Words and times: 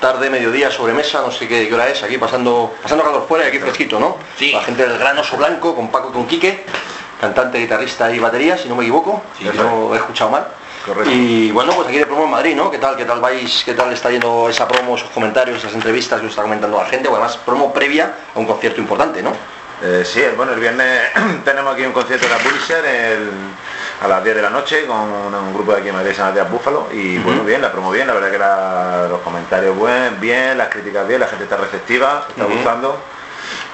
Tarde, 0.00 0.30
mediodía, 0.30 0.68
sobremesa, 0.68 1.20
no 1.20 1.30
sé 1.30 1.46
qué, 1.46 1.68
qué 1.68 1.74
hora 1.74 1.88
es, 1.88 2.02
aquí 2.02 2.18
pasando, 2.18 2.74
pasando 2.82 3.04
calor 3.04 3.24
fuera 3.28 3.44
y 3.44 3.48
aquí 3.48 3.60
fresquito, 3.60 4.00
¿no? 4.00 4.18
Sí. 4.36 4.50
La 4.50 4.62
gente 4.62 4.84
del 4.84 4.98
Gran 4.98 5.16
Oso 5.16 5.36
Blanco, 5.36 5.76
con 5.76 5.92
Paco 5.92 6.08
y 6.10 6.12
con 6.12 6.26
Quique, 6.26 6.64
cantante, 7.20 7.58
guitarrista 7.58 8.10
y 8.10 8.18
batería, 8.18 8.58
si 8.58 8.68
no 8.68 8.74
me 8.74 8.82
equivoco, 8.82 9.22
Sí, 9.38 9.44
que 9.44 9.56
no 9.56 9.94
he 9.94 9.98
escuchado 9.98 10.30
mal. 10.30 10.48
Correcto. 10.84 11.08
Y 11.12 11.52
bueno, 11.52 11.72
pues 11.74 11.86
aquí 11.86 11.98
de 11.98 12.06
promo 12.06 12.24
en 12.24 12.30
Madrid, 12.30 12.56
¿no? 12.56 12.68
¿Qué 12.68 12.78
tal? 12.78 12.96
¿Qué 12.96 13.04
tal 13.04 13.20
vais? 13.20 13.62
¿Qué 13.64 13.74
tal 13.74 13.92
está 13.92 14.10
yendo 14.10 14.48
esa 14.48 14.66
promo, 14.66 14.96
esos 14.96 15.10
comentarios, 15.10 15.58
esas 15.58 15.74
entrevistas 15.74 16.18
que 16.18 16.26
os 16.26 16.32
está 16.32 16.42
comentando 16.42 16.76
la 16.76 16.86
gente? 16.88 17.06
O 17.08 17.12
además, 17.12 17.36
promo 17.36 17.72
previa 17.72 18.12
a 18.34 18.38
un 18.40 18.46
concierto 18.46 18.80
importante, 18.80 19.22
¿no? 19.22 19.32
Eh, 19.82 20.02
sí, 20.04 20.20
bueno, 20.36 20.52
el 20.52 20.58
viernes 20.60 21.00
tenemos 21.44 21.72
aquí 21.74 21.84
un 21.84 21.92
concierto 21.92 22.26
de 22.26 22.32
la 22.34 22.38
Publisher 22.40 22.84
el- 22.84 23.30
a 24.00 24.08
las 24.08 24.24
10 24.24 24.36
de 24.36 24.42
la 24.42 24.50
noche 24.50 24.86
con 24.86 24.96
un, 24.98 25.54
grupo 25.54 25.72
de 25.72 25.80
aquí 25.80 25.88
en 25.88 25.94
Madrid, 25.94 26.12
San 26.14 26.28
Matías 26.28 26.50
Búfalo, 26.50 26.88
y 26.92 27.18
bueno, 27.18 27.44
bien, 27.44 27.60
la 27.60 27.70
promo 27.70 27.90
bien, 27.90 28.06
la 28.06 28.14
verdad 28.14 28.30
que 28.30 28.38
la- 28.38 29.06
los 29.08 29.20
comentarios 29.20 29.76
buen, 29.76 30.18
bien, 30.20 30.56
las 30.56 30.68
críticas 30.68 31.06
bien, 31.06 31.20
la 31.20 31.26
gente 31.26 31.44
está 31.44 31.56
receptiva, 31.56 32.24
está 32.28 32.44
gustando, 32.44 32.98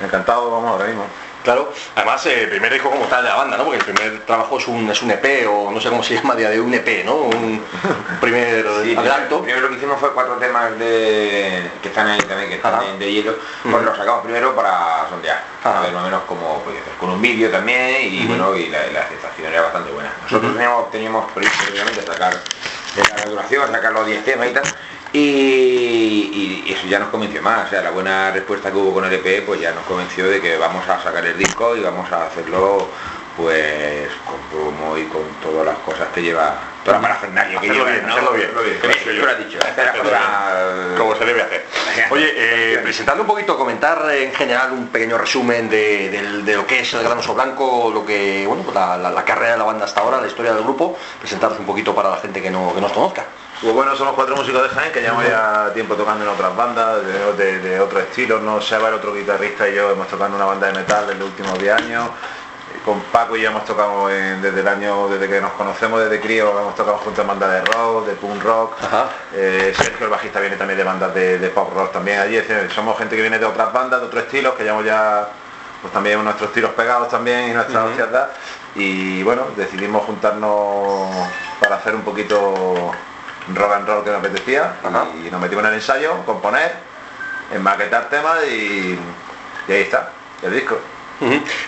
encantado, 0.03 0.51
vamos 0.51 0.71
ahora 0.71 0.87
mismo. 0.87 1.05
Claro, 1.47 1.73
además, 1.95 2.27
eh, 2.27 2.49
primer 2.51 2.73
disco 2.73 2.91
como 2.91 3.05
tal 3.05 3.23
de 3.23 3.29
la 3.29 3.37
banda, 3.37 3.57
¿no? 3.57 3.63
Porque 3.67 3.79
el 3.79 3.85
primer 3.85 4.19
trabajo 4.27 4.59
es 4.59 4.67
un, 4.67 4.91
es 4.91 5.01
un 5.01 5.13
EP, 5.13 5.47
o 5.49 5.71
no 5.71 5.81
sé 5.81 5.89
cómo 5.91 6.03
se 6.03 6.15
llama 6.17 6.35
día 6.35 6.51
de 6.51 6.61
un 6.61 6.75
EP, 6.75 7.05
¿no? 7.05 7.15
Un 7.15 7.65
primer 8.21 8.67
Sí, 8.83 8.97
adelanto. 8.97 9.43
Primero 9.43 9.61
lo 9.61 9.69
que 9.69 9.77
hicimos 9.77 10.01
fue 10.01 10.13
cuatro 10.13 10.35
temas 10.39 10.77
de 10.77 11.71
que 11.81 11.89
están 11.89 12.09
ahí 12.09 12.19
también, 12.23 12.49
que 12.49 12.57
están 12.57 12.83
en- 12.83 12.99
de 12.99 13.13
hielo. 13.13 13.37
Pues 13.63 13.85
los 13.85 13.97
sacamos 13.97 14.25
primero 14.25 14.57
para 14.57 15.07
sondear, 15.09 15.41
Ajá. 15.63 15.79
a 15.79 15.83
ver 15.83 15.93
más 15.93 16.03
o 16.03 16.07
menos 16.07 16.23
cómo 16.27 16.61
podía 16.65 16.81
hacer. 16.81 16.95
Con 16.99 17.11
un 17.11 17.23
vídeo 17.23 17.49
también 17.49 18.13
y 18.13 18.27
bueno, 18.27 18.57
y 18.57 18.67
la, 18.69 18.85
la 18.89 19.03
aceptación 19.03 19.47
era 19.53 19.63
bastante 19.63 19.93
buena. 19.93 20.11
Nosotros 20.25 20.53
teníamos, 20.53 20.91
teníamos 20.91 21.31
previsto 21.31 21.63
previamente 21.67 22.03
sacar 22.05 22.33
de 22.33 23.03
la 23.17 23.25
duración, 23.31 23.71
sacar 23.71 23.93
los 23.93 24.05
10 24.05 24.25
temas 24.25 24.49
y 24.49 24.53
tal. 24.53 24.65
Y, 25.13 26.65
y 26.67 26.73
eso 26.73 26.87
ya 26.87 26.99
nos 26.99 27.09
convenció 27.09 27.41
más, 27.43 27.67
o 27.67 27.71
sea, 27.71 27.83
la 27.83 27.91
buena 27.91 28.31
respuesta 28.31 28.71
que 28.71 28.77
hubo 28.77 28.93
con 28.93 29.05
el 29.05 29.13
EP 29.13 29.45
pues 29.47 29.61
ya 29.61 29.73
nos 29.73 29.85
convenció 29.85 30.27
de 30.29 30.41
que 30.41 30.57
vamos 30.57 30.87
a 30.89 31.03
sacar 31.03 31.25
el 31.25 31.39
disco 31.39 31.77
y 31.77 31.81
vamos 31.81 32.11
a 32.13 32.27
hacerlo 32.27 32.89
pues 33.37 34.09
con 34.25 34.39
promo 34.51 34.97
y 34.97 35.05
con 35.05 35.23
todas 35.43 35.67
las 35.67 35.77
cosas 35.81 36.09
que 36.15 36.23
lleva, 36.23 36.55
toda 36.83 36.97
la 36.97 37.03
parafernalia 37.03 37.61
que 37.61 37.69
lleva, 37.69 37.91
bien, 37.91 38.07
¿no? 38.07 38.13
hacerlo 38.15 38.33
bien. 38.33 38.51
Qué 38.81 38.87
bien, 38.89 39.19
tú 39.21 39.25
lo 39.27 39.31
has 39.31 39.39
dicho, 39.39 39.59
hacer 39.59 39.77
las 39.85 39.89
Hacerlo 39.95 40.03
cosas- 40.11 40.99
como 40.99 41.17
se 41.17 41.25
debe 41.27 41.43
hacer. 41.43 41.67
Oye, 42.11 42.33
eh, 42.35 42.79
presentando 42.83 43.23
un 43.25 43.27
poquito, 43.29 43.59
comentar 43.59 44.11
en 44.11 44.33
general 44.33 44.73
un 44.73 44.89
pequeño 44.89 45.19
resumen 45.19 45.69
de, 45.69 46.43
lo 46.47 46.67
que 46.67 46.81
es 46.81 46.95
el 46.95 47.03
Gran 47.03 47.19
Oso 47.19 47.35
Blanco, 47.35 47.91
lo 47.93 48.07
que, 48.07 48.45
bueno, 48.47 48.63
pues 48.63 48.75
la, 48.75 48.97
la- 48.97 49.11
la 49.11 49.25
carrera 49.25 49.53
de 49.53 49.59
la 49.59 49.65
banda 49.65 49.85
hasta 49.85 50.01
ahora, 50.01 50.19
la 50.21 50.27
historia 50.29 50.55
del 50.55 50.63
grupo, 50.65 50.97
presentaros 51.21 51.59
un 51.59 51.67
poquito 51.67 51.95
para 51.95 52.09
la 52.11 52.17
gente 52.17 52.41
que 52.41 52.51
no, 52.51 52.75
que 52.75 52.81
no 52.81 52.87
os 52.87 52.93
conozca. 52.95 53.25
Pues 53.63 53.73
bueno, 53.75 53.97
somos 53.97 54.15
cuatro 54.15 54.37
músicos 54.37 54.63
de 54.65 54.69
Jaén 54.69 54.93
que 54.93 55.01
llevamos 55.01 55.25
ya 55.27 55.71
tiempo 55.73 55.95
tocando 55.95 56.25
en 56.25 56.31
otras 56.31 56.55
bandas, 56.55 56.99
de, 57.07 57.33
de, 57.33 57.59
de 57.61 57.81
otros 57.81 58.03
estilos, 58.03 58.43
no 58.43 58.61
Seba, 58.61 58.89
el 58.89 58.95
otro 58.95 59.15
guitarrista 59.15 59.69
y 59.69 59.75
yo 59.75 59.91
hemos 59.91 60.07
tocado 60.09 60.29
en 60.31 60.37
una 60.37 60.45
banda 60.45 60.67
de 60.67 60.75
metal 60.75 61.09
en 61.11 61.19
los 61.19 61.29
últimos 61.29 61.59
10 61.59 61.73
años. 61.75 62.09
Con 62.85 63.01
Paco 63.01 63.37
y 63.37 63.41
yo 63.41 63.49
hemos 63.51 63.65
tocado 63.65 64.11
en- 64.11 64.41
desde 64.43 64.61
el 64.61 64.69
año, 64.69 65.09
desde 65.09 65.27
que 65.29 65.41
nos 65.41 65.53
conocemos, 65.53 66.01
desde 66.01 66.21
crío, 66.21 66.51
hemos 66.61 66.75
tocado 66.77 66.99
juntos 66.99 67.23
en 67.23 67.29
bandas 67.29 67.51
de 67.51 67.61
rock, 67.73 68.07
de 68.07 68.13
punk 68.15 68.43
rock. 68.45 68.75
Eh, 69.35 69.73
Sergio, 69.77 70.05
el 70.07 70.11
bajista, 70.13 70.39
viene 70.39 70.57
también 70.57 70.77
de 70.79 70.85
bandas 70.85 71.13
de, 71.15 71.39
de 71.39 71.49
pop 71.49 71.73
rock 71.75 71.93
también 71.93 72.21
allí. 72.21 72.37
Es 72.37 72.47
decir, 72.47 72.71
somos 72.73 72.97
gente 72.99 73.17
que 73.17 73.23
viene 73.23 73.39
de 73.39 73.47
otras 73.47 73.73
bandas, 73.73 74.01
de 74.01 74.07
otros 74.07 74.23
estilos, 74.25 74.55
que 74.55 74.63
llevamos 74.65 74.85
ya 74.85 75.27
pues 75.81 75.93
también 75.93 76.23
nuestros 76.23 76.53
tiros 76.53 76.73
pegados 76.73 77.09
también 77.09 77.51
y 77.51 77.55
hostias 77.57 78.13
dadas. 78.13 78.31
Y 78.77 79.23
bueno, 79.23 79.47
decidimos 79.57 80.05
juntarnos 80.05 81.09
para 81.59 81.77
hacer 81.77 81.95
un 81.95 82.03
poquito 82.03 82.93
rock 83.55 83.73
and 83.75 83.87
roll 83.89 84.05
que 84.05 84.11
nos 84.11 84.19
apetecía 84.21 84.75
Ajá. 84.85 85.07
y 85.25 85.31
nos 85.31 85.41
metimos 85.41 85.65
en 85.65 85.71
el 85.71 85.77
ensayo, 85.77 86.25
componer, 86.25 86.73
en 87.55 87.63
maquetar 87.63 88.09
temas 88.09 88.39
y, 88.51 88.99
y 89.69 89.73
ahí 89.73 89.83
está, 89.83 90.11
el 90.43 90.53
disco. 90.55 90.79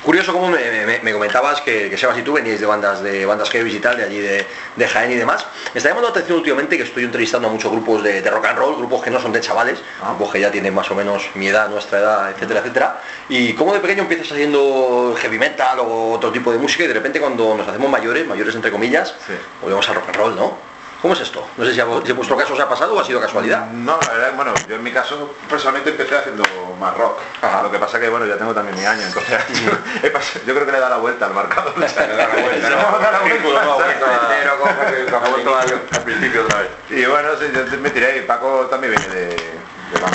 Curioso 0.04 0.34
como 0.34 0.48
me, 0.50 0.58
me- 0.84 0.98
me 1.00 1.12
comentabas 1.14 1.62
que, 1.62 1.88
que 1.88 1.96
Sebas 1.96 2.18
y 2.18 2.22
tú 2.22 2.34
veníais 2.34 2.60
de 2.60 2.66
bandas 2.66 3.02
de 3.02 3.24
bandas 3.24 3.48
heavy 3.48 3.76
y 3.76 3.80
tal, 3.80 3.96
de 3.96 4.04
allí 4.04 4.18
de, 4.18 4.46
de 4.76 4.86
Jaén 4.88 5.10
y 5.10 5.14
demás. 5.14 5.46
Me 5.72 5.78
está 5.78 5.88
llamando 5.88 6.08
la 6.08 6.10
atención 6.12 6.36
últimamente 6.36 6.76
que 6.76 6.82
estoy 6.82 7.04
entrevistando 7.04 7.48
a 7.48 7.50
muchos 7.50 7.72
grupos 7.72 8.02
de, 8.02 8.20
de 8.20 8.30
rock 8.30 8.44
and 8.44 8.58
roll, 8.58 8.76
grupos 8.76 9.02
que 9.02 9.10
no 9.10 9.18
son 9.18 9.32
de 9.32 9.40
chavales, 9.40 9.78
Ah. 10.02 10.08
grupos 10.10 10.34
que 10.34 10.40
ya 10.40 10.50
tienen 10.50 10.74
más 10.74 10.90
o 10.90 10.94
menos 10.94 11.30
mi 11.34 11.48
edad, 11.48 11.70
nuestra 11.70 11.98
edad, 11.98 12.30
etcétera, 12.32 12.60
etcétera. 12.60 13.00
Y 13.30 13.54
cómo 13.54 13.72
de 13.72 13.80
pequeño 13.80 14.02
empiezas 14.02 14.32
haciendo 14.32 15.16
heavy 15.18 15.38
metal 15.38 15.78
o 15.78 16.12
otro 16.12 16.30
tipo 16.30 16.52
de 16.52 16.58
música 16.58 16.84
y 16.84 16.88
de 16.88 16.92
repente 16.94 17.18
cuando 17.18 17.54
nos 17.56 17.66
hacemos 17.66 17.88
mayores, 17.88 18.26
mayores 18.26 18.54
entre 18.54 18.70
comillas, 18.70 19.14
Sí. 19.26 19.32
volvemos 19.62 19.88
al 19.88 19.94
rock 19.94 20.08
and 20.08 20.16
roll, 20.16 20.36
¿no? 20.36 20.58
¿Cómo 21.00 21.14
es 21.14 21.20
esto? 21.20 21.46
No 21.56 21.64
sé 21.64 21.72
si, 21.74 21.80
a 21.80 21.84
si 22.04 22.10
en 22.10 22.16
vuestro 22.16 22.36
caso 22.36 22.54
os 22.54 22.60
ha 22.60 22.68
pasado 22.68 22.94
o 22.94 23.00
ha 23.00 23.04
sido 23.04 23.20
casualidad. 23.20 23.66
No, 23.70 24.00
la 24.04 24.12
verdad, 24.14 24.32
bueno, 24.34 24.52
yo 24.68 24.74
en 24.74 24.82
mi 24.82 24.90
caso 24.90 25.32
personalmente 25.48 25.90
empecé 25.90 26.16
haciendo 26.16 26.42
más 26.80 26.96
rock. 26.96 27.18
Ajá. 27.40 27.62
Lo 27.62 27.70
que 27.70 27.78
pasa 27.78 28.00
que 28.00 28.08
bueno, 28.08 28.26
ya 28.26 28.36
tengo 28.36 28.52
también 28.52 28.76
mi 28.76 28.84
año, 28.84 29.02
entonces 29.06 29.38
yo 30.46 30.54
creo 30.54 30.66
que 30.66 30.72
le 30.72 30.80
da 30.80 30.88
la 30.88 30.96
vuelta 30.96 31.26
al 31.26 31.34
marcador. 31.34 31.72
Le 31.78 31.86
da 31.86 32.16
la 32.16 32.26
vuelta, 32.34 32.70
¿no? 32.70 32.98
da 32.98 33.12
la 33.12 33.18
vuelta. 33.20 34.28
Pero 34.28 34.58
como 34.58 34.80
que- 34.80 35.04
como 35.10 35.24
Ha 35.24 35.28
vuelto 35.28 35.50
que- 35.66 35.96
al, 35.96 36.02
principio 36.02 36.42
otra 36.42 36.60
vez. 36.62 36.70
Y 36.90 37.04
bueno, 37.06 37.28
sí, 37.38 37.44
yo 37.54 37.78
me 37.78 37.90
tiré 37.90 38.18
y 38.18 38.20
Paco 38.22 38.66
también 38.70 38.94
viene 38.96 39.14
de. 39.14 39.58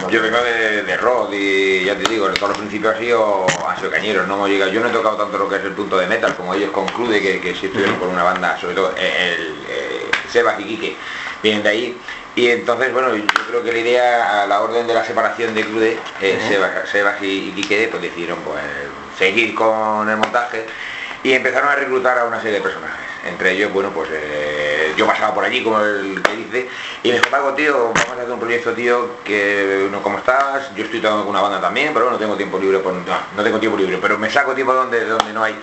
Yo 0.10 0.22
vengo 0.22 0.38
de, 0.38 0.84
de 0.84 0.98
rock 0.98 1.32
y 1.34 1.86
ya 1.86 1.96
te 1.98 2.04
digo, 2.08 2.28
en 2.28 2.36
todos 2.36 2.50
los 2.50 2.58
principios 2.60 2.94
ha 2.94 3.00
sido, 3.00 3.48
ha 3.68 3.76
sido 3.76 3.90
cañeros, 3.90 4.28
no 4.28 4.48
llegado, 4.48 4.72
yo 4.72 4.80
no 4.80 4.88
he 4.88 4.92
tocado 4.92 5.18
tanto 5.18 5.36
lo 5.40 5.50
que 5.50 5.56
es 5.56 5.64
el 5.64 5.72
punto 5.72 5.98
de 5.98 6.06
metal 6.06 6.36
como 6.36 6.54
ellos 6.54 6.70
con 6.70 6.86
Crude, 6.90 7.20
que, 7.20 7.42
que 7.42 7.56
sí 7.56 7.66
estuvieron 7.66 7.96
con 7.96 8.10
una 8.10 8.22
banda, 8.22 8.56
sobre 8.62 8.76
todo 8.76 8.94
el, 8.96 9.66
Sebas 10.34 10.60
y 10.60 10.64
Quique 10.64 10.96
vienen 11.42 11.64
de 11.64 11.70
ahí. 11.70 11.98
Y 12.36 12.50
entonces, 12.50 12.92
bueno, 12.92 13.16
yo 13.16 13.24
creo 13.48 13.64
que 13.64 13.72
la 13.72 13.78
idea, 13.78 14.42
a 14.42 14.48
la 14.48 14.62
orden 14.62 14.88
de 14.88 14.94
la 14.96 15.06
separación 15.06 15.54
de 15.54 15.64
Crude, 15.64 16.00
eh, 16.20 16.40
Sebas, 16.48 16.90
Sebas 16.90 17.22
y, 17.22 17.52
Quique, 17.52 17.88
pues 17.90 18.02
decidieron 18.02 18.40
pues 18.40 18.60
seguir 19.18 19.54
con 19.54 20.10
el 20.10 20.18
montaje 20.18 20.66
y 21.22 21.34
empezaron 21.34 21.70
a 21.70 21.76
reclutar 21.76 22.18
a 22.18 22.26
una 22.26 22.42
serie 22.42 22.58
de 22.58 22.62
personajes. 22.62 23.06
Entre 23.26 23.52
ellos, 23.52 23.72
bueno, 23.72 23.92
pues 23.92 24.10
eh, 24.12 24.94
yo 24.98 25.06
pasaba 25.06 25.34
por 25.34 25.46
allí, 25.46 25.64
como 25.64 25.80
el 25.80 26.22
que 26.24 26.36
dice, 26.36 26.70
y 27.04 27.10
me 27.10 27.14
dijo, 27.16 27.30
Paco, 27.30 27.54
tío, 27.54 27.94
vamos 27.94 28.10
a 28.10 28.22
hacer 28.22 28.32
un 28.32 28.40
proyecto, 28.40 28.74
tío, 28.74 29.24
que 29.24 29.88
no 29.90 30.02
como 30.02 30.18
estás, 30.18 30.76
yo 30.76 30.84
estoy 30.84 31.00
tocando 31.00 31.24
con 31.24 31.30
una 31.30 31.42
banda 31.42 31.62
también, 31.62 31.94
pero 31.94 32.10
no 32.10 32.18
tengo 32.18 32.36
tiempo 32.36 32.60
libre, 32.60 32.80
pues, 32.80 32.96
no, 32.96 33.18
no 33.38 33.44
tengo 33.44 33.60
tiempo 33.60 33.78
libre, 33.78 33.98
pero 34.02 34.18
me 34.18 34.30
saco 34.30 34.54
tiempo 34.54 34.74
donde, 34.74 35.06
donde 35.06 35.32
no 35.32 35.44
hay 35.44 35.56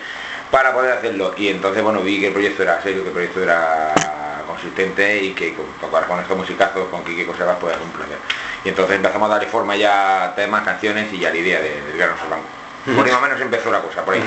para 0.51 0.73
poder 0.73 0.93
hacerlo. 0.93 1.35
Y 1.37 1.49
entonces, 1.49 1.83
bueno, 1.83 2.01
vi 2.01 2.21
que 2.21 2.29
el 2.29 2.33
proyecto 2.33 2.63
era 2.63 2.83
serio, 2.83 3.03
que 3.03 3.09
el 3.09 3.15
proyecto 3.15 3.43
era 3.43 3.95
consistente 4.71 5.23
y 5.23 5.33
que 5.33 5.55
con, 5.55 5.67
tocar 5.81 6.07
con 6.07 6.21
estos 6.21 6.37
musicazos, 6.37 6.89
con 6.91 7.03
Kike 7.05 7.27
Cosebas, 7.27 7.57
pues 7.61 7.75
es 7.77 7.83
un 7.83 7.91
placer. 7.91 8.19
Y 8.65 8.69
entonces 8.69 8.97
empezamos 8.97 9.29
a 9.31 9.33
darle 9.35 9.49
forma 9.49 9.75
ya 9.77 10.25
a 10.25 10.35
temas, 10.35 10.63
canciones 10.65 11.13
y 11.13 11.19
ya 11.19 11.31
la 11.31 11.37
idea 11.37 11.61
de- 11.61 11.81
Gran 11.97 12.11
Oso 12.13 12.27
Blanco. 12.27 12.47
Por 12.85 13.05
ahí 13.05 13.11
más 13.13 13.21
o 13.21 13.23
menos 13.25 13.41
empezó 13.41 13.71
la 13.71 13.81
cosa, 13.81 14.05
por 14.05 14.15
ahí. 14.15 14.23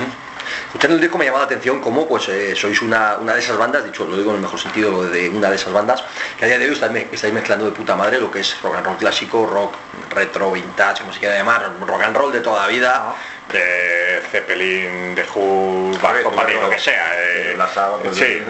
Usted 0.74 0.88
en 0.90 0.94
el 0.96 1.00
disco 1.00 1.16
me 1.18 1.24
llama 1.24 1.38
la 1.38 1.44
atención 1.44 1.80
cómo 1.80 2.06
pues 2.06 2.28
eh, 2.28 2.54
sois 2.54 2.80
una, 2.82 3.16
una 3.18 3.32
de 3.34 3.40
esas 3.40 3.56
bandas, 3.56 3.82
dicho 3.84 4.04
lo 4.04 4.16
digo 4.16 4.30
en 4.30 4.36
el 4.36 4.42
mejor 4.42 4.58
sentido 4.60 5.02
de 5.04 5.30
una 5.30 5.48
de 5.48 5.56
esas 5.56 5.72
bandas, 5.72 6.04
que 6.38 6.44
a 6.44 6.48
día 6.48 6.58
de 6.58 6.66
hoy 6.66 6.72
estáis, 6.74 6.92
me- 6.92 7.08
estáis 7.10 7.32
mezclando 7.32 7.64
de 7.64 7.70
puta 7.72 7.96
madre 7.96 8.20
lo 8.20 8.30
que 8.30 8.40
es 8.40 8.60
rock 8.62 8.76
and 8.76 8.86
roll 8.86 8.96
clásico, 8.96 9.46
rock 9.46 9.74
retro, 10.10 10.52
vintage, 10.52 11.00
como 11.00 11.12
se 11.12 11.20
quiera 11.20 11.36
llamar, 11.36 11.72
rock 11.80 12.02
and 12.02 12.16
roll 12.16 12.30
de 12.32 12.40
toda 12.40 12.62
la 12.62 12.68
vida, 12.68 13.14
de 13.52 14.22
Zeppelin, 14.30 15.14
de 15.14 15.22
Who, 15.34 15.92
Correcto, 16.00 16.30
Company, 16.30 16.54
lo 16.60 16.70
que 16.70 16.78
sea. 16.78 17.12
eh, 17.16 17.52
Black 17.54 17.72
Sabbath, 17.74 18.00
pues, 18.02 18.16
sí, 18.16 18.42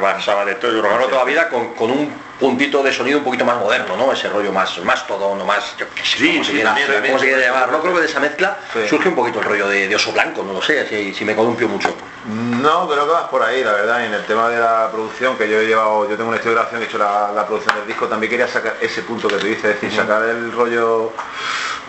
Black 0.00 0.20
Sabbath, 0.22 0.46
de 0.46 0.54
todo, 0.56 0.70
and 0.70 0.82
roll 0.98 1.08
toda 1.08 1.24
la 1.24 1.24
vida 1.24 1.48
con, 1.48 1.74
con 1.74 1.90
un 1.90 2.12
puntito 2.38 2.82
de 2.82 2.92
sonido 2.92 3.18
un 3.18 3.24
poquito 3.24 3.44
más 3.44 3.56
moderno, 3.56 3.96
¿no? 3.96 4.12
Ese 4.12 4.28
rollo 4.28 4.52
más, 4.52 4.76
más 4.80 5.06
todo, 5.06 5.34
no 5.34 5.44
más, 5.44 5.76
yo 5.78 5.86
qué 5.94 6.02
sé, 6.04 6.18
Sí, 6.18 6.32
cómo 6.32 6.44
se 6.44 6.50
sí, 6.50 6.56
quiera, 6.56 6.74
también, 6.74 7.02
cómo 7.06 7.18
se 7.18 7.24
quiera 7.26 7.40
llamar. 7.42 7.72
No 7.72 7.80
creo 7.80 7.94
que 7.94 8.00
de 8.00 8.06
esa 8.06 8.20
mezcla 8.20 8.58
Sí. 8.72 8.88
surge 8.88 9.08
un 9.08 9.14
poquito 9.14 9.38
el 9.38 9.44
rollo 9.46 9.68
de, 9.68 9.88
de 9.88 9.94
oso 9.96 10.12
blanco, 10.12 10.42
no 10.42 10.52
lo 10.52 10.60
sé, 10.62 10.86
si, 10.88 11.14
si 11.14 11.24
me 11.24 11.34
columpio 11.34 11.68
mucho. 11.68 11.94
No, 12.26 12.88
creo 12.88 13.06
que 13.06 13.12
vas 13.12 13.28
por 13.28 13.42
ahí, 13.42 13.62
la 13.64 13.72
verdad, 13.72 14.02
y 14.02 14.06
en 14.06 14.14
el 14.14 14.24
tema 14.24 14.48
de 14.50 14.58
la 14.58 14.88
producción, 14.90 15.36
que 15.38 15.48
yo 15.48 15.60
he 15.60 15.66
llevado, 15.66 16.08
yo 16.08 16.16
tengo 16.16 16.28
un 16.30 16.34
estudio 16.34 16.50
de 16.52 16.56
grabación, 16.56 16.82
he 16.82 16.84
hecho 16.86 16.98
la, 16.98 17.30
la 17.34 17.46
producción 17.46 17.76
del 17.76 17.86
disco, 17.86 18.06
también 18.08 18.30
quería 18.30 18.48
sacar 18.48 18.76
ese 18.80 19.02
punto 19.02 19.28
que 19.28 19.36
tú 19.36 19.46
dices, 19.46 19.64
es 19.76 19.80
decir, 19.80 19.98
sacar 19.98 20.22
el 20.24 20.52
rollo 20.52 21.12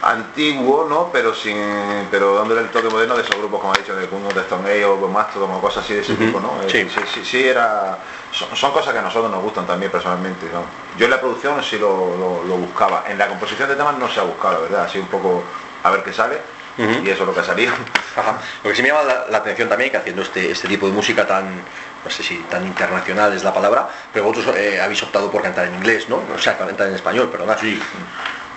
antiguo, 0.06 0.86
¿no? 0.88 1.12
Pero 1.12 1.34
sin 1.34 2.08
pero 2.12 2.36
dándole 2.36 2.62
el 2.62 2.70
toque 2.70 2.90
moderno 2.90 3.16
de 3.16 3.24
esos 3.24 3.36
grupos, 3.38 3.60
como 3.60 3.74
ha 3.74 3.78
dicho, 3.78 3.96
de 3.96 4.08
Kungo, 4.08 4.30
de 4.32 4.42
Stone 4.42 4.70
Age 4.70 4.86
o 4.86 5.08
Mastodon 5.08 5.48
como 5.50 5.62
cosas 5.62 5.84
así 5.84 5.96
de 5.96 6.02
ese 6.02 6.14
tipo, 6.16 6.40
¿no? 6.40 6.62
Eh, 6.64 6.70
Sí. 6.70 6.88
sí, 6.90 7.02
sí, 7.14 7.26
sí 7.26 7.48
era 7.48 7.98
son, 8.32 8.56
son 8.56 8.72
cosas 8.72 8.94
que 8.94 9.00
a 9.00 9.02
nosotros 9.02 9.32
nos 9.32 9.42
gustan 9.42 9.66
también 9.66 9.92
personalmente, 9.92 10.48
¿no? 10.54 10.64
Yo 10.98 11.06
en 11.06 11.12
la 11.12 11.20
producción 11.20 11.62
sí 11.64 11.78
lo, 11.80 12.16
lo- 12.18 12.44
lo 12.44 12.56
buscaba. 12.58 13.04
En 13.08 13.18
la 13.18 13.28
composición 13.28 13.68
de 13.68 13.76
temas 13.76 13.98
no 13.98 14.08
se 14.08 14.20
ha 14.20 14.24
buscado, 14.24 14.54
la 14.56 14.60
verdad, 14.60 14.84
así 14.86 15.00
un 15.00 15.08
poco 15.08 15.44
a 15.84 15.90
ver 15.90 16.04
qué 16.04 16.14
sale 16.14 16.40
y 16.78 17.10
eso 17.10 17.24
es 17.24 17.28
lo 17.28 17.34
que 17.34 17.40
ha 17.40 17.44
salido. 17.44 17.74
Ajá. 18.16 18.38
Lo 18.64 18.70
que 18.70 18.76
sí 18.76 18.82
me 18.84 18.90
llama 18.90 19.04
la, 19.04 19.26
la 19.30 19.38
atención 19.40 19.68
también 19.70 19.90
que 19.92 19.98
haciendo 19.98 20.22
este, 20.22 20.52
este 20.52 20.68
tipo 20.68 20.86
de 20.88 20.92
música 20.94 21.26
tan, 21.26 21.64
no 22.04 22.12
sé 22.12 22.22
si 22.22 22.44
tan 22.44 22.66
internacional 22.68 23.34
es 23.34 23.44
la 23.44 23.54
palabra, 23.54 23.88
pero 24.12 24.26
vosotros 24.26 24.56
eh, 24.58 24.80
habéis 24.80 25.02
optado 25.02 25.32
por 25.32 25.42
cantar 25.42 25.66
en 25.68 25.76
inglés, 25.76 26.08
¿no? 26.10 26.18
O 26.36 26.38
sea, 26.38 26.58
cantar 26.58 26.90
en 26.90 26.96
español, 26.96 27.30
perdona. 27.32 27.58
Sí. 27.58 27.82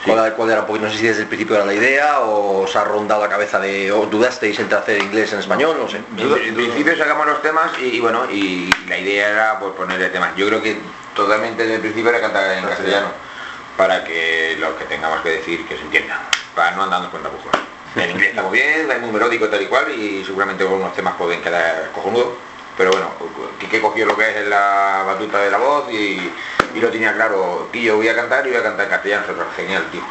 ¿Cuál, 0.08 0.34
cuál 0.34 0.50
era 0.50 0.60
un 0.60 0.66
poquito, 0.66 0.86
no 0.86 0.92
sé 0.92 0.98
si 0.98 1.06
desde 1.06 1.22
el 1.22 1.28
principio 1.28 1.56
era 1.56 1.64
la 1.64 1.74
idea 1.74 2.20
o 2.20 2.62
os 2.62 2.76
ha 2.76 2.84
rondado 2.84 3.20
la 3.20 3.28
cabeza 3.28 3.58
de, 3.60 3.92
o 3.92 4.06
dudasteis 4.06 4.58
entre 4.58 4.78
hacer 4.78 5.02
inglés 5.02 5.32
en 5.32 5.40
español, 5.40 5.76
no 5.78 5.88
sé. 5.88 5.98
En, 5.98 6.54
principio 6.54 6.96
sacamos 6.96 7.26
los 7.26 7.42
temas 7.42 7.72
y, 7.78 7.96
y 7.96 8.00
bueno, 8.00 8.30
y 8.30 8.70
la 8.86 8.98
idea 8.98 9.28
era 9.28 9.58
pues 9.58 9.72
ponerle 9.74 10.08
temas. 10.08 10.34
Yo 10.36 10.46
creo 10.46 10.62
que 10.62 10.78
totalmente 11.14 11.62
desde 11.62 11.76
el 11.76 11.80
principio 11.80 12.10
era 12.10 12.20
cantar 12.20 12.56
en 12.56 12.64
castellano, 12.64 13.08
para 13.76 14.04
que 14.04 14.56
lo 14.58 14.76
que 14.78 14.84
tengamos 14.84 15.20
que 15.20 15.30
decir 15.30 15.66
que 15.66 15.76
se 15.76 15.82
entienda, 15.82 16.20
para 16.54 16.72
no 16.72 16.84
andarnos 16.84 17.10
con 17.10 17.22
tapujos. 17.22 17.52
En 17.96 18.10
inglés 18.10 18.30
está 18.30 18.42
muy 18.42 18.58
bien, 18.58 18.90
es 18.90 19.00
muy 19.00 19.10
melódico 19.10 19.48
tal 19.48 19.62
y 19.62 19.66
cual 19.66 19.90
y 19.90 20.24
seguramente 20.24 20.62
algunos 20.62 20.94
temas 20.94 21.14
pueden 21.16 21.42
quedar 21.42 21.90
cojonudos, 21.92 22.34
pero 22.76 22.90
bueno, 22.92 23.10
que 23.70 23.80
cogió 23.80 24.06
lo 24.06 24.16
que 24.16 24.28
es 24.30 24.46
la 24.46 25.02
batuta 25.04 25.38
de 25.38 25.50
la 25.50 25.58
voz 25.58 25.90
y, 25.92 26.30
y 26.78 26.80
lo 26.80 26.90
tenía 26.90 27.12
claro, 27.14 27.68
que 27.72 27.82
yo 27.82 27.96
voy 27.96 28.08
a 28.08 28.14
cantar 28.14 28.46
y 28.46 28.50
voy 28.50 28.58
a 28.58 28.62
cantar 28.62 28.84
en 28.86 28.90
castellano, 28.90 29.24
eso 29.24 29.32
es 29.32 29.56
genial, 29.56 29.84
tío. 29.92 30.02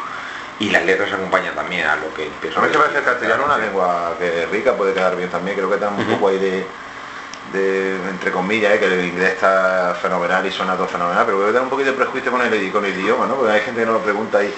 Y 0.60 0.70
las 0.70 0.84
letras 0.84 1.12
acompañan 1.12 1.54
también 1.54 1.86
a 1.86 1.96
lo 1.96 2.12
que 2.14 2.26
empiezo 2.26 2.58
A 2.58 2.62
mí 2.64 2.68
me 2.72 2.78
parece 2.78 2.98
el 2.98 3.04
castellano 3.04 3.44
una 3.44 3.58
lengua 3.58 4.14
que 4.18 4.42
es 4.44 4.50
rica, 4.50 4.72
puede 4.74 4.92
quedar 4.92 5.14
bien 5.16 5.30
también, 5.30 5.56
creo 5.56 5.70
que 5.70 5.76
tenemos 5.76 6.00
un 6.04 6.14
poco 6.14 6.28
ahí 6.28 6.38
de, 6.38 6.66
de, 7.52 7.94
entre 8.10 8.30
comillas, 8.32 8.72
¿eh? 8.74 8.78
que 8.80 8.86
el 8.86 9.04
inglés 9.04 9.34
está 9.34 9.96
fenomenal 10.02 10.44
y 10.44 10.50
suena 10.50 10.74
todo 10.76 10.88
fenomenal, 10.88 11.24
pero 11.24 11.36
creo 11.38 11.46
que 11.48 11.52
tenemos 11.52 11.72
un 11.72 11.78
poquito 11.78 11.90
de 11.92 11.96
prejuicio 11.96 12.30
con 12.32 12.42
el, 12.42 12.72
con 12.72 12.84
el 12.84 12.98
idioma, 12.98 13.26
¿no? 13.26 13.36
Porque 13.36 13.52
hay 13.52 13.60
gente 13.60 13.80
que 13.80 13.86
nos 13.86 13.94
lo 13.94 14.02
pregunta 14.02 14.42
y 14.42 14.52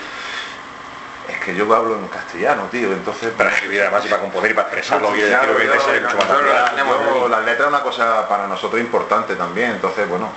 es 1.28 1.38
que 1.40 1.54
yo 1.54 1.72
hablo 1.74 1.94
en 1.96 2.08
castellano, 2.08 2.64
tío, 2.70 2.90
entonces... 2.92 3.32
Para 3.36 3.50
escribir 3.50 3.82
además 3.82 4.04
y 4.04 4.08
para 4.08 4.22
componer 4.22 4.50
y 4.50 4.54
para 4.54 4.68
expresarlo 4.68 5.12
bien, 5.12 5.28
Claro, 5.28 5.54
creo 5.54 5.56
que 5.58 5.64
yo- 5.66 5.70
debe 5.72 5.84
ser 5.84 6.02
mucho 6.02 6.16
más 6.16 6.26
nosotros 6.26 6.50
natural. 6.54 6.76
la- 6.76 7.12
yo- 7.14 7.28
la 7.28 7.40
letra 7.40 7.64
es 7.66 7.68
una 7.68 7.82
cosa 7.82 8.26
para 8.28 8.46
nosotros 8.48 8.80
importante 8.80 9.36
también, 9.36 9.72
entonces 9.72 10.08
bueno, 10.08 10.32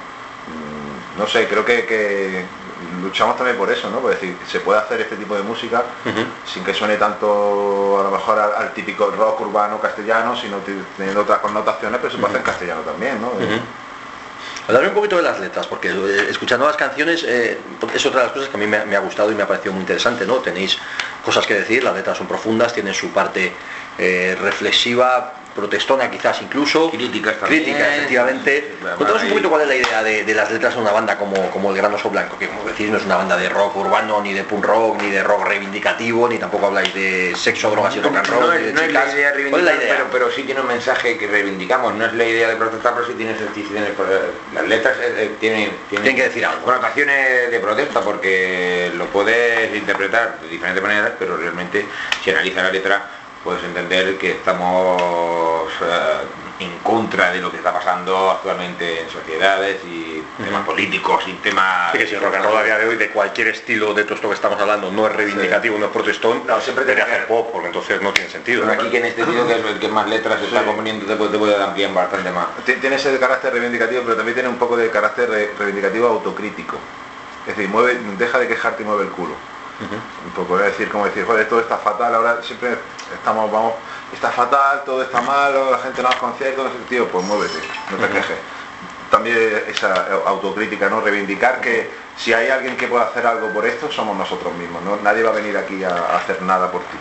no 1.18 1.27
sé, 1.27 1.48
creo 1.48 1.63
que, 1.63 1.86
que 1.86 2.45
luchamos 3.01 3.38
también 3.38 3.57
por 3.57 3.71
eso, 3.71 3.89
¿no? 3.89 4.00
Por 4.00 4.12
decir, 4.12 4.36
se 4.50 4.60
puede 4.60 4.80
hacer 4.80 5.01
este 5.01 5.15
tipo 5.15 5.36
de 5.36 5.44
música 5.44 5.83
sin 6.51 6.63
que 6.63 6.74
suene 6.74 6.98
tanto 6.98 8.00
a 8.00 8.04
lo 8.04 8.12
mejor 8.12 8.39
al, 8.39 8.56
al 8.56 8.74
típico 8.74 9.12
rock 9.12 9.42
urbano 9.42 9.80
castellano, 9.80 10.36
sino 10.36 10.57
teniendo 10.98 11.21
otras 11.21 11.39
connotaciones, 11.39 12.00
pero 12.01 12.12
se 12.12 12.18
puede 12.18 12.33
hacer 12.33 12.42
en 12.42 12.45
castellano 12.45 12.81
también, 12.81 13.21
¿no? 13.21 13.27
Ujú. 13.27 13.62
Hablarme 14.68 14.89
un 14.89 14.95
poquito 14.95 15.18
de 15.18 15.24
las 15.24 15.39
letras, 15.39 15.68
porque 15.68 15.89
eh, 15.89 16.27
escuchando 16.30 16.65
las 16.65 16.77
canciones 16.77 17.24
eh, 17.27 17.60
es 17.94 18.06
otra 18.06 18.21
de 18.21 18.25
las 18.27 18.33
cosas 18.33 18.50
que 18.50 18.56
a 18.56 18.60
mí 18.60 18.65
me, 18.65 18.86
me 18.86 18.95
ha 18.95 19.00
gustado 19.00 19.30
y 19.30 19.36
me 19.36 19.44
ha 19.44 19.48
parecido 19.48 19.74
muy 19.74 19.81
interesante, 19.81 20.25
¿no? 20.25 20.36
Tenéis 20.38 20.77
cosas 21.24 21.45
que 21.45 21.54
decir, 21.54 21.83
las 21.83 21.94
letras 21.94 22.18
son 22.18 22.27
profundas, 22.27 22.74
tienen 22.74 22.94
su 22.94 23.10
parte 23.10 23.54
eh, 23.98 24.38
reflexiva, 24.42 25.33
protestona 25.55 26.09
quizás 26.09 26.41
incluso. 26.41 26.89
Críticas 26.91 27.38
también. 27.39 27.63
Crítica, 27.63 27.95
efectivamente. 27.95 28.75
Cuéntanos 28.97 29.23
un 29.23 29.29
poquito 29.29 29.50
cuál 29.50 29.61
es 29.61 29.67
la 29.67 29.75
idea 29.75 30.03
de, 30.03 30.23
de 30.23 30.33
las 30.33 30.51
letras 30.51 30.75
de 30.75 30.81
una 30.81 30.91
banda 30.91 31.17
como, 31.17 31.50
como 31.51 31.71
El 31.71 31.77
Gran 31.77 31.94
Oso 31.94 32.09
Blanco, 32.09 32.38
que 32.38 32.47
como 32.47 32.63
decís 32.65 32.89
no 32.89 32.97
es 32.97 33.05
una 33.05 33.17
banda 33.17 33.38
de 33.38 33.50
rock 33.50 33.75
urbano, 33.77 34.21
ni 34.21 34.33
de 34.33 34.44
punk 34.44 34.65
rock, 34.65 35.01
ni 35.01 35.09
de 35.09 35.23
rock 35.23 35.45
reivindicativo, 35.47 36.27
ni 36.27 36.38
tampoco 36.38 36.67
habláis 36.67 36.94
de 36.94 37.33
sexo, 37.35 37.69
drogas 37.71 37.95
y 37.95 38.01
rock 38.01 38.15
and 38.17 38.27
roll. 38.27 38.41
No, 38.41 38.53
ni 38.55 38.63
de 38.65 38.73
no 38.73 38.81
es 38.81 38.91
la 38.94 39.05
idea 39.13 39.13
¿Cuál 39.13 39.27
es 39.27 39.33
reivindicar, 39.35 39.63
la 39.63 39.83
idea? 39.83 39.94
Pero, 39.95 40.07
pero 40.11 40.31
sí 40.31 40.44
tiene 40.44 40.61
un 40.61 40.67
mensaje 40.67 41.17
que 41.17 41.27
reivindicamos. 41.27 41.94
No 41.95 42.05
es 42.05 42.13
la 42.13 42.25
idea 42.25 42.50
de 42.50 42.55
protestar, 42.55 42.94
pero 42.95 43.07
sí 43.07 43.13
tiene, 43.13 43.33
tiene- 43.33 43.94
las 44.53 44.67
letras 44.67 44.97
eh, 45.00 45.13
eh, 45.17 45.31
tienen, 45.39 45.71
Tienen 45.89 46.15
que 46.15 46.23
decir 46.23 46.45
algo. 46.45 46.63
Connotaciones 46.63 47.51
de 47.51 47.59
protesta 47.59 48.01
porque 48.01 48.91
lo 48.95 49.05
puedes 49.07 49.75
interpretar 49.75 50.39
de 50.41 50.47
diferentes 50.50 50.81
maneras, 50.81 51.11
pero 51.19 51.38
realmente 51.38 51.85
si 52.23 52.31
analizas 52.31 52.63
la 52.63 52.71
letra 52.71 53.05
puedes 53.44 53.62
entender 53.63 54.18
que 54.18 54.31
estamos 54.31 55.69
eh, 55.81 56.28
en 56.60 56.80
contra 56.80 57.30
de 57.31 57.42
lo 57.42 57.51
que 57.51 57.57
está 57.57 57.74
pasando 57.74 58.31
actualmente 58.31 59.01
en 59.01 59.10
sociedades 59.10 59.84
y 59.84 60.31
temas 60.38 60.66
políticos 60.66 61.25
y 61.28 61.34
temas... 61.34 61.92
Sí, 61.92 61.98
que 61.98 62.07
si 62.07 62.16
el 62.16 62.22
rock 62.22 62.36
and 62.36 62.45
roll 62.45 62.57
a 62.57 62.63
día 62.63 62.78
de 62.78 62.88
hoy 62.88 62.95
de 62.95 63.10
cualquier 63.12 63.50
estilo 63.50 63.94
de 63.94 64.06
todo 64.06 64.16
esto 64.16 64.30
que 64.30 64.36
estamos 64.36 64.60
hablando 64.62 64.90
no 64.92 65.07
es 65.07 65.13
reivindicativo, 65.13 65.78
no 65.78 65.88
es 65.88 65.92
protestón, 65.92 66.44
No, 66.48 66.62
siempre 66.62 66.86
debería 66.86 67.04
tiene 67.04 67.18
que 67.18 67.24
hacer 67.24 67.28
pop, 67.28 67.50
porque 67.51 67.68
entonces 67.68 68.01
no 68.01 68.13
tiene 68.13 68.30
sentido. 68.30 68.62
Pero 68.62 68.75
¿no? 68.75 68.81
aquí 68.81 68.90
que 68.90 68.98
en 69.00 69.06
este 69.07 69.25
sitio 69.25 69.46
que 69.46 69.54
es 69.60 69.66
el 69.66 69.80
que 69.80 69.88
más 69.89 70.07
letras 70.10 70.42
está 70.42 70.60
Sí. 70.60 70.66
componiendo 70.66 71.06
te 71.06 71.16
puede, 71.18 71.31
te 71.31 71.38
puede 71.38 71.62
ampliar 71.62 71.94
bastante 71.94 72.31
más. 72.31 72.56
Ti- 72.63 72.75
Tiene 72.80 72.96
ese 72.96 73.19
carácter 73.19 73.51
reivindicativo, 73.51 74.04
pero 74.04 74.16
también 74.16 74.36
tiene 74.36 74.48
un 74.50 74.57
poco 74.57 74.78
de 74.78 74.89
carácter 74.89 75.30
re- 75.30 75.54
reivindicativo 75.57 76.07
autocrítico. 76.07 76.80
Es 77.46 77.57
decir, 77.57 77.69
mueve, 77.69 77.96
deja 78.16 78.39
de 78.39 78.48
quejarte 78.48 78.84
y 78.84 78.86
mueve 78.86 79.04
el 79.04 79.12
culo. 79.12 79.38
Un 80.25 80.31
poco, 80.31 80.60
es 80.60 80.66
decir, 80.66 80.90
como 80.90 81.06
decir, 81.06 81.25
joder, 81.25 81.48
todo 81.50 81.60
está 81.60 81.78
fatal, 81.78 82.14
ahora 82.16 82.42
siempre 82.42 82.78
estamos, 83.14 83.52
vamos, 83.52 83.74
está 84.14 84.30
fatal, 84.31 84.84
todo 84.86 85.02
está 85.02 85.22
malo, 85.22 85.72
la 85.72 85.80
gente 85.80 86.02
no 86.02 86.10
a 86.10 86.18
conciertos, 86.18 86.66
no 86.66 86.72
sé, 86.72 86.78
tío, 86.88 87.08
pues 87.08 87.25
muévete, 87.25 87.60
no 87.92 87.98
te 87.98 88.08
quejes. 88.08 88.38
También 89.10 89.64
esa 89.68 90.08
autocrítica, 90.25 90.90
¿no? 90.90 91.02
Reivindicar 91.02 91.60
que 91.62 91.90
si 92.18 92.34
hay 92.34 92.50
alguien 92.50 92.78
que 92.78 92.88
pueda 92.88 93.04
hacer 93.04 93.25
algo 93.28 93.50
por 93.50 93.66
esto, 93.66 93.92
somos 93.92 94.18
nosotros 94.18 94.54
mismos, 94.54 94.81
¿no? 94.84 94.98
Nadie 94.98 95.24
va 95.24 95.31
a 95.31 95.34
venir 95.34 95.56
aquí 95.58 95.84
a, 95.84 96.16
hacer 96.18 96.42
nada 96.42 96.72
por 96.72 96.81
ti. 96.81 96.98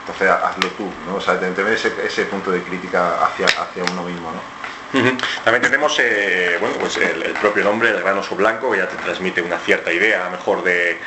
Entonces 0.00 0.28
ha- 0.28 0.48
hazlo 0.48 0.68
tú, 0.70 0.90
¿no? 1.06 1.16
O 1.16 1.20
sea, 1.20 1.38
tener 1.38 1.72
ese, 1.72 1.94
ese 2.04 2.24
punto 2.26 2.50
de 2.50 2.62
crítica 2.62 3.24
hacia, 3.24 3.46
hacia 3.46 3.84
uno 3.90 4.02
mismo, 4.02 4.30
¿no? 4.32 4.56
También 5.44 5.62
tenemos 5.62 5.98
eh, 5.98 6.56
bueno, 6.60 6.76
pues 6.78 6.96
el, 6.96 7.22
el 7.22 7.32
propio 7.34 7.64
nombre, 7.64 7.90
el 7.90 8.00
gran 8.00 8.16
oso 8.18 8.34
blanco, 8.36 8.70
que 8.70 8.78
ya 8.78 8.88
te 8.88 8.96
transmite 8.96 9.42
una 9.42 9.58
cierta 9.58 9.92
idea, 9.92 10.22
a 10.22 10.24
lo 10.26 10.30
mejor 10.36 10.62
de, 10.62 11.00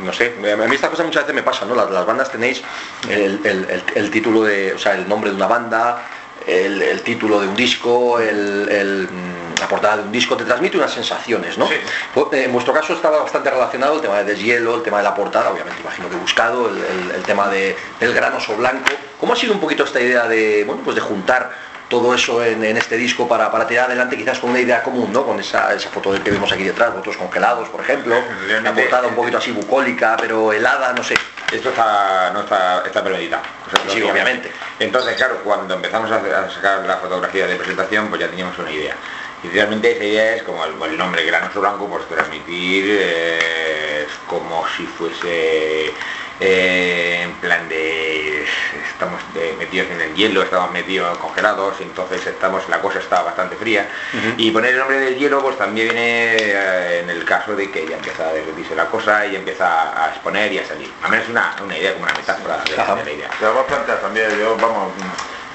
no 0.00 0.12
sé, 0.12 0.34
a 0.52 0.56
mí 0.56 0.74
estas 0.74 0.90
cosas 0.90 1.06
muchas 1.06 1.22
veces 1.22 1.34
me 1.34 1.42
pasan, 1.42 1.68
¿no? 1.68 1.74
Las, 1.74 1.90
las 1.90 2.04
bandas 2.06 2.30
tenéis 2.30 2.62
el, 3.08 3.40
el- 3.44 3.64
el- 3.70 3.82
el 3.94 4.10
título 4.10 4.42
de, 4.44 4.72
o 4.74 4.78
sea, 4.78 4.94
el 4.94 5.08
nombre 5.08 5.30
de 5.30 5.36
una 5.36 5.46
banda, 5.46 6.02
el, 6.46 7.00
título 7.02 7.40
de 7.40 7.48
un 7.48 7.56
disco, 7.56 8.20
el, 8.20 9.08
mm, 9.10 9.60
la 9.60 9.68
portada 9.68 9.96
de 9.98 10.02
un 10.02 10.12
disco, 10.12 10.36
te 10.36 10.44
transmite 10.44 10.76
unas 10.76 10.92
sensaciones, 10.92 11.56
¿no? 11.56 11.66
Sí. 11.68 11.74
Pues, 12.12 12.26
eh, 12.32 12.44
En 12.44 12.52
vuestro 12.52 12.74
caso 12.74 12.92
estaba 12.92 13.22
bastante 13.22 13.50
relacionado 13.50 13.94
el 13.94 14.00
tema 14.02 14.18
de 14.18 14.24
deshielo, 14.24 14.74
el 14.76 14.82
tema 14.82 14.98
de 14.98 15.04
la 15.04 15.14
portada, 15.14 15.50
obviamente 15.50 15.80
imagino 15.80 16.10
que 16.10 16.16
buscado, 16.16 16.68
el, 16.68 17.22
tema 17.22 17.48
de, 17.48 17.74
del 18.00 18.12
gran 18.12 18.34
oso 18.34 18.56
blanco. 18.56 18.90
¿Cómo 19.18 19.32
ha 19.32 19.36
sido 19.36 19.54
un 19.54 19.60
poquito 19.60 19.84
esta 19.84 20.00
idea 20.00 20.26
de, 20.28 20.64
bueno, 20.66 20.82
pues 20.84 20.96
de 20.96 21.00
juntar 21.00 21.50
todo 21.88 22.14
eso 22.14 22.44
en, 22.44 22.64
en 22.64 22.76
este 22.76 22.96
disco 22.96 23.28
para, 23.28 23.50
para 23.50 23.66
tirar 23.66 23.86
adelante 23.86 24.16
quizás 24.16 24.38
con 24.38 24.50
una 24.50 24.60
idea 24.60 24.82
común, 24.82 25.12
¿no? 25.12 25.24
Con 25.24 25.38
esa, 25.40 25.72
esa 25.74 25.90
foto 25.90 26.12
que 26.22 26.30
vemos 26.30 26.50
aquí 26.52 26.64
detrás, 26.64 26.92
otros 26.96 27.16
congelados, 27.16 27.68
por 27.68 27.82
ejemplo, 27.82 28.16
Realmente, 28.46 28.82
portada 28.82 29.08
un 29.08 29.14
poquito 29.14 29.38
así 29.38 29.50
bucólica, 29.50 30.16
pero 30.20 30.52
helada, 30.52 30.92
no 30.92 31.02
sé. 31.02 31.14
Esto 31.52 31.68
está, 31.68 32.30
no 32.32 32.40
está, 32.40 32.82
está 32.86 33.04
premeditado. 33.04 33.42
O 33.66 33.70
sea, 33.70 33.94
Sí, 33.94 34.02
obviamente. 34.02 34.50
Entonces, 34.80 35.14
claro, 35.16 35.40
cuando 35.44 35.74
empezamos 35.74 36.10
a, 36.10 36.16
a 36.16 36.50
sacar 36.50 36.84
la 36.84 36.96
fotografía 36.96 37.46
de 37.46 37.56
presentación, 37.56 38.08
pues 38.08 38.20
ya 38.20 38.28
teníamos 38.28 38.58
una 38.58 38.70
idea. 38.70 38.96
Y 39.44 39.48
realmente 39.48 39.92
esa 39.92 40.04
idea 40.04 40.36
es 40.36 40.42
como 40.42 40.64
el, 40.64 40.72
el 40.90 40.96
nombre 40.96 41.24
Gran 41.24 41.44
Oso 41.44 41.60
Blanco, 41.60 41.86
pues 41.86 42.08
transmitir 42.08 42.86
eh, 42.88 44.06
como 44.26 44.64
si 44.76 44.86
fuese 44.86 45.92
eh, 46.40 47.20
en 47.22 47.32
plan 47.34 47.68
de 47.68 48.44
estamos 48.92 49.20
eh, 49.36 49.54
metidos 49.58 49.88
en 49.90 50.00
el 50.00 50.14
hielo, 50.14 50.42
estamos 50.42 50.70
metidos 50.72 51.16
congelados, 51.18 51.80
entonces 51.80 52.26
estamos, 52.26 52.68
la 52.68 52.80
cosa 52.80 52.98
está 52.98 53.22
bastante 53.22 53.56
fría. 53.56 53.88
Y 54.36 54.50
poner 54.50 54.72
el 54.72 54.78
nombre 54.78 54.98
del 55.00 55.16
hielo 55.16 55.40
pues 55.42 55.56
también 55.58 55.88
viene 55.88 56.36
eh, 56.36 57.00
en 57.00 57.10
el 57.10 57.24
caso 57.24 57.54
de 57.56 57.70
que 57.70 57.86
ya 57.86 57.96
empieza 57.96 58.28
a 58.28 58.32
derretirse 58.32 58.74
la 58.74 58.86
cosa 58.86 59.26
y 59.26 59.36
empieza 59.36 60.04
a 60.04 60.10
exponer 60.10 60.52
y 60.52 60.58
a 60.58 60.66
salir. 60.66 60.92
A 61.02 61.08
menos 61.08 61.28
una, 61.28 61.54
una 61.62 61.76
idea, 61.78 61.92
como 61.94 62.04
una 62.04 62.14
metáfora 62.14 62.56
de, 62.64 62.76
de 62.98 63.04
la 63.04 63.12
idea. 63.12 63.28
Te 63.38 63.44
vamos 63.44 63.64
a 63.64 63.66
plantear 63.66 64.00
también, 64.00 64.30
yo, 64.38 64.56
vamos, 64.56 64.92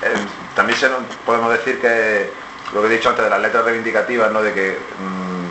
eh, 0.01 0.13
también 0.55 0.77
se 0.79 0.89
nos- 0.89 1.03
podemos 1.25 1.51
decir 1.51 1.79
que 1.79 2.31
lo 2.73 2.81
que 2.81 2.87
he 2.87 2.91
dicho 2.91 3.09
antes 3.09 3.23
de 3.25 3.29
las 3.29 3.41
letras 3.41 3.65
reivindicativas, 3.65 4.31
¿no? 4.31 4.41
De 4.41 4.53
que 4.53 4.77
mm, 4.97 5.45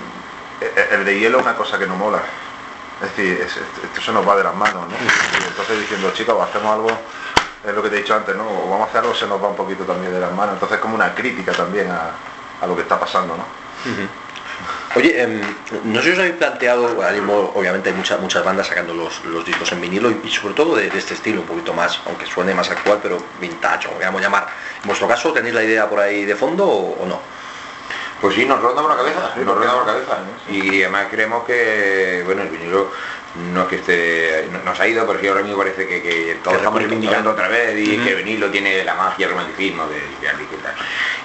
e- 0.60 0.94
el 0.94 1.04
de 1.04 1.18
hielo 1.18 1.38
es 1.38 1.44
una 1.44 1.54
cosa 1.56 1.78
que 1.78 1.86
no 1.86 1.96
mola. 1.96 2.22
Es 3.02 3.16
decir, 3.16 3.40
es- 3.40 3.56
es- 3.56 3.84
esto 3.84 4.00
se 4.00 4.12
nos 4.12 4.26
va 4.26 4.36
de 4.36 4.44
las 4.44 4.54
manos, 4.54 4.88
¿no? 4.88 4.94
Y 4.96 5.48
entonces 5.48 5.80
diciendo, 5.80 6.10
chicos, 6.14 6.36
hacemos 6.42 6.74
algo, 6.74 6.90
es 7.66 7.74
lo 7.74 7.82
que 7.82 7.90
te 7.90 7.96
he 7.96 8.00
dicho 8.00 8.14
antes, 8.14 8.34
¿no? 8.34 8.44
O 8.44 8.70
vamos 8.70 8.86
a 8.86 8.90
hacer 8.90 9.00
algo, 9.02 9.14
se 9.14 9.26
nos 9.26 9.42
va 9.42 9.48
un 9.48 9.56
poquito 9.56 9.84
también 9.84 10.12
de 10.12 10.20
las 10.20 10.32
manos. 10.32 10.54
Entonces 10.54 10.78
como 10.78 10.94
una 10.94 11.14
crítica 11.14 11.52
también 11.52 11.90
a, 11.90 12.66
lo 12.66 12.74
que 12.74 12.82
está 12.82 12.98
pasando, 12.98 13.36
¿no? 13.36 13.44
Oye, 14.96 15.22
em, 15.22 15.40
no 15.84 16.00
sé 16.00 16.06
si 16.06 16.12
os 16.14 16.18
habéis 16.18 16.34
planteado, 16.34 16.88
mismo 17.12 17.52
obviamente 17.54 17.90
hay 17.90 17.94
muchas 17.94 18.18
muchas 18.18 18.42
bandas 18.42 18.66
sacando 18.66 18.94
los, 18.94 19.22
discos 19.44 19.70
en 19.72 19.80
vinilo 19.80 20.10
y, 20.10 20.28
sobre 20.30 20.54
todo 20.54 20.74
de, 20.74 20.88
este 20.88 21.14
estilo, 21.14 21.42
un 21.42 21.46
poquito 21.46 21.72
más, 21.72 22.00
aunque 22.06 22.26
suene 22.26 22.52
más 22.54 22.68
actual, 22.70 22.98
pero 23.00 23.18
vintage, 23.40 23.86
como 23.86 23.98
queramos 23.98 24.20
llamar. 24.20 24.48
¿En 24.82 24.88
vuestro 24.88 25.06
caso 25.06 25.32
tenéis 25.32 25.54
la 25.54 25.62
idea 25.62 25.88
por 25.88 26.00
ahí 26.00 26.24
de 26.24 26.34
fondo 26.34 26.66
o 26.66 27.06
no? 27.06 27.20
Pues 28.20 28.34
sí, 28.34 28.44
nos 28.44 28.60
ronda 28.60 28.82
por 28.82 28.90
la 28.90 28.96
cabeza, 28.96 29.32
Sí, 29.34 29.40
nos 29.40 29.54
¿por 29.54 29.62
qué 29.62 29.68
ronda 29.68 29.84
por 29.84 29.86
la 29.86 29.92
cabeza. 29.92 30.18
Sí. 30.48 30.60
Y 30.60 30.82
además 30.82 31.06
creemos 31.10 31.44
que, 31.44 32.22
bueno, 32.24 32.42
el 32.42 32.48
vinilo 32.48 32.90
no 33.52 33.62
es 33.62 33.68
que 33.68 33.76
esté 33.76 34.48
nos 34.64 34.80
ha 34.80 34.88
ido 34.88 35.06
pero 35.06 35.20
sí 35.20 35.28
ahora 35.28 35.42
mismo 35.42 35.58
parece 35.58 35.86
que, 35.86 36.02
que 36.02 36.38
todos 36.42 36.56
estamos 36.56 36.80
reivindicando 36.80 37.30
otra 37.30 37.46
vez 37.48 37.78
y 37.78 37.98
que 37.98 38.14
vinilo 38.14 38.50
tiene 38.50 38.82
la 38.84 38.94
magia 38.94 39.26
el 39.26 39.32
romanticismo 39.32 39.86
de 39.86 39.98
y 39.98 40.56
tal 40.62 40.74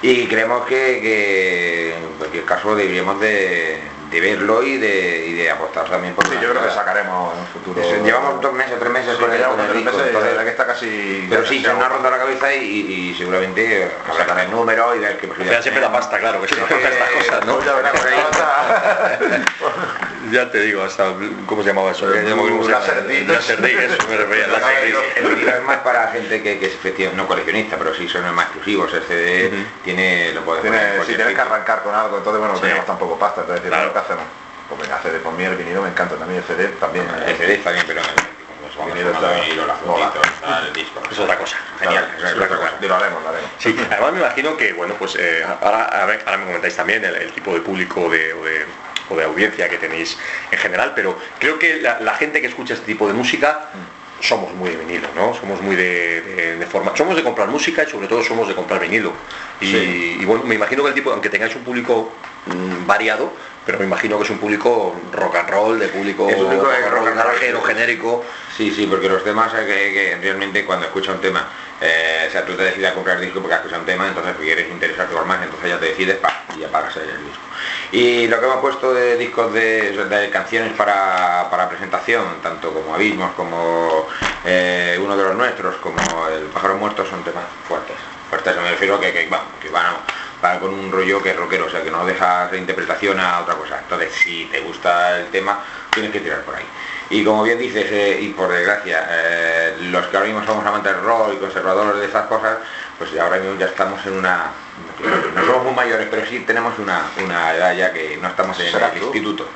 y 0.02 0.28
creemos 0.28 0.66
que, 0.68 1.00
que 1.02 1.96
en 1.96 2.18
cualquier 2.18 2.44
caso 2.44 2.76
deberíamos 2.76 3.20
de 3.20 3.82
de 4.14 4.22
verlo 4.22 4.62
y 4.62 4.78
de, 4.78 5.26
y 5.28 5.34
de 5.34 5.50
apostar 5.50 5.90
también 5.90 6.14
por 6.14 6.28
sí, 6.28 6.36
yo 6.40 6.52
creo 6.52 6.64
que 6.64 6.72
sacaremos 6.72 7.34
en 7.34 7.40
un 7.40 7.48
futuro 7.48 7.82
llevamos 8.04 8.40
dos 8.42 8.54
meses 8.54 8.76
tres 8.80 8.92
meses 8.92 9.18
con, 9.18 9.34
el, 9.34 9.42
con 9.42 9.60
el 9.60 9.74
disco 9.74 10.00
entonces, 10.00 10.38
que 10.38 10.50
está 10.50 10.68
casi 10.68 11.26
pero 11.30 11.44
sí 11.46 11.62
se 11.62 11.74
nos 11.74 11.84
ha 11.84 11.90
roto 11.90 12.10
la 12.12 12.20
cabeza 12.20 12.54
y, 12.54 13.12
y 13.12 13.16
seguramente 13.18 13.92
habrá 14.08 14.44
el 14.44 14.52
número 14.52 14.96
y 14.96 15.00
ver 15.00 15.18
qué 15.18 15.28
posibilidades 15.28 15.64
siempre 15.64 15.82
la 15.82 15.92
pasta 15.92 16.20
claro 16.20 16.40
que 16.42 16.48
se 16.48 16.56
nos 16.58 16.70
estas 16.70 17.10
cosas 17.10 17.44
¿no? 17.46 17.60
ya 20.32 20.50
te 20.50 20.62
digo 20.62 20.84
hasta 20.84 21.14
cómo 21.48 21.64
se 21.64 21.70
llamaba 21.70 21.92
eso 21.92 22.08
la 22.08 22.22
el 25.18 25.48
es 25.48 25.64
más 25.64 25.78
para 25.78 26.08
gente 26.10 26.42
que, 26.42 26.60
que 26.60 26.68
es 26.68 27.14
no 27.14 27.28
coleccionista 27.28 27.78
pero 27.78 27.96
sí 27.96 28.08
son 28.08 28.34
más 28.36 28.46
exclusivos 28.46 28.94
el 28.94 29.04
CD 29.04 29.52
tiene 29.84 30.32
lo 30.34 30.42
puedes 30.42 30.64
si 31.06 31.16
tienes 31.16 31.34
que 31.34 31.42
arrancar 31.42 31.82
con 31.82 31.96
algo 31.96 32.18
entonces 32.18 32.40
bueno 32.40 32.54
no 32.54 32.60
tenemos 32.60 32.86
tampoco 32.86 33.18
pasta 33.18 33.42
entonces 33.42 33.64
hacemos? 34.04 34.26
Me 34.80 34.94
hace 34.94 35.12
de 35.12 35.20
por 35.20 35.34
mí 35.34 35.44
el 35.44 35.56
vinilo 35.56 35.82
me 35.82 35.90
encanta 35.90 36.16
también, 36.16 36.40
el 36.40 36.46
CD 36.46 36.68
también. 36.80 37.06
El 37.28 37.36
CD 37.38 37.62
pero 37.64 38.02
el 38.02 38.92
vinilo 38.92 39.12
está 39.12 39.34
vinilo, 39.34 39.66
el 40.68 40.74
disco. 40.74 41.02
Es 41.12 41.20
otra 41.20 41.38
cosa. 41.38 41.58
Genial, 41.80 42.10
es 42.18 42.34
otra 42.34 42.48
cosa. 42.48 42.72
lo 42.82 42.96
haremos, 42.96 43.24
lo 43.24 43.30
haremos. 43.30 43.50
Sí, 43.60 43.76
además 43.92 44.14
me 44.14 44.20
imagino 44.20 44.58
que, 44.58 44.74
bueno, 44.74 44.96
pues 44.98 45.16
eh, 45.16 45.46
ahora, 45.62 45.86
ahora, 45.86 46.38
me 46.38 46.46
comentáis 46.46 46.76
también 46.76 47.04
el, 47.06 47.32
tipo 47.32 47.54
de 47.54 47.62
público 47.62 48.10
de, 48.10 48.34
o 48.34 48.44
de, 48.44 48.66
o 49.10 49.16
de 49.16 49.24
audiencia 49.26 49.70
que 49.70 49.78
tenéis 49.78 50.18
en 50.52 50.58
general, 50.58 50.94
pero 50.96 51.18
creo 51.40 51.60
que 51.60 51.82
la, 51.82 52.16
gente 52.16 52.42
que 52.42 52.48
escucha 52.48 52.74
este 52.74 52.86
tipo 52.86 53.08
de 53.08 53.14
música 53.14 53.70
mm. 53.74 54.24
somos 54.24 54.54
muy 54.54 54.72
de 54.72 54.78
vinilo, 54.78 55.08
¿no? 55.16 55.36
Somos 55.36 55.62
muy 55.62 55.76
de, 55.76 56.56
de, 56.58 56.66
forma. 56.66 56.96
Somos 56.96 57.16
de 57.16 57.24
comprar 57.24 57.50
música 57.50 57.84
y 57.84 57.90
sobre 57.90 58.08
todo 58.08 58.24
somos 58.24 58.48
de 58.48 58.56
comprar 58.56 58.80
vinilo. 58.80 59.14
Y, 59.62 59.76
y, 59.76 60.26
bueno, 60.26 60.44
me 60.46 60.56
imagino 60.56 60.82
que 60.84 60.90
el 60.90 60.96
tipo, 60.96 61.12
aunque 61.12 61.30
tengáis 61.30 61.56
un 61.56 61.64
público 61.64 62.12
mm, 62.48 62.88
variado, 62.88 63.34
pero 63.66 63.80
me 63.80 63.86
imagino 63.86 64.18
que 64.18 64.24
es 64.26 64.30
un 64.30 64.40
público 64.40 64.96
rock 65.12 65.36
and 65.38 65.50
roll, 65.50 65.80
de 65.80 65.88
público, 65.88 66.30
es 66.30 66.36
un 66.36 66.46
público 66.46 66.66
rock, 66.66 66.92
rock 66.92 67.08
and 67.08 67.54
roll 67.54 67.64
genérico. 67.64 68.26
Sí, 68.56 68.72
sí, 68.72 68.86
porque 68.88 69.08
los 69.10 69.24
temas 69.24 69.54
que, 69.54 69.66
que 69.66 70.18
realmente 70.22 70.66
cuando 70.66 70.86
escucha 70.86 71.12
un 71.12 71.22
tema, 71.22 71.48
eh, 71.82 72.26
o 72.28 72.32
sea, 72.32 72.46
tú 72.46 72.54
te 72.54 72.64
decides 72.64 72.92
a 72.92 72.94
comprar 72.94 73.20
disco 73.20 73.40
porque 73.40 73.56
has 73.56 73.60
escuchado 73.62 73.82
un 73.82 73.86
tema, 73.86 74.08
entonces 74.08 74.36
quieres 74.40 74.70
interesarte 74.70 75.14
por 75.14 75.26
más, 75.26 75.42
entonces 75.42 75.70
ya 75.70 75.80
te 75.80 75.88
decides 75.88 76.18
pa, 76.18 76.44
y 76.58 76.64
apagas 76.64 76.96
el 76.98 77.26
disco. 77.26 77.44
Y 77.92 78.28
lo 78.28 78.40
que 78.40 78.46
hemos 78.46 78.60
puesto 78.60 78.94
de 78.94 79.18
discos 79.18 79.54
de, 79.54 80.30
canciones 80.32 80.74
para, 80.74 81.70
presentación, 81.70 82.42
tanto 82.42 82.74
como 82.74 82.96
Abismos, 82.96 83.34
como 83.34 84.08
eh, 84.46 85.00
uno 85.02 85.16
de 85.16 85.24
los 85.24 85.36
nuestros, 85.36 85.76
como 85.76 85.98
El 86.28 86.46
pájaro 86.46 86.76
muerto, 86.76 87.06
son 87.06 87.24
temas 87.24 87.46
fuertes. 87.68 87.96
Fuertes, 88.30 88.56
me 88.58 88.72
refiero 88.72 89.00
que, 89.00 89.14
que, 89.14 89.30
que 89.62 89.70
van 89.70 89.96
va 90.44 90.60
con 90.60 90.74
un 90.74 90.92
rollo 90.92 91.22
que 91.22 91.32
es 91.32 91.36
rockero, 91.36 91.66
o 91.66 91.70
sea 91.70 91.82
que 91.82 91.92
no 91.92 92.06
dejas 92.06 92.52
de 92.52 92.58
interpretación 92.58 93.20
a 93.20 93.40
otra 93.42 93.56
cosa. 93.56 93.80
Entonces, 93.80 94.12
si 94.14 94.46
te 94.46 94.60
gusta 94.60 95.20
el 95.20 95.28
tema, 95.28 95.60
tienes 95.92 96.12
que 96.12 96.20
tirar 96.20 96.42
por 96.42 96.56
ahí. 96.56 96.66
Y 97.10 97.24
como 97.24 97.44
bien 97.44 97.60
dices, 97.60 97.86
eh, 97.92 98.20
y 98.22 98.30
por 98.30 98.50
desgracia, 98.52 99.08
eh, 99.10 99.76
los 99.92 100.08
que 100.08 100.18
ahora 100.18 100.30
mismo 100.30 100.46
somos 100.46 100.66
amantes 100.66 100.94
del 100.94 101.04
rock 101.04 101.34
y 101.34 101.38
conservadores 101.38 102.00
de 102.00 102.06
esas 102.08 102.26
cosas, 102.28 102.58
pues 102.98 103.18
ahora 103.20 103.38
mismo 103.38 103.58
ya 103.60 103.68
estamos 103.68 104.04
en 104.06 104.14
una... 104.14 104.48
No 105.36 105.46
somos 105.46 105.64
muy 105.64 105.74
mayores, 105.74 106.08
pero 106.10 106.26
sí 106.26 106.40
tenemos 106.40 106.78
una, 106.80 107.04
una 107.24 107.56
edad 107.56 107.76
ya 107.76 107.94
que 107.94 108.18
no 108.22 108.28
estamos 108.28 108.60
en 108.60 108.68
el 108.68 108.98
instituto. 108.98 109.48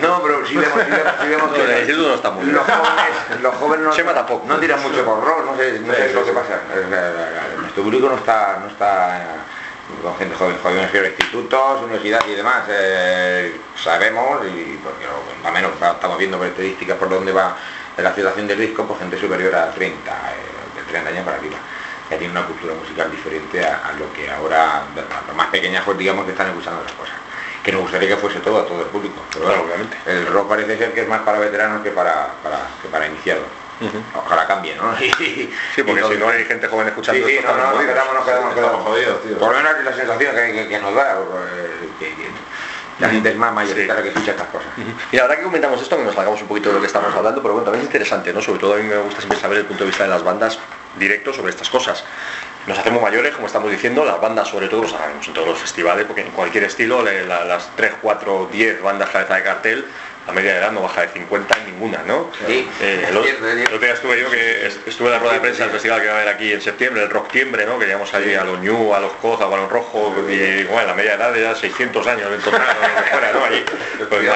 No, 0.00 0.22
pero 0.22 0.46
si 0.46 0.56
vemos, 0.56 0.78
si 1.20 1.28
vemos, 1.28 1.52
que 1.52 1.62
el 1.62 1.78
instituto 1.78 2.08
no 2.08 2.14
está 2.14 2.30
muy 2.30 2.44
los 2.46 2.64
jóvenes, 2.64 3.42
los 3.42 3.54
jóvenes 3.56 3.86
no, 3.86 4.44
no 4.46 4.58
tiran 4.58 4.82
mucho 4.82 5.04
por 5.04 5.24
rock, 5.24 5.44
no 5.46 5.56
sé, 5.56 5.80
no 5.80 5.92
sé 5.92 6.12
lo 6.12 6.24
que 6.24 6.32
pasa. 6.32 6.60
Nuestro 7.58 7.82
público 7.82 8.08
no 8.08 8.16
está, 8.16 8.58
no 8.60 8.68
está 8.68 9.44
con 10.02 10.16
gente 10.16 10.34
joven, 10.34 10.56
jóvenes 10.62 10.92
de 10.92 11.08
institutos, 11.08 11.82
universidades 11.82 12.28
y 12.28 12.34
demás, 12.34 12.64
eh, 12.68 13.56
sabemos, 13.82 14.44
y 14.46 14.78
porque 14.82 15.04
lo, 15.06 15.52
menos 15.52 15.72
estamos 15.74 16.18
viendo 16.18 16.38
por 16.38 16.46
estadísticas 16.46 16.96
por 16.98 17.08
dónde 17.08 17.32
va 17.32 17.56
la 17.96 18.14
situación 18.14 18.46
del 18.46 18.58
disco, 18.58 18.84
pues 18.84 19.00
gente 19.00 19.18
superior 19.18 19.54
a 19.54 19.70
30, 19.70 20.10
eh, 20.10 20.76
de 20.76 20.82
30 20.90 21.10
años 21.10 21.24
para 21.24 21.36
arriba, 21.38 21.56
que 22.08 22.16
tiene 22.16 22.32
una 22.32 22.46
cultura 22.46 22.74
musical 22.74 23.10
diferente 23.10 23.64
a, 23.64 23.92
lo 23.98 24.12
que 24.12 24.30
ahora, 24.30 24.84
los 25.26 25.36
más 25.36 25.48
pequeños 25.48 25.82
pues 25.84 25.96
digamos 25.98 26.24
que 26.24 26.32
están 26.32 26.48
escuchando 26.48 26.82
las 26.82 26.92
cosas. 26.92 27.14
Que 27.62 27.72
nos 27.72 27.82
gustaría 27.82 28.08
que 28.10 28.16
fuese 28.16 28.38
todo 28.40 28.60
a 28.60 28.66
todo 28.66 28.82
el 28.82 28.86
público, 28.86 29.20
pero 29.32 29.46
bueno, 29.46 29.62
obviamente. 29.62 29.96
El 30.06 30.26
rock 30.26 30.48
parece 30.48 30.78
ser 30.78 30.94
que 30.94 31.02
es 31.02 31.08
más 31.08 31.22
para 31.22 31.40
veteranos 31.40 31.82
que 31.82 31.90
para, 31.90 32.28
que 32.80 32.88
para 32.88 33.08
iniciados. 33.08 33.44
Ojalá 34.14 34.46
cambie, 34.46 34.74
¿no? 34.74 34.96
sí, 34.98 35.50
porque 35.86 36.02
si 36.02 36.16
no 36.18 36.28
hay 36.28 36.44
gente 36.44 36.66
joven 36.66 36.88
escuchando 36.88 37.26
sí, 37.26 37.34
esto, 37.34 37.54
no, 37.54 37.56
no, 37.56 37.72
nos 37.72 37.84
quedamos, 37.84 38.14
nos 38.14 38.24
quedamos, 38.24 38.54
quedamos 38.54 38.82
jodidos, 38.82 39.22
tío. 39.22 39.38
Por 39.38 39.50
lo 39.50 39.56
menos 39.62 39.84
la 39.84 39.94
sensación 39.94 40.34
que, 40.34 40.68
que, 40.68 40.78
nos 40.78 40.94
da, 40.94 41.12
eh, 41.12 41.88
que, 41.98 42.14
la 42.98 43.10
gente 43.10 43.30
es 43.30 43.36
más 43.36 43.52
mayoritaria 43.52 44.02
que 44.02 44.08
escucha 44.08 44.30
estas 44.30 44.48
cosas. 44.48 44.68
Y 45.12 45.18
ahora 45.18 45.36
que 45.36 45.42
comentamos 45.42 45.80
esto, 45.82 45.96
que 45.98 46.04
nos 46.04 46.14
salgamos 46.14 46.40
un 46.40 46.48
poquito 46.48 46.70
de 46.70 46.76
lo 46.76 46.80
que 46.80 46.86
estamos 46.86 47.14
hablando, 47.14 47.42
pero 47.42 47.52
bueno, 47.52 47.64
también 47.64 47.82
es 47.82 47.86
interesante, 47.86 48.32
¿no? 48.32 48.40
Sobre 48.40 48.58
todo 48.58 48.74
a 48.74 48.76
mí 48.78 48.84
me 48.84 48.96
gusta 48.96 49.20
siempre 49.20 49.38
saber 49.38 49.58
el 49.58 49.64
punto 49.66 49.84
de 49.84 49.90
vista 49.90 50.04
de 50.04 50.10
las 50.10 50.22
bandas 50.22 50.58
directo 50.98 51.34
sobre 51.34 51.50
estas 51.50 51.68
cosas. 51.68 52.04
Nos 52.66 52.78
hacemos 52.78 53.02
mayores, 53.02 53.34
como 53.34 53.46
estamos 53.46 53.70
diciendo, 53.70 54.04
las 54.04 54.20
bandas 54.20 54.48
sobre 54.48 54.68
todo, 54.68 54.82
lo 54.82 54.88
sabemos 54.88 55.28
en 55.28 55.34
todos 55.34 55.48
los 55.48 55.58
festivales, 55.58 56.06
porque 56.06 56.22
en 56.22 56.30
cualquier 56.30 56.64
estilo, 56.64 57.02
las 57.02 57.70
3, 57.76 57.92
4, 58.00 58.48
10 58.50 58.82
bandas 58.82 59.10
cabeza 59.10 59.34
de 59.34 59.42
cartel, 59.42 59.86
la 60.26 60.32
media 60.32 60.52
de 60.54 60.58
edad 60.58 60.72
no 60.72 60.82
baja 60.82 61.02
de 61.02 61.08
50 61.08 61.58
en 61.58 61.66
ninguna, 61.66 62.02
¿no? 62.06 62.30
Sí. 62.46 62.68
Eh, 62.80 63.06
el, 63.08 63.16
otro 63.16 63.78
día 63.78 63.92
estuve 63.92 64.20
yo 64.20 64.30
que 64.30 64.66
estuve 64.86 65.08
en 65.08 65.12
la 65.12 65.18
rueda 65.20 65.34
de 65.34 65.40
prensa 65.40 65.62
del 65.64 65.72
festival 65.72 66.00
que 66.00 66.08
va 66.08 66.14
a 66.14 66.16
haber 66.16 66.34
aquí 66.34 66.52
en 66.52 66.60
septiembre, 66.60 67.02
el 67.02 67.10
Rocktiembre, 67.10 67.64
¿no? 67.64 67.78
Que 67.78 67.86
llegamos 67.86 68.12
allí 68.12 68.34
a 68.34 68.44
los 68.44 68.58
New, 68.58 68.92
a 68.94 69.00
los 69.00 69.12
Coz, 69.14 69.40
a 69.40 69.46
Balón 69.46 69.70
Rojo, 69.70 70.14
y 70.28 70.64
bueno, 70.64 70.88
la 70.88 70.94
media 70.94 71.14
edad 71.14 71.32
de 71.32 71.54
600 71.54 72.06
años 72.06 72.32
en 72.32 72.40
total, 72.40 72.66
¿no? 73.34 73.44
Allí, 73.44 73.64
pues, 74.08 74.26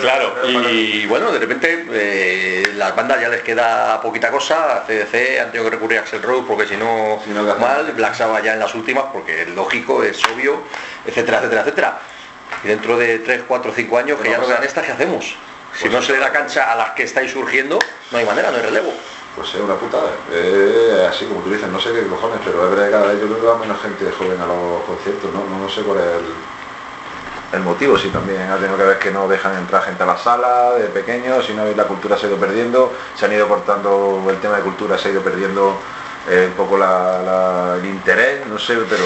Claro, 0.00 0.34
y 0.68 1.06
bueno, 1.06 1.32
de 1.32 1.38
repente 1.38 1.86
eh, 1.92 2.62
las 2.74 2.94
bandas 2.94 3.20
ya 3.20 3.28
les 3.28 3.42
queda 3.42 4.00
poquita 4.02 4.30
cosa, 4.30 4.84
CDC 4.86 5.40
han 5.40 5.50
tenido 5.50 5.64
que 5.64 5.70
recurrir 5.70 5.98
a 5.98 6.02
Axel 6.02 6.22
Rose 6.22 6.44
porque 6.46 6.66
si 6.66 6.76
no, 6.76 7.20
mal, 7.58 7.92
Black 7.92 8.14
Sabbath 8.14 8.44
ya 8.44 8.52
en 8.52 8.60
las 8.60 8.74
últimas 8.74 9.04
porque 9.12 9.42
es 9.42 9.48
lógico, 9.48 10.02
es 10.02 10.20
obvio, 10.26 10.62
etcétera, 11.06 11.38
etcétera, 11.38 11.62
etcétera. 11.62 11.98
Y 12.64 12.68
dentro 12.68 12.96
de 12.96 13.18
3, 13.20 13.42
4, 13.46 13.72
5 13.74 13.98
años 13.98 14.20
que 14.20 14.30
ya 14.30 14.38
no 14.38 14.46
vean 14.46 14.62
estas, 14.62 14.84
¿qué 14.84 14.92
hacemos? 14.92 15.36
Si 15.74 15.82
pues 15.82 15.92
no 15.92 16.02
se 16.02 16.12
le 16.12 16.18
da 16.18 16.32
cancha 16.32 16.72
a 16.72 16.76
las 16.76 16.90
que 16.90 17.04
estáis 17.04 17.30
surgiendo, 17.30 17.78
no 18.10 18.18
hay 18.18 18.24
manera, 18.24 18.50
no 18.50 18.56
hay 18.56 18.62
relevo. 18.62 18.92
Pues 19.36 19.54
es 19.54 19.60
una 19.60 19.76
putada. 19.76 20.10
Eh, 20.32 21.06
así 21.08 21.26
como 21.26 21.40
tú 21.42 21.50
dices, 21.50 21.68
no 21.68 21.80
sé 21.80 21.92
qué 21.92 22.06
cojones, 22.08 22.40
pero 22.44 22.64
es 22.64 22.70
verdad 22.70 22.86
que 22.86 22.90
cada 22.90 23.06
vez 23.06 23.20
yo 23.20 23.26
creo 23.28 23.40
que 23.40 23.46
va 23.46 23.58
menos 23.58 23.80
gente 23.80 24.10
joven 24.10 24.40
a 24.40 24.46
los 24.46 24.82
conciertos, 24.82 25.32
¿no? 25.32 25.44
No, 25.44 25.68
sé 25.68 25.82
cuál 25.82 25.98
es 25.98 26.04
el, 27.52 27.60
motivo, 27.60 27.96
si 27.96 28.08
también 28.08 28.50
ha 28.50 28.56
tenido 28.56 28.76
que 28.76 28.82
ver 28.82 28.98
que 28.98 29.12
no 29.12 29.28
dejan 29.28 29.56
entrar 29.56 29.84
gente 29.84 30.02
a 30.02 30.06
la 30.06 30.18
sala 30.18 30.74
de 30.74 30.88
pequeños, 30.88 31.46
si 31.46 31.54
no 31.54 31.64
la 31.64 31.84
cultura 31.84 32.18
se 32.18 32.26
ha 32.26 32.28
ido 32.30 32.38
perdiendo, 32.38 32.92
se 33.14 33.26
han 33.26 33.32
ido 33.32 33.46
cortando 33.46 34.26
el 34.28 34.40
tema 34.40 34.56
de 34.56 34.62
cultura, 34.62 34.98
se 34.98 35.08
ha 35.08 35.12
ido 35.12 35.22
perdiendo 35.22 35.78
eh, 36.28 36.46
un 36.48 36.54
poco 36.54 36.76
el 36.76 37.84
interés, 37.86 38.44
no 38.46 38.58
sé, 38.58 38.74
pero 38.88 39.04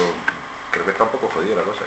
creo 0.71 0.85
que 0.87 0.93
está 0.93 1.05
un 1.05 1.11
poco 1.11 1.29
jodida 1.29 1.57
la 1.57 1.63
cosa. 1.63 1.83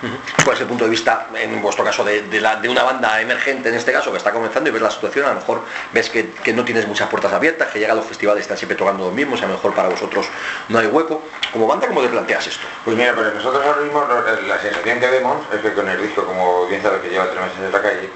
¿Cuál 0.44 0.56
es 0.56 0.62
el 0.62 0.66
punto 0.66 0.84
de 0.84 0.90
vista, 0.90 1.28
en 1.34 1.60
vuestro 1.60 1.84
caso, 1.84 2.04
de, 2.04 2.68
una 2.68 2.82
banda 2.82 3.20
emergente 3.20 3.68
en 3.68 3.74
este 3.74 3.92
caso, 3.92 4.10
que 4.10 4.18
está 4.18 4.32
comenzando 4.32 4.70
y 4.70 4.72
ves 4.72 4.82
la 4.82 4.90
situación? 4.90 5.26
A 5.26 5.30
lo 5.30 5.34
mejor 5.36 5.62
ves 5.92 6.10
que, 6.10 6.52
no 6.52 6.64
tienes 6.64 6.86
muchas 6.86 7.08
puertas 7.08 7.32
abiertas, 7.32 7.68
que 7.68 7.78
llega 7.78 7.92
a 7.92 7.96
los 7.96 8.06
festivales 8.06 8.42
están 8.42 8.56
siempre 8.56 8.76
tocando 8.76 9.04
los 9.04 9.14
mismos, 9.14 9.42
a 9.42 9.46
lo 9.46 9.54
mejor 9.54 9.74
para 9.74 9.88
vosotros 9.88 10.26
no 10.68 10.78
hay 10.78 10.86
hueco. 10.86 11.22
Como 11.52 11.66
banda, 11.66 11.86
¿cómo 11.86 12.00
te 12.02 12.08
planteas 12.08 12.46
esto? 12.46 12.66
Pues 12.84 12.96
mira, 12.96 13.14
pues 13.14 13.34
nosotros 13.34 13.64
ahora 13.64 13.80
mismo 13.82 14.06
la 14.46 14.60
sensación 14.60 15.00
que 15.00 15.06
vemos 15.06 15.46
es 15.52 15.60
que 15.60 15.72
con 15.74 15.88
el 15.88 16.00
disco, 16.00 16.24
como 16.24 16.66
bien 16.66 16.82
sabes 16.82 17.02
que 17.02 17.10
lleva 17.10 17.30
tres 17.30 17.42
meses 17.42 17.58
en 17.58 17.72
la 17.72 17.82
calle, 17.82 18.10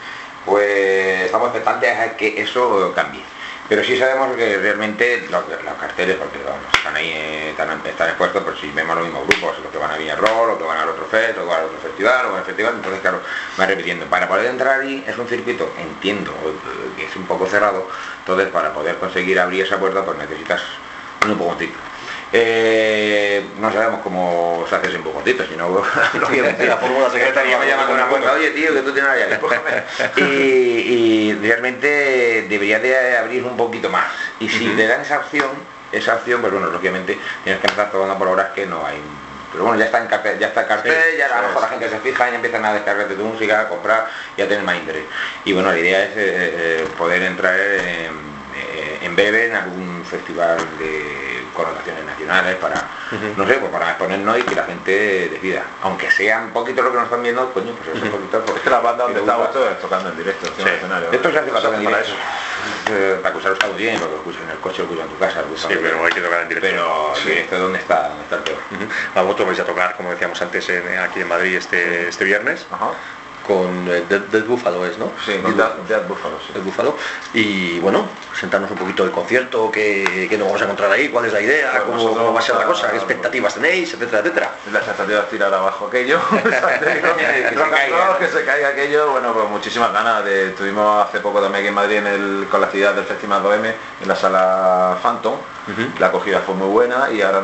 pues 0.45 1.23
estamos 1.23 1.49
expectantes 1.49 1.99
a 1.99 2.17
que 2.17 2.41
eso 2.41 2.93
cambie. 2.95 3.23
Pero 3.67 3.83
sí 3.83 3.97
sabemos 3.97 4.37
que 4.37 4.59
realmente 4.59 5.27
los, 5.31 5.45
carteles, 5.81 6.17
porque 6.17 6.39
están 6.77 6.95
ahí, 6.97 7.09
eh, 7.09 7.51
están, 7.51 7.81
expuestos, 7.87 8.45
por 8.45 8.59
si 8.61 8.71
vemos 8.71 8.95
los 8.95 9.07
mismos 9.07 9.27
grupos, 9.27 9.59
los 9.61 9.73
que 9.73 9.79
van 9.79 9.91
a 9.91 9.97
Villarroel, 9.97 10.49
los 10.49 10.59
que 10.59 10.65
van 10.65 10.79
al 10.79 10.89
otro 10.91 11.07
fest, 11.07 11.37
los 11.37 11.45
que 11.45 11.51
van 11.51 11.61
al 11.61 11.67
otro 11.67 11.79
festival, 11.79 12.27
o 12.27 12.37
al 12.37 12.45
festival, 12.45 12.75
entonces 12.77 13.01
claro, 13.01 13.23
va 13.59 13.65
repitiendo. 13.65 14.05
Para 14.07 14.29
poder 14.29 14.47
entrar 14.47 14.81
ahí 14.81 15.03
es 15.07 15.17
un 15.17 15.27
circuito, 15.27 15.73
entiendo, 15.79 16.33
eh, 16.33 16.91
que 16.95 17.07
es 17.07 17.17
un 17.17 17.25
poco 17.25 17.47
cerrado, 17.47 17.89
entonces 18.19 18.49
para 18.49 18.75
poder 18.75 18.97
conseguir 18.97 19.41
abrir 19.41 19.63
esa 19.65 19.79
puerta 19.79 20.05
pues 20.05 20.19
necesitas 20.19 20.61
un 21.25 21.31
empujoncito. 21.31 21.79
Eh, 22.37 23.45
no 23.61 23.73
sabemos 23.73 24.01
cómo 24.03 24.67
se 24.69 24.75
hace 24.75 24.89
ese 24.89 24.97
empujoncito, 24.97 25.47
si 25.47 25.55
no, 25.55 25.69
lógicamente 26.15 26.67
la 26.67 26.79
fórmula 26.79 27.09
secretaria 27.09 27.57
me 27.57 27.69
llama 27.69 27.87
con 27.87 27.95
una 27.95 28.09
puerta, 28.09 28.33
oye 28.33 28.51
tío, 28.51 28.75
que 28.75 28.81
tú 28.81 28.93
tienes 28.93 29.13
y, 30.17 30.23
y 30.23 31.35
realmente 31.35 32.47
debería 32.49 32.81
de 32.81 33.17
abrir 33.17 33.45
un 33.45 33.57
poquito 33.57 33.89
más. 33.89 34.07
Y 34.41 34.49
si 34.49 34.67
te 34.71 34.85
dan 34.89 35.03
esa 35.03 35.21
opción, 35.21 35.47
esa 35.93 36.17
opción, 36.17 36.41
pues 36.41 36.53
bueno, 36.53 36.67
lógicamente 36.71 37.17
tienes 37.45 37.61
que 37.61 37.69
empezar 37.69 37.93
tocando 37.93 38.19
por 38.19 38.27
horas 38.27 38.49
que 38.53 38.67
no 38.67 38.85
hay. 38.85 39.01
Pero 39.53 39.67
bueno, 39.67 39.79
ya 39.79 39.85
está 39.85 40.01
en 40.03 40.09
cartel, 40.09 40.37
ya 40.37 40.49
está 40.49 40.63
en 40.63 40.67
cartel, 40.67 40.93
Sí, 41.13 41.19
ya 41.19 41.27
a 41.39 41.41
lo 41.41 41.47
mejor 41.47 41.63
la 41.63 41.69
gente 41.69 41.89
se 41.89 42.01
fija 42.01 42.31
y 42.33 42.35
empiezan 42.35 42.65
a 42.65 42.75
descargar 42.75 43.07
de 43.07 43.15
tu 43.15 43.23
música, 43.23 43.61
a 43.61 43.69
comprar 43.69 44.09
y 44.37 44.43
a 44.43 44.49
tener 44.49 44.65
más 44.65 44.75
interés. 44.75 45.05
Y 45.45 45.53
bueno, 45.53 45.71
la 45.71 45.79
idea 45.79 46.03
es 46.03 46.11
eh, 46.11 46.15
eh, 46.17 46.89
poder 46.99 47.23
entrar 47.23 47.57
en, 47.61 48.13
en 49.03 49.15
breve 49.15 49.47
en 49.47 49.55
algún 49.55 50.05
festival 50.05 50.59
de 50.81 51.24
connotaciones 51.55 52.05
nacionales 52.05 52.57
para, 52.57 52.75
no 53.37 53.47
sé, 53.47 53.55
pues 53.55 53.73
para 53.73 53.89
exponernos 53.91 54.39
y 54.39 54.43
que 54.43 54.55
la 54.55 54.65
gente 54.65 55.29
decida. 55.31 55.63
Aunque 55.83 56.11
sean 56.11 56.51
poquito 56.53 56.83
lo 56.83 56.91
que 56.91 56.97
nos 56.97 57.05
están 57.07 57.23
viendo, 57.23 57.53
coño, 57.53 57.73
pues 57.75 57.97
es 57.97 58.03
un 58.03 58.11
poquito 58.11 58.41
porque 58.45 58.59
Es 58.59 58.65
que 58.65 58.71
la 58.71 58.81
banda 58.81 59.05
donde 59.05 59.21
estamos 59.21 59.53
todos 59.53 59.79
tocando 59.81 60.11
en 60.11 60.17
directo, 60.19 60.47
Sí. 60.57 60.63
escenario. 60.69 61.11
Esto 61.13 61.31
se 61.33 61.39
hace 61.39 61.51
para 61.51 61.63
tocar 61.63 61.79
en 61.79 61.85
para 61.85 61.97
directo. 61.99 62.23
Eh, 62.91 63.19
Para 63.23 63.29
escucharlo 63.29 63.55
está 63.55 63.67
muy 63.69 63.77
bien, 63.79 63.99
porque 63.99 64.13
lo 64.13 64.19
escuchas 64.19 64.43
en 64.43 64.51
el 64.51 64.59
coche, 64.59 64.79
lo 64.79 64.85
escuchas 64.85 65.05
en 65.07 65.13
tu 65.13 65.19
casa, 65.19 65.43
lo 65.43 65.57
Sí, 65.57 65.63
donde- 65.63 65.77
pero 65.77 66.05
hay 66.05 66.13
que 66.13 66.21
tocar 66.21 66.41
en 66.43 66.49
directo. 66.49 66.69
Pero 66.71 67.13
Sí. 67.17 67.29
directo, 67.31 67.59
¿dónde 67.59 67.79
está? 67.79 68.09
¿Dónde 68.09 68.23
está 68.25 68.37
el 68.37 68.43
peor? 68.43 68.59
Ujú. 68.73 68.85
A 69.19 69.23
vosotros 69.23 69.47
vais 69.49 69.61
a 69.61 69.65
tocar, 69.65 69.97
como 69.97 70.11
decíamos 70.11 70.41
antes, 70.43 70.69
en- 70.69 70.99
aquí 70.99 71.21
en 71.21 71.29
Madrid 71.29 71.57
este, 71.57 72.09
este 72.09 72.25
viernes 72.25 72.67
Ajá. 72.71 72.91
Con 73.47 73.89
eh, 73.89 74.05
Dead, 74.09 74.21
Dead 74.23 74.45
Buffalo 74.45 74.85
es, 74.87 74.99
¿no? 74.99 75.13
Sí, 75.25 75.33
Dead 75.33 75.55
Dead, 75.55 75.73
Dead 75.89 76.09
Buffalo, 76.09 76.39
sí. 76.41 76.53
el 76.55 76.63
Búfalo. 76.63 76.97
Y 77.33 77.79
bueno, 77.81 78.09
sentarnos 78.39 78.71
un 78.71 78.77
poquito 78.77 79.05
del 79.05 79.13
concierto, 79.13 79.71
qué, 79.71 80.27
qué 80.29 80.37
nos 80.39 80.49
vamos 80.49 80.61
a 80.63 80.65
encontrar 80.65 80.91
ahí, 80.91 81.09
cuál 81.09 81.27
es 81.27 81.33
la 81.33 81.41
idea, 81.41 81.71
Pues 81.73 81.85
cómo, 81.85 82.15
cómo 82.15 82.33
va 82.33 82.41
a 82.41 82.43
ser 82.43 82.57
la 82.57 82.65
cosa, 82.65 82.91
qué 82.91 82.97
expectativas 82.97 83.55
tenéis, 83.55 83.93
etcétera, 83.95 84.21
etcétera. 84.21 84.53
La 84.73 84.79
expectativa 84.79 85.21
es 85.21 85.29
tirar 85.29 85.53
abajo 85.53 85.87
aquello, 85.87 86.19
Que 86.45 86.51
se 86.51 87.71
caiga. 87.71 88.19
que 88.19 88.29
se 88.29 88.45
caiga 88.45 88.69
aquello, 88.69 89.13
bueno, 89.13 89.33
pues 89.33 89.49
muchísimas 89.49 89.93
ganas 89.93 90.25
de, 90.25 90.49
estuvimos 90.49 91.07
hace 91.07 91.21
poco 91.21 91.41
también 91.41 91.63
aquí 91.63 91.69
en 91.69 91.75
Madrid 91.75 91.97
en 91.99 92.07
el, 92.07 92.49
con 92.51 92.61
la 92.61 92.67
actividad 92.67 92.95
del 92.95 93.05
Festival 93.05 93.43
2M 93.43 93.73
en 94.03 94.09
la 94.09 94.17
sala 94.17 94.99
Phantom, 95.03 95.35
la 95.99 96.07
acogida 96.07 96.41
fue 96.41 96.55
muy 96.55 96.69
buena 96.69 97.11
y 97.11 97.23
ahora 97.23 97.43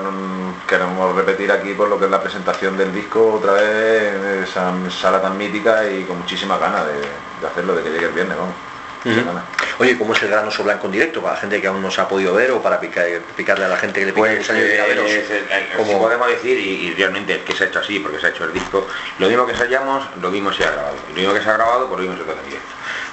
queremos 0.69 1.15
repetir 1.17 1.51
aquí 1.51 1.75
por 1.75 1.89
lo 1.89 1.99
que 1.99 2.05
es 2.07 2.11
la 2.11 2.23
presentación 2.23 2.77
del 2.77 2.93
disco 2.95 3.35
otra 3.35 3.53
vez 3.55 4.15
en 4.15 4.43
esa 4.45 4.73
sala 4.91 5.21
tan 5.21 5.37
mítica 5.37 5.89
y 5.91 6.05
con 6.05 6.19
muchísimas 6.19 6.61
ganas 6.61 6.87
de, 6.87 6.95
de 7.41 7.47
hacerlo, 7.47 7.75
de 7.75 7.83
que 7.83 7.91
llegue 7.91 8.07
el 8.07 8.13
viernes, 8.13 8.37
vamos. 8.37 8.55
Muchas 9.03 9.25
ganas. 9.25 9.45
Oye, 9.79 9.97
¿cómo 9.97 10.13
es 10.13 10.23
el 10.23 10.29
gran 10.29 10.47
oso 10.47 10.63
blanco 10.63 10.85
en 10.87 10.93
directo? 10.93 11.23
Para 11.23 11.35
la 11.35 11.41
gente 11.41 11.59
que 11.59 11.67
aún 11.67 11.81
no 11.81 11.91
se 11.91 12.03
ha 12.03 12.07
podido 12.09 12.35
ver 12.35 12.51
o 12.51 12.61
para 12.61 12.79
picar- 12.79 13.21
picarle 13.35 13.65
a 13.65 13.69
la 13.69 13.79
gente 13.79 13.99
que 14.01 14.07
le 14.07 14.13
pica 14.13 14.27
el 14.31 14.37
Pues 14.37 14.47
gusanillo 14.47 14.67
de 14.69 14.75
ir 14.75 14.81
a 14.83 14.87
veros. 14.87 15.11
eh, 15.11 15.69
es 15.71 15.77
Como- 15.77 15.91
si 15.91 15.97
podemos 15.99 16.29
decir, 16.29 16.59
y, 16.59 16.89
y 16.89 16.95
realmente 16.95 17.37
es 17.37 17.43
que 17.43 17.55
se 17.55 17.65
ha 17.65 17.67
hecho 17.69 17.79
así, 17.79 17.99
porque 17.99 18.19
se 18.21 18.27
ha 18.27 18.29
hecho 18.29 18.45
el 18.45 18.53
disco, 18.53 18.87
lo 19.19 19.29
mismo 19.29 19.47
que 19.47 19.53
ensayamos, 19.53 20.07
lo 20.21 20.31
mismo 20.31 20.53
se 20.53 20.65
ha 20.67 20.71
grabado. 20.73 20.97
Y 21.09 21.13
lo 21.13 21.19
mismo 21.21 21.33
que 21.33 21.41
se 21.43 21.49
ha 21.49 21.55
grabado, 21.55 21.89
pues 21.89 22.03
lo 22.03 22.07
mismo 22.11 22.19
se 22.23 22.31
toca 22.31 22.41
en 22.43 22.47
directo. 22.51 22.69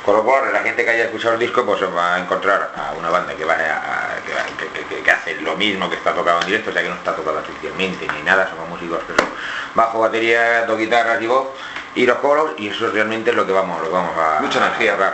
Con 0.08 0.16
lo 0.16 0.24
cual, 0.24 0.54
la 0.54 0.62
gente 0.62 0.86
que 0.86 0.90
haya 0.90 1.04
escuchado 1.04 1.34
el 1.34 1.40
disco, 1.42 1.66
pues 1.66 1.84
va 1.84 2.16
a 2.16 2.20
encontrar 2.20 2.72
a 2.78 2.94
una 2.94 3.10
banda 3.10 3.36
que 3.36 3.44
va 3.44 3.56
a, 3.56 3.58
a- 3.58 4.24
que, 4.26 4.34
va- 4.34 4.46
que- 4.58 4.86
que- 4.96 5.04
que 5.04 5.12
hace 5.12 5.36
lo 5.42 5.58
mismo 5.58 5.90
que 5.90 5.98
está 5.98 6.14
tocado 6.14 6.40
en 6.40 6.46
directo, 6.46 6.70
o 6.70 6.74
sea 6.74 6.82
que 6.82 6.88
no 6.88 6.96
está 6.96 7.14
tocado 7.14 7.40
artificialmente 7.40 8.08
ni 8.16 8.22
nada, 8.24 8.50
somos 8.50 8.70
músicos 8.70 9.00
que 9.04 9.14
son 9.22 9.28
bajo, 9.76 10.00
batería, 10.00 10.66
dos 10.66 10.80
guitarras 10.80 11.22
y 11.22 11.28
voz, 11.28 11.50
y 11.94 12.06
los 12.06 12.20
coros, 12.20 12.52
y 12.56 12.70
eso 12.70 12.90
realmente 12.90 13.32
es 13.32 13.36
lo 13.36 13.46
que 13.46 13.52
vamos, 13.52 13.82
lo 13.82 13.88
que 13.90 13.94
vamos 13.96 14.18
a... 14.18 14.40
Mucha 14.40 14.60
energía. 14.60 14.94
a 14.94 15.14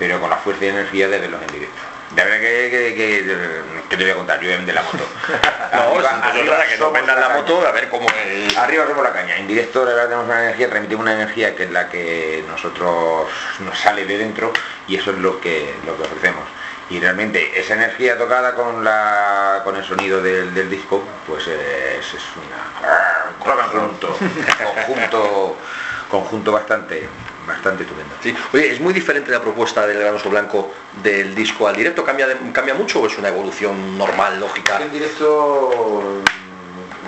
pero 0.00 0.18
con 0.20 0.28
la 0.28 0.36
fuerza 0.38 0.64
y 0.64 0.68
energía 0.70 1.06
de 1.06 1.20
verlos 1.20 1.40
en 1.40 1.52
directo. 1.52 1.93
De 2.14 2.22
verdad 2.24 2.38
que, 2.40 2.70
que, 2.70 2.94
que- 2.94 3.84
que 3.88 3.96
te 3.96 4.02
voy 4.04 4.12
a 4.12 4.16
contar, 4.16 4.36
yo 4.40 4.44
voy 4.46 4.54
a 4.54 4.56
vender 4.56 4.74
la 4.74 4.82
moto. 4.82 5.04
No, 5.74 5.80
Arriba- 5.80 6.10
es 6.10 6.22
arriba 6.36 6.56
que 6.70 6.78
no 6.78 6.92
vendan 6.92 7.16
la 7.20 7.26
caña. 7.28 7.34
moto, 7.40 7.66
a 7.66 7.72
ver 7.72 7.88
cómo 7.88 8.06
el... 8.24 8.56
Arriba 8.56 8.86
somos 8.86 9.02
la 9.02 9.12
caña. 9.12 9.36
En 9.38 9.48
directo 9.48 9.84
la 9.84 9.90
verdad 9.90 10.04
tenemos 10.04 10.26
una 10.26 10.42
energía, 10.44 10.68
transmitimos 10.68 11.02
una 11.02 11.14
energía 11.14 11.56
que 11.56 11.64
es 11.64 11.70
la 11.72 11.88
que 11.88 12.44
nosotros 12.48 13.28
nos 13.58 13.76
sale 13.78 14.04
de 14.04 14.18
dentro 14.18 14.52
y 14.86 14.96
eso 14.96 15.10
es 15.10 15.18
lo 15.18 15.40
que, 15.40 15.74
lo 15.84 15.96
que 15.96 16.02
ofrecemos. 16.04 16.44
Y 16.90 17.00
realmente 17.00 17.58
esa 17.58 17.74
energía 17.74 18.16
tocada 18.16 18.54
con 18.54 18.84
la 18.84 19.62
con 19.64 19.74
el 19.74 19.84
sonido 19.84 20.22
del, 20.22 20.54
del 20.54 20.70
disco, 20.70 21.02
pues 21.26 21.46
es, 21.48 22.14
es 22.14 22.22
una 22.36 23.32
un 23.40 23.70
conjunto, 23.72 24.16
conjunto, 24.76 25.56
conjunto 26.08 26.52
bastante, 26.52 27.08
bastante 27.46 27.82
estupendo. 27.82 28.14
Sí. 28.22 28.34
Oye, 28.52 28.72
¿es 28.72 28.80
muy 28.80 28.92
diferente 28.94 29.30
la 29.30 29.40
propuesta 29.40 29.86
del 29.86 29.98
gran 29.98 30.14
oso 30.14 30.30
blanco 30.30 30.72
del 31.02 31.34
disco 31.34 31.68
al 31.68 31.76
directo? 31.76 32.04
¿Cambia, 32.04 32.26
de- 32.26 32.52
¿Cambia 32.52 32.74
mucho 32.74 33.00
o 33.00 33.06
es 33.06 33.16
una 33.18 33.28
evolución 33.28 33.96
normal, 33.98 34.40
lógica? 34.40 34.80
En 34.80 34.90
directo, 34.92 36.22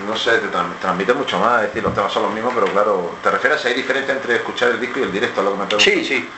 no 0.07 0.15
sé, 0.15 0.37
te 0.39 0.47
tran- 0.47 0.77
transmite 0.79 1.13
mucho 1.13 1.39
más, 1.39 1.61
es 1.63 1.67
decir, 1.69 1.83
los 1.83 1.93
temas 1.93 2.11
son 2.11 2.23
los 2.23 2.33
mismos, 2.33 2.53
pero 2.53 2.67
claro, 2.67 3.15
¿te 3.23 3.29
refieres 3.31 3.63
a 3.65 3.67
hay 3.67 3.73
diferencia 3.73 4.13
entre 4.13 4.35
escuchar 4.35 4.69
el 4.69 4.79
disco 4.79 4.99
y 4.99 5.03
el 5.03 5.11
directo? 5.11 5.41
Lo 5.41 5.51
que 5.67 5.75
me? 5.75 5.81
Sí, 5.81 6.05
sí. 6.05 6.29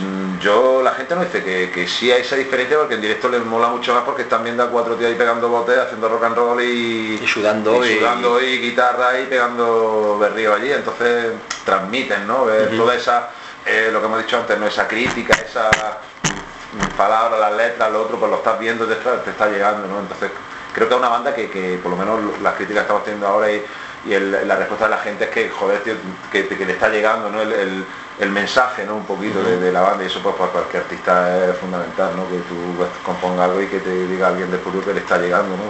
Mm, 0.00 0.38
Yo, 0.40 0.82
la 0.82 0.90
gente 0.92 1.14
no 1.14 1.22
dice 1.22 1.42
que, 1.44 1.70
que 1.70 1.86
sí 1.86 2.10
hay 2.10 2.22
esa 2.22 2.34
diferencia 2.36 2.76
porque 2.78 2.94
en 2.94 3.00
directo 3.00 3.28
les 3.28 3.44
mola 3.44 3.68
mucho 3.68 3.94
más 3.94 4.02
porque 4.02 4.22
están 4.22 4.42
viendo 4.42 4.62
a 4.64 4.70
cuatro 4.70 4.96
tíos 4.96 5.10
ahí 5.10 5.16
pegando 5.16 5.48
botes, 5.48 5.78
haciendo 5.78 6.08
rock 6.08 6.24
and 6.24 6.36
roll 6.36 6.60
y, 6.62 7.18
Y 7.22 7.26
sudando 7.26 7.84
y, 7.84 7.88
y- 7.90 7.98
sudando 7.98 8.40
y 8.40 8.58
guitarra 8.58 9.20
y 9.20 9.26
pegando 9.26 10.18
berrío 10.18 10.54
allí, 10.54 10.72
entonces 10.72 11.32
transmiten, 11.64 12.26
¿no? 12.26 12.44
Ver 12.46 12.76
toda 12.76 12.94
esa, 12.96 13.30
eh, 13.66 13.90
lo 13.92 14.00
que 14.00 14.06
hemos 14.06 14.18
dicho 14.18 14.36
antes, 14.38 14.58
¿no? 14.58 14.66
Esa 14.66 14.88
crítica, 14.88 15.34
esa 15.34 15.70
mm, 15.70 16.96
palabra, 16.96 17.38
las 17.38 17.52
letras, 17.52 17.92
lo 17.92 18.02
otro, 18.02 18.18
pues 18.18 18.30
lo 18.30 18.38
estás 18.38 18.58
viendo, 18.58 18.84
te 18.86 18.94
está, 18.94 19.22
te 19.22 19.30
está 19.30 19.48
llegando, 19.48 19.86
¿no? 19.86 20.00
Entonces 20.00 20.30
creo 20.72 20.88
que 20.88 20.94
es 20.94 20.98
una 21.00 21.08
banda 21.08 21.32
que, 21.34 21.48
que 21.50 21.78
por 21.80 21.92
lo 21.92 21.96
menos 21.96 22.18
las 22.42 22.54
críticas 22.54 22.80
que 22.82 22.86
estamos 22.86 23.04
teniendo 23.04 23.28
ahora 23.28 23.50
y, 23.52 23.64
y 24.06 24.12
el- 24.12 24.46
la 24.48 24.56
respuesta 24.56 24.86
de 24.86 24.90
la 24.90 24.98
gente 24.98 25.24
es 25.24 25.30
que, 25.30 25.48
joder, 25.50 25.82
tío, 25.84 25.94
que, 26.32 26.48
que 26.48 26.66
le 26.66 26.72
está 26.72 26.88
llegando, 26.88 27.30
¿no? 27.30 27.40
El, 27.42 27.52
el- 27.52 27.84
el 28.20 28.30
mensaje, 28.30 28.84
¿no? 28.84 28.96
Un 28.96 29.04
poquito 29.04 29.42
de, 29.42 29.72
la 29.72 29.80
banda 29.80 30.04
y 30.04 30.06
eso 30.06 30.20
pues 30.20 30.34
para 30.34 30.50
cualquier 30.50 30.82
artista 30.82 31.50
es 31.50 31.56
fundamental, 31.58 32.16
¿no? 32.16 32.28
Que 32.28 32.38
tú 32.48 32.74
pues, 32.76 32.88
componga 33.04 33.44
algo 33.44 33.62
y 33.62 33.66
que 33.66 33.78
te 33.78 34.06
diga 34.06 34.28
alguien 34.28 34.50
del 34.50 34.60
público 34.60 34.86
que 34.86 34.94
le 34.94 35.00
está 35.00 35.18
llegando, 35.18 35.56
¿no? 35.56 35.62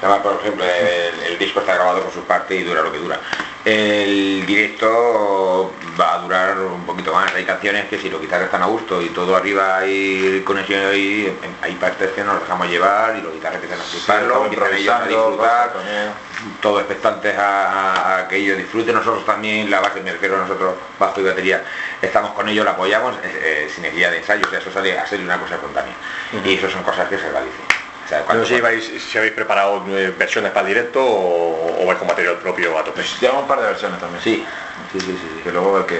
Además, 0.00 0.20
por 0.22 0.40
ejemplo, 0.40 0.64
el, 0.64 1.32
el 1.32 1.38
disco 1.38 1.60
está 1.60 1.74
grabado 1.74 2.02
por 2.02 2.12
su 2.12 2.24
parte 2.24 2.56
y 2.56 2.64
dura 2.64 2.82
lo 2.82 2.90
que 2.90 2.98
dura. 2.98 3.20
El 3.64 4.44
directo 4.44 5.72
va 6.00 6.14
a 6.14 6.18
durar 6.18 6.58
un 6.58 6.84
poquito 6.84 7.12
más. 7.12 7.32
Hay 7.34 7.44
canciones 7.44 7.86
que 7.88 7.98
si 7.98 8.08
los 8.08 8.20
guitarras 8.20 8.46
están 8.46 8.62
a 8.62 8.66
gusto 8.66 9.02
y 9.02 9.08
todo 9.10 9.36
arriba 9.36 9.78
hay 9.78 10.42
conexión 10.44 10.86
ahí, 10.86 11.36
hay 11.60 11.74
partes 11.74 12.10
que 12.12 12.24
nos 12.24 12.40
dejamos 12.40 12.68
llevar 12.68 13.16
y 13.16 13.22
los 13.22 13.32
guitarras 13.32 13.62
empiezan 13.62 13.80
a 13.80 13.84
fliparlo, 13.84 14.26
estamos 14.26 14.44
empiezan 14.46 14.74
ellos 14.74 14.94
a 14.94 15.06
disfrutar, 15.06 15.72
todos 16.60 16.80
expectantes 16.80 17.34
a, 17.38 18.26
que 18.28 18.36
ellos 18.36 18.58
disfruten. 18.58 18.94
Nosotros 18.94 19.24
también, 19.24 19.70
la 19.70 19.80
base, 19.80 20.00
me 20.00 20.12
refiero 20.12 20.36
a 20.36 20.40
nosotros, 20.40 20.74
bajo 20.98 21.20
y 21.20 21.24
batería, 21.24 21.64
estamos 22.00 22.32
con 22.32 22.48
ellos, 22.48 22.64
la 22.64 22.72
apoyamos 22.72 23.16
eh, 23.16 23.66
eh, 23.66 23.70
sin 23.72 23.82
necesidad 23.82 24.10
de 24.10 24.18
ensayo, 24.18 24.46
o 24.46 24.50
sea, 24.50 24.58
eso 24.58 24.72
sale 24.72 24.98
a 24.98 25.06
ser 25.06 25.20
una 25.20 25.38
cosa 25.38 25.54
espontánea. 25.54 25.94
Y 26.44 26.54
eso 26.54 26.70
son 26.70 26.82
cosas 26.82 27.08
que 27.08 27.18
se 27.18 27.26
agradecen. 27.26 27.71
Sea, 28.12 28.20
No 28.20 28.26
cuando- 28.26 28.44
sé 28.44 29.00
si, 29.00 29.16
habéis 29.18 29.32
preparado 29.32 29.82
eh, 29.88 30.12
versiones 30.18 30.52
para 30.52 30.68
el 30.68 30.74
directo 30.74 31.02
o, 31.02 31.82
o 31.82 31.86
vais 31.86 31.98
con 31.98 32.06
material 32.06 32.36
propio 32.36 32.78
a 32.78 32.84
tope. 32.84 32.96
Pues 33.00 33.18
llevamos 33.18 33.44
un 33.44 33.48
par 33.48 33.60
de 33.60 33.66
versiones 33.68 33.98
también. 33.98 34.22
Sí, 34.22 34.44
sí, 34.92 35.00
sí, 35.00 35.18
sí. 35.18 35.40
Que 35.42 35.50
luego 35.50 35.78
el 35.78 35.86
que... 35.86 35.98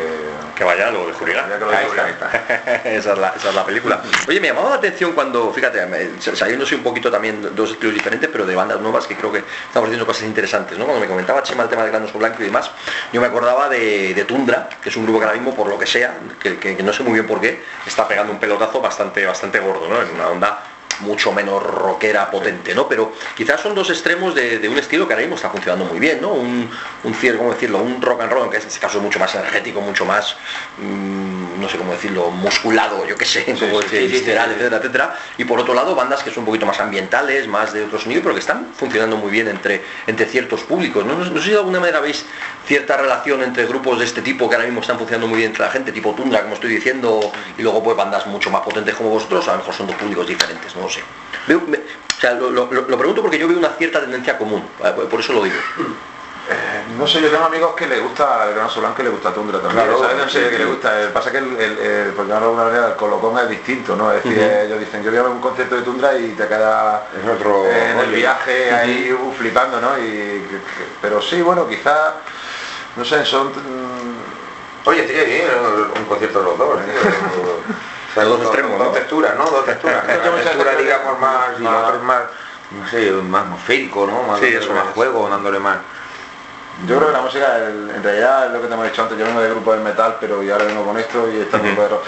Que 0.55 0.65
vaya 0.65 0.91
lo 0.91 1.07
de 1.07 1.15
Julián. 1.15 1.49
Ya 1.49 1.59
que 1.59 1.65
lo 1.65 1.71
Ahí 1.71 1.79
digo 1.87 1.95
está, 1.95 2.03
ya. 2.03 2.07
ahí 2.09 2.13
está. 2.13 2.91
esa, 2.91 3.13
es 3.15 3.19
la, 3.19 3.29
esa 3.35 3.49
es 3.49 3.55
la 3.55 3.65
película. 3.65 4.03
Oye, 4.29 4.39
me 4.39 4.49
llamaba 4.49 4.69
la 4.69 4.77
atención 4.77 5.13
cuando, 5.13 5.51
fíjate, 5.55 5.81
saliéndose 6.21 6.75
un 6.75 6.83
poquito 6.83 7.11
también 7.11 7.41
de 7.41 7.49
dos 7.51 7.71
estilos 7.71 7.95
diferentes, 7.95 8.29
pero 8.31 8.45
de 8.45 8.55
bandas 8.55 8.79
nuevas 8.79 9.07
que 9.07 9.17
creo 9.17 9.33
que 9.33 9.39
estamos 9.67 9.87
haciendo 9.89 10.05
cosas 10.05 10.25
interesantes, 10.25 10.77
¿no? 10.77 10.85
Cuando 10.85 11.01
me 11.01 11.09
comentaba 11.09 11.43
Chema 11.43 11.63
el 11.63 11.71
tema 11.71 11.83
del 11.83 11.91
Gran 11.93 12.05
Oso 12.05 12.19
Blanco 12.19 12.43
y 12.43 12.45
demás, 12.45 12.71
yo 13.15 13.23
me 13.23 13.29
acordaba 13.29 13.71
de, 13.71 14.13
de 14.13 14.25
Tundra, 14.27 14.69
que 14.83 14.91
es 14.91 14.97
un 14.97 15.05
grupo 15.05 15.21
que 15.21 15.25
ahora 15.25 15.39
mismo, 15.39 15.57
por 15.57 15.67
lo 15.69 15.79
que 15.79 15.87
sea, 15.87 16.19
que, 16.39 16.59
que- 16.59 16.77
que 16.77 16.83
no 16.83 16.93
sé 16.93 17.03
muy 17.03 17.15
bien 17.15 17.27
por 17.27 17.41
qué, 17.41 17.63
está 17.87 18.07
pegando 18.07 18.31
un 18.31 18.39
pelotazo 18.39 18.83
bastante, 18.83 19.25
bastante 19.25 19.59
gordo, 19.59 19.89
¿no? 19.89 20.03
En 20.03 20.11
una 20.15 20.29
onda 20.29 20.63
mucho 21.03 21.33
menos 21.33 21.63
rockera 21.63 22.31
potente, 22.31 22.75
¿no? 22.75 22.89
Pero 22.89 23.13
quizás 23.37 23.61
son 23.61 23.75
dos 23.75 23.91
extremos 23.91 24.35
de, 24.35 24.59
de 24.59 24.69
un 24.69 24.79
estilo 24.79 25.07
que 25.07 25.15
ahora 25.15 25.23
mismo 25.23 25.37
está 25.37 25.51
funcionando 25.51 25.85
muy 25.85 25.99
bien, 25.99 26.21
¿no? 26.21 26.33
Un, 26.33 26.71
un 27.05 27.13
¿cómo 27.37 27.53
decirlo? 27.53 27.79
Un 27.79 28.01
rock 28.01 28.23
and 28.23 28.33
roll, 28.33 28.51
que 28.51 28.57
en 28.57 28.63
este 28.67 28.81
caso 28.81 28.99
es 28.99 29.05
mucho 29.05 29.19
más 29.19 29.35
energético, 29.35 29.81
mucho 29.81 30.05
más, 30.05 30.37
mm, 30.79 31.61
no 31.61 31.69
sé 31.69 31.79
cómo 31.79 31.93
decirlo, 31.93 32.31
musculado, 32.31 33.07
yo 33.07 33.17
qué 33.17 33.25
sé, 33.25 33.45
como 33.61 33.81
sí, 33.83 33.89
decir, 33.89 34.01
sí, 34.01 34.09
sí, 34.09 34.13
visceral, 34.13 34.47
sí. 34.47 34.55
etcétera, 34.55 34.77
etcétera. 34.79 35.17
Y 35.39 35.45
por 35.45 35.61
otro 35.61 35.75
lado, 35.75 35.95
bandas 35.95 36.23
que 36.23 36.31
son 36.31 36.41
un 36.41 36.47
poquito 36.47 36.67
más 36.67 36.81
ambientales, 36.81 37.47
más 37.47 37.73
de 37.73 37.85
otro 37.85 37.99
sonido, 37.99 38.23
pero 38.23 38.35
que 38.35 38.41
están 38.41 38.69
funcionando 38.75 39.17
muy 39.17 39.31
bien 39.31 39.49
entre, 39.49 39.83
entre 40.07 40.27
ciertos 40.27 40.63
públicos. 40.63 41.05
¿no? 41.05 41.15
No, 41.15 41.25
no 41.25 41.39
sé 41.39 41.45
si 41.45 41.51
de 41.51 41.59
alguna 41.59 41.81
manera 41.81 42.01
veis 42.01 42.25
cierta 42.67 42.97
relación 42.97 43.43
entre 43.43 43.67
grupos 43.67 43.99
de 43.99 44.05
este 44.05 44.23
tipo 44.23 44.49
que 44.49 44.55
ahora 44.57 44.67
mismo 44.67 44.81
están 44.81 44.99
funcionando 44.99 45.27
muy 45.27 45.39
bien 45.39 45.51
entre 45.51 45.65
la 45.65 45.71
gente, 45.71 45.93
tipo 45.93 46.15
Tundra, 46.15 46.43
como 46.43 46.55
estoy 46.55 46.71
diciendo, 46.71 47.33
y 47.59 47.63
luego 47.63 47.83
pues 47.83 47.97
bandas 47.97 48.27
mucho 48.27 48.51
más 48.51 48.63
potentes 48.63 48.95
como 48.95 49.11
vosotros, 49.11 49.47
a 49.49 49.53
lo 49.53 49.59
mejor 49.59 49.75
son 49.75 49.87
dos 49.87 49.97
públicos 49.97 50.27
diferentes, 50.27 50.75
no 50.77 50.89
sé. 50.93 51.03
Veo- 51.49 51.63
me- 51.67 51.79
o 51.79 52.21
sea, 52.21 52.35
lo, 52.35 52.51
lo- 52.51 52.71
lo 52.71 52.99
pregunto 52.99 53.21
porque 53.23 53.39
yo 53.39 53.49
veo 53.49 53.59
una 53.59 53.71
cierta 53.71 54.01
tendencia 54.01 54.39
común, 54.39 54.65
eh, 54.85 54.93
por 55.11 55.19
eso 55.19 55.33
lo 55.33 55.43
digo. 55.43 55.57
Eh, 56.49 56.85
no 56.99 57.07
sé, 57.07 57.21
yo 57.23 57.31
tengo 57.31 57.45
amigos 57.45 57.75
que 57.75 57.87
le 57.87 57.99
gusta 58.01 58.47
el 58.49 58.55
Gran 58.55 58.67
Oso 58.67 58.81
Blanco 58.81 59.01
y 59.01 59.05
le 59.05 59.11
gusta 59.11 59.33
Tundra 59.33 59.61
también, 59.61 59.87
Claro, 59.87 60.01
¿sabes? 60.01 60.17
No 60.19 60.29
sé 60.29 60.39
sí, 60.41 60.45
que 60.51 60.57
sí. 60.57 60.59
le 60.59 60.65
gusta. 60.67 61.01
El, 61.01 61.09
pasa 61.11 61.31
que 61.33 61.39
el, 61.39 61.57
el, 61.59 61.79
el- 61.79 62.13
por 62.13 62.27
llamarlo 62.27 62.49
de 62.49 62.53
alguna 62.53 62.65
manera, 62.65 62.87
el 62.89 62.97
colocón 62.97 63.39
es 63.39 63.49
distinto, 63.49 63.95
¿no? 63.97 64.13
Es 64.13 64.23
decir, 64.25 64.41
ellos 64.43 64.79
dicen, 64.81 65.03
yo 65.05 65.11
voy 65.11 65.19
a 65.19 65.23
ver 65.23 65.31
un 65.33 65.41
concierto 65.41 65.77
de 65.77 65.83
Tundra 65.83 66.17
y 66.19 66.31
te 66.31 66.47
queda 66.49 67.07
Es 67.17 67.29
otro 67.31 67.65
eh, 67.67 67.91
en 67.93 67.99
el 68.01 68.11
viaje 68.13 68.73
ahí 68.73 69.13
uh, 69.13 69.33
flipando, 69.33 69.81
¿no? 69.81 69.97
Y, 69.99 70.03
que- 70.03 70.49
que- 70.51 70.89
pero 71.01 71.23
sí, 71.23 71.41
bueno, 71.43 71.67
quizás, 71.69 72.15
no 72.97 73.05
sé, 73.05 73.25
son... 73.25 73.49
mm, 73.49 74.89
Oye, 74.89 75.07
sí, 75.07 75.43
un 75.97 76.05
concierto 76.07 76.41
de 76.41 76.45
los 76.45 76.59
dos, 76.59 76.81
tío. 76.85 76.93
Sea, 78.15 78.25
dos 78.25 78.39
dos, 78.39 78.47
extremos, 78.49 78.79
dos 78.79 78.89
¿no? 78.89 78.93
texturas, 78.93 79.37
¿no? 79.37 79.45
Dos 79.51 79.65
texturas. 79.65 80.05
Una 80.05 80.43
textura, 80.43 80.77
digamos, 80.77 81.19
más, 81.19 81.47
y 81.59 81.63
la 81.63 81.79
otra 81.79 81.97
es 81.97 82.03
más, 82.03 82.23
no 82.71 82.89
sé, 82.89 83.11
más 83.13 83.43
atmosférico, 83.43 84.07
¿no? 84.07 84.23
Más, 84.25 84.41
Sí, 84.41 84.47
eso 84.47 84.73
más 84.73 84.87
es. 84.89 84.95
juego, 84.95 85.29
dándole 85.29 85.59
más, 85.59 85.79
Yo 86.87 86.97
creo 86.97 87.09
que 87.09 87.13
la 87.13 87.21
música, 87.23 87.57
el- 87.59 87.91
en 87.95 88.03
realidad, 88.03 88.47
es 88.47 88.53
lo 88.53 88.61
que 88.63 88.67
te 88.67 88.75
hemos 88.75 88.87
dicho 88.87 89.03
antes, 89.03 89.19
yo 89.19 89.27
vengo 89.27 89.41
de 89.41 89.51
grupo 89.51 89.73
de 89.75 89.81
metal, 89.81 90.17
pero 90.21 90.43
yo 90.43 90.53
ahora 90.55 90.65
vengo 90.65 90.85
con 90.85 90.97
esto 90.99 91.31
y 91.31 91.37
está 91.41 91.59
grupo 91.59 91.83
de 91.83 91.89
rock. 91.89 92.03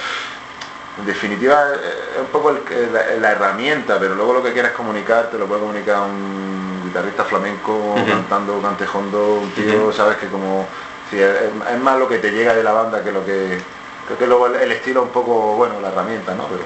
En 0.98 1.06
definitiva, 1.06 1.60
eh, 1.74 1.94
es 2.14 2.20
un 2.20 2.26
poco 2.28 2.50
el 2.50 2.62
la, 2.92 3.04
la 3.20 3.32
herramienta, 3.32 3.98
pero 3.98 4.14
luego 4.14 4.32
lo 4.32 4.42
que 4.42 4.52
quieres 4.52 4.72
comunicar, 4.72 5.28
te 5.30 5.38
lo 5.38 5.46
puede 5.46 5.60
comunicar 5.60 5.98
un 6.02 6.82
guitarrista 6.84 7.24
flamenco, 7.24 7.94
cantando, 8.08 8.60
cantejondo, 8.62 9.34
un 9.34 9.50
tío, 9.52 9.92
sabes 9.92 10.16
que 10.18 10.28
como... 10.28 10.66
sí, 11.10 11.20
es, 11.20 11.42
es 11.70 11.80
más 11.80 11.98
lo 11.98 12.08
que 12.08 12.18
te 12.18 12.30
llega 12.30 12.54
de 12.54 12.62
la 12.62 12.72
banda 12.72 13.02
que 13.02 13.12
lo 13.12 13.24
que... 13.24 13.60
Creo 14.06 14.18
que 14.18 14.26
luego 14.26 14.46
el, 14.48 14.70
estilo 14.72 15.02
un 15.02 15.08
poco, 15.10 15.56
bueno, 15.56 15.80
la 15.80 15.88
herramienta, 15.88 16.34
¿no? 16.34 16.46
Pero 16.48 16.64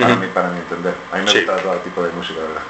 para, 0.00 0.16
mí, 0.16 0.26
para 0.32 0.48
mi 0.50 0.58
entender. 0.60 0.94
A 1.12 1.16
mí 1.16 1.24
me 1.24 1.30
Sí. 1.32 1.38
gusta 1.44 1.56
todo 1.62 1.74
tipo 1.78 2.02
de 2.02 2.12
música, 2.12 2.40
¿verdad? 2.40 2.62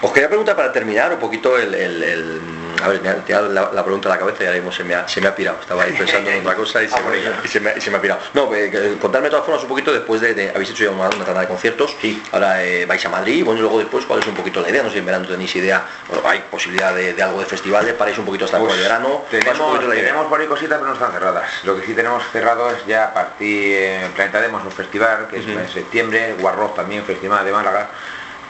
Os 0.00 0.12
quería 0.12 0.28
preguntar 0.28 0.56
para 0.56 0.72
terminar 0.72 1.12
un 1.12 1.18
poquito 1.18 1.58
el... 1.58 1.74
el- 1.74 2.02
el- 2.02 2.61
a 2.82 2.88
ver, 2.88 3.00
me 3.02 3.08
ha 3.08 3.16
tirado 3.16 3.48
la, 3.48 3.70
la 3.72 3.82
pregunta 3.84 4.08
a 4.08 4.12
la 4.12 4.18
cabeza 4.18 4.42
y 4.44 4.46
ahora 4.46 4.58
mismo 4.58 4.72
se 4.72 4.84
me 4.84 4.94
ha, 4.94 5.08
se 5.08 5.20
me 5.20 5.28
ha 5.28 5.34
pirado. 5.34 5.58
Estaba 5.60 5.82
ahí 5.84 5.92
pensando 5.92 6.30
en 6.30 6.40
otra 6.40 6.54
cosa 6.56 6.82
y 6.82 6.88
se, 6.88 7.00
me, 7.02 7.18
y 7.44 7.48
se 7.48 7.60
me- 7.60 7.74
y 7.76 7.80
se 7.80 7.90
me 7.90 7.96
ha 7.96 8.00
pirado. 8.00 8.20
No, 8.34 8.54
eh, 8.54 8.96
contarme 9.00 9.26
de 9.26 9.30
todas 9.30 9.44
formas 9.44 9.62
un 9.62 9.68
poquito 9.68 9.92
después 9.92 10.20
de... 10.20 10.34
de- 10.34 10.50
habéis 10.50 10.70
hecho 10.70 10.84
ya 10.84 10.90
una, 10.90 11.08
una 11.08 11.24
tanda 11.24 11.40
de 11.40 11.48
conciertos. 11.48 11.94
Sí. 12.00 12.22
Ahora 12.32 12.62
eh, 12.64 12.86
vais 12.86 13.04
a 13.04 13.08
Madrid 13.08 13.36
y 13.36 13.42
bueno, 13.42 13.58
y 13.58 13.62
luego 13.62 13.78
después, 13.78 14.04
¿cuál 14.06 14.20
es 14.20 14.26
un 14.26 14.34
poquito 14.34 14.60
la 14.60 14.70
idea? 14.70 14.82
No 14.82 14.88
sé 14.88 14.94
si 14.94 14.98
en 15.00 15.06
verano 15.06 15.26
tenéis 15.26 15.54
idea, 15.56 15.84
bueno, 16.08 16.28
hay 16.28 16.40
posibilidad 16.50 16.94
de, 16.94 17.14
de 17.14 17.22
algo 17.22 17.40
de 17.40 17.46
festivales, 17.46 17.94
paráis 17.94 18.18
un 18.18 18.24
poquito 18.24 18.44
hasta 18.44 18.58
por 18.58 18.68
Pues 18.68 18.78
el 18.78 18.84
verano. 18.84 19.24
¿Cuál 19.28 19.42
es 19.42 19.46
un 19.46 19.80
tenemos, 19.80 19.94
tenemos 19.94 20.38
ahí 20.40 20.46
cositas 20.46 20.78
pero 20.78 20.88
no 20.88 20.94
están 20.94 21.12
cerradas. 21.12 21.50
Lo 21.64 21.78
que 21.78 21.86
sí 21.86 21.94
tenemos 21.94 22.22
cerrado 22.32 22.70
es 22.70 22.84
ya 22.86 23.04
a 23.04 23.14
partir 23.14 23.76
en 23.76 24.12
Planeta 24.12 24.40
Demos 24.40 24.64
un 24.64 24.72
festival 24.72 25.28
que 25.30 25.38
es 25.38 25.46
en 25.46 25.68
septiembre, 25.68 26.34
Warrock 26.40 26.76
también, 26.76 27.04
Festival 27.04 27.44
de 27.44 27.52
Málaga, 27.52 27.88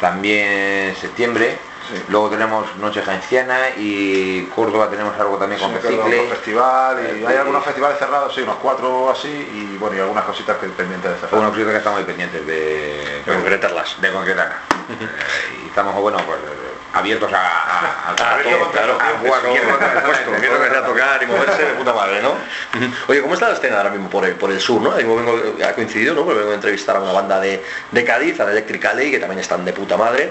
también 0.01 0.49
en 0.91 0.97
septiembre. 0.97 1.57
Sí. 1.89 2.03
Luego 2.09 2.31
tenemos 2.31 2.75
Noche 2.77 3.03
Jaenciana 3.03 3.71
y 3.77 4.45
Córdoba 4.55 4.89
tenemos 4.89 5.19
algo 5.19 5.37
también 5.37 5.61
con 5.61 5.71
Sí, 5.73 5.97
con 5.97 6.29
festival 6.31 6.99
y 7.03 7.23
Eh, 7.23 7.27
hay 7.27 7.37
algunos 7.37 7.65
festivales 7.65 7.99
cerrados, 7.99 8.35
sí, 8.35 8.41
unos 8.43 8.57
cuatro 8.57 9.11
así 9.11 9.29
y 9.29 9.77
bueno 9.79 9.97
y 9.97 10.01
algunas 10.01 10.25
cositas 10.25 10.57
que 10.59 10.69
pendientes 10.69 11.11
de 11.13 11.17
cerrar. 11.19 11.41
Una 11.41 11.51
cosita 11.51 11.71
que 11.71 11.77
estamos 11.79 12.03
pendientes 12.03 12.47
de, 12.47 13.23
De 13.27 13.33
concretarlas. 13.33 14.01
de 14.01 14.13
concretar. 14.13 14.53
Eh, 14.93 15.63
y 15.65 15.69
estamos, 15.69 15.95
bueno, 15.95 16.19
pues 16.27 16.39
abiertos 16.95 17.33
a, 17.33 17.37
a, 17.39 18.11
a- 18.11 18.11
a- 18.11 18.37
bien, 18.43 18.57
claro, 18.73 18.99
a 20.79 20.85
tocar 20.87 21.23
y 21.23 21.27
moverse 21.27 21.63
de 21.65 21.73
puta 21.75 21.93
madre, 21.93 22.21
¿no? 22.23 22.35
Oye, 23.09 23.23
¿cómo 23.23 23.35
está 23.35 23.49
la 23.49 23.55
escena 23.55 23.79
ahora 23.79 23.91
mismo 23.91 24.11
por 24.11 24.25
el, 24.25 24.35
por 24.35 24.51
el 24.51 24.61
sur, 24.61 24.81
no? 24.81 24.91
Vengo, 24.91 25.21
ha 25.67 25.73
coincidido, 25.73 26.15
¿no? 26.15 26.25
Porque 26.25 26.39
vengo 26.41 26.53
a 26.53 26.55
entrevistar 26.57 26.97
a 26.97 27.01
una 27.01 27.13
banda 27.13 27.41
de, 27.41 27.65
de 27.91 28.05
Cádiz, 28.05 28.39
a 28.41 28.45
la 28.45 28.53
Electric 28.53 28.85
Alley, 28.85 29.11
que 29.11 29.19
también 29.19 29.39
están 29.41 29.65
de 29.65 29.73
puta 29.73 29.97
madre, 29.97 30.31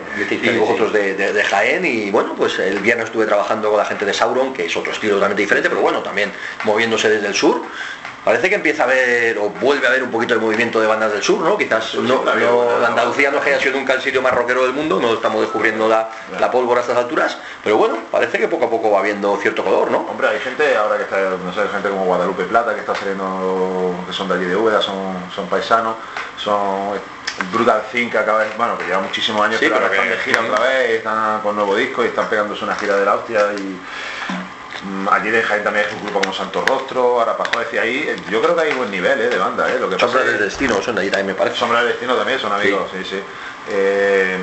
y 0.55 0.57
vosotros 0.59 0.93
de, 0.93 1.15
de- 1.15 1.33
de 1.33 1.43
Jaén, 1.43 1.85
y 1.85 2.11
bueno, 2.11 2.35
pues 2.35 2.59
el 2.59 2.79
viernes 2.79 3.05
estuve 3.05 3.25
trabajando 3.25 3.69
con 3.69 3.77
la 3.79 3.85
gente 3.85 4.05
de 4.05 4.13
Sauron, 4.13 4.53
que 4.53 4.65
es 4.65 4.75
otro 4.77 4.91
estilo 4.91 5.15
totalmente 5.15 5.41
diferente, 5.41 5.69
pero 5.69 5.81
bueno, 5.81 6.01
también 6.03 6.31
moviéndose 6.63 7.09
desde 7.09 7.27
el 7.27 7.33
sur. 7.35 7.61
Parece 8.23 8.49
que 8.49 8.55
empieza 8.55 8.83
a 8.83 8.85
haber, 8.85 9.37
o 9.39 9.49
vuelve 9.49 9.87
a 9.87 9.89
haber 9.89 10.03
un 10.03 10.11
poquito 10.11 10.35
de 10.35 10.39
movimiento 10.39 10.79
de 10.79 10.85
bandas 10.85 11.11
del 11.11 11.23
sur, 11.23 11.39
¿no? 11.39 11.57
Quizás 11.57 11.95
no, 11.95 12.23
la 12.23 12.35
no- 12.35 12.85
Andalucía 12.85 13.31
no 13.31 13.37
es 13.39 13.43
que 13.43 13.49
haya 13.55 13.59
sido 13.59 13.77
nunca 13.79 13.93
el 13.93 14.01
sitio 14.01 14.21
más 14.21 14.31
rockero 14.33 14.61
del 14.63 14.73
mundo, 14.73 14.99
no 15.01 15.13
estamos 15.13 15.41
descubriendo 15.41 15.87
la, 15.87 16.07
la 16.39 16.51
pólvora 16.51 16.81
a 16.81 16.83
estas 16.83 16.97
alturas, 16.97 17.35
pero 17.63 17.77
bueno, 17.77 17.97
parece 18.11 18.37
que 18.37 18.47
poco 18.47 18.65
a 18.65 18.69
poco 18.69 18.91
va 18.91 18.99
habiendo 18.99 19.35
cierto 19.37 19.63
color, 19.63 19.89
¿no? 19.89 19.99
Hombre, 20.07 20.27
hay 20.27 20.39
gente 20.39 20.75
ahora 20.77 20.97
que 20.97 21.03
está, 21.03 21.17
no 21.43 21.51
sé, 21.51 21.61
gente 21.69 21.89
como 21.89 22.05
Guadalupe 22.05 22.43
Plata 22.43 22.75
que 22.75 22.81
está 22.81 22.93
saliendo, 22.93 23.95
que 24.05 24.13
son 24.13 24.27
de 24.27 24.35
allí 24.35 24.45
de 24.45 24.55
Úbeda, 24.55 24.81
son, 24.83 25.15
son 25.33 25.47
paisanos, 25.47 25.95
son 26.37 26.99
Brutal 27.51 27.81
Think 27.91 28.11
que 28.11 28.17
acaba 28.19 28.43
de, 28.43 28.51
bueno, 28.55 28.77
que 28.77 28.85
lleva 28.85 28.99
muchísimos 28.99 29.43
años, 29.43 29.59
Sí, 29.59 29.65
pero 29.67 29.77
ahora 29.83 29.87
están 29.95 30.09
de 30.09 30.17
gira 30.17 30.41
otra 30.41 30.63
vez, 30.63 30.89
están 30.91 31.41
con 31.41 31.55
nuevo 31.55 31.75
disco 31.75 32.03
y 32.03 32.07
están 32.09 32.27
pegándose 32.29 32.63
una 32.65 32.75
gira 32.75 32.97
de 32.97 33.05
la 33.05 33.15
hostia 33.15 33.39
y 33.57 33.79
allí 35.11 35.29
de 35.29 35.43
Jaén 35.43 35.63
también 35.63 35.85
es 35.87 35.93
un 35.93 36.01
grupo 36.01 36.19
como 36.21 36.33
Santo 36.33 36.63
Rostro, 36.65 37.21
Arapajo 37.21 37.59
y 37.71 37.77
ahí, 37.77 37.97
eh, 38.07 38.15
yo 38.29 38.41
creo 38.41 38.55
que 38.55 38.61
hay 38.61 38.73
buen 38.73 38.89
nivel 38.89 39.19
eh, 39.21 39.29
de 39.29 39.37
banda, 39.37 39.69
eh, 39.71 39.77
lo 39.79 39.89
que 39.89 39.95
es 39.95 40.13
del 40.13 40.39
destino, 40.39 40.81
son 40.81 40.95
de 40.95 41.01
allí 41.01 41.09
también 41.11 41.27
me 41.27 41.35
parece. 41.35 41.57
Sombra 41.57 41.79
del 41.79 41.89
Destino 41.89 42.15
también 42.15 42.39
son 42.39 42.51
amigos, 42.51 42.89
sí, 42.91 43.03
sí. 43.03 43.21
Eh, 43.69 44.37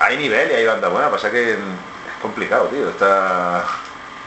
hay 0.00 0.16
nivel 0.16 0.50
y 0.50 0.54
hay 0.54 0.66
banda 0.66 0.88
buena, 0.88 1.10
pasa 1.10 1.30
que 1.30 1.52
es 1.52 1.58
complicado, 2.22 2.66
tío, 2.68 2.88
está 2.88 3.64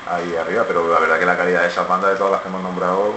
ahí 0.08 0.36
arriba, 0.36 0.66
pero 0.68 0.92
la 0.92 1.00
verdad 1.00 1.20
que 1.20 1.26
la 1.26 1.38
calidad 1.38 1.62
de 1.64 1.68
esas 1.68 1.88
bandas 1.88 2.12
de 2.12 2.18
todas 2.18 2.34
las 2.34 2.42
que 2.42 2.48
hemos 2.50 2.62
nombrado 2.62 3.14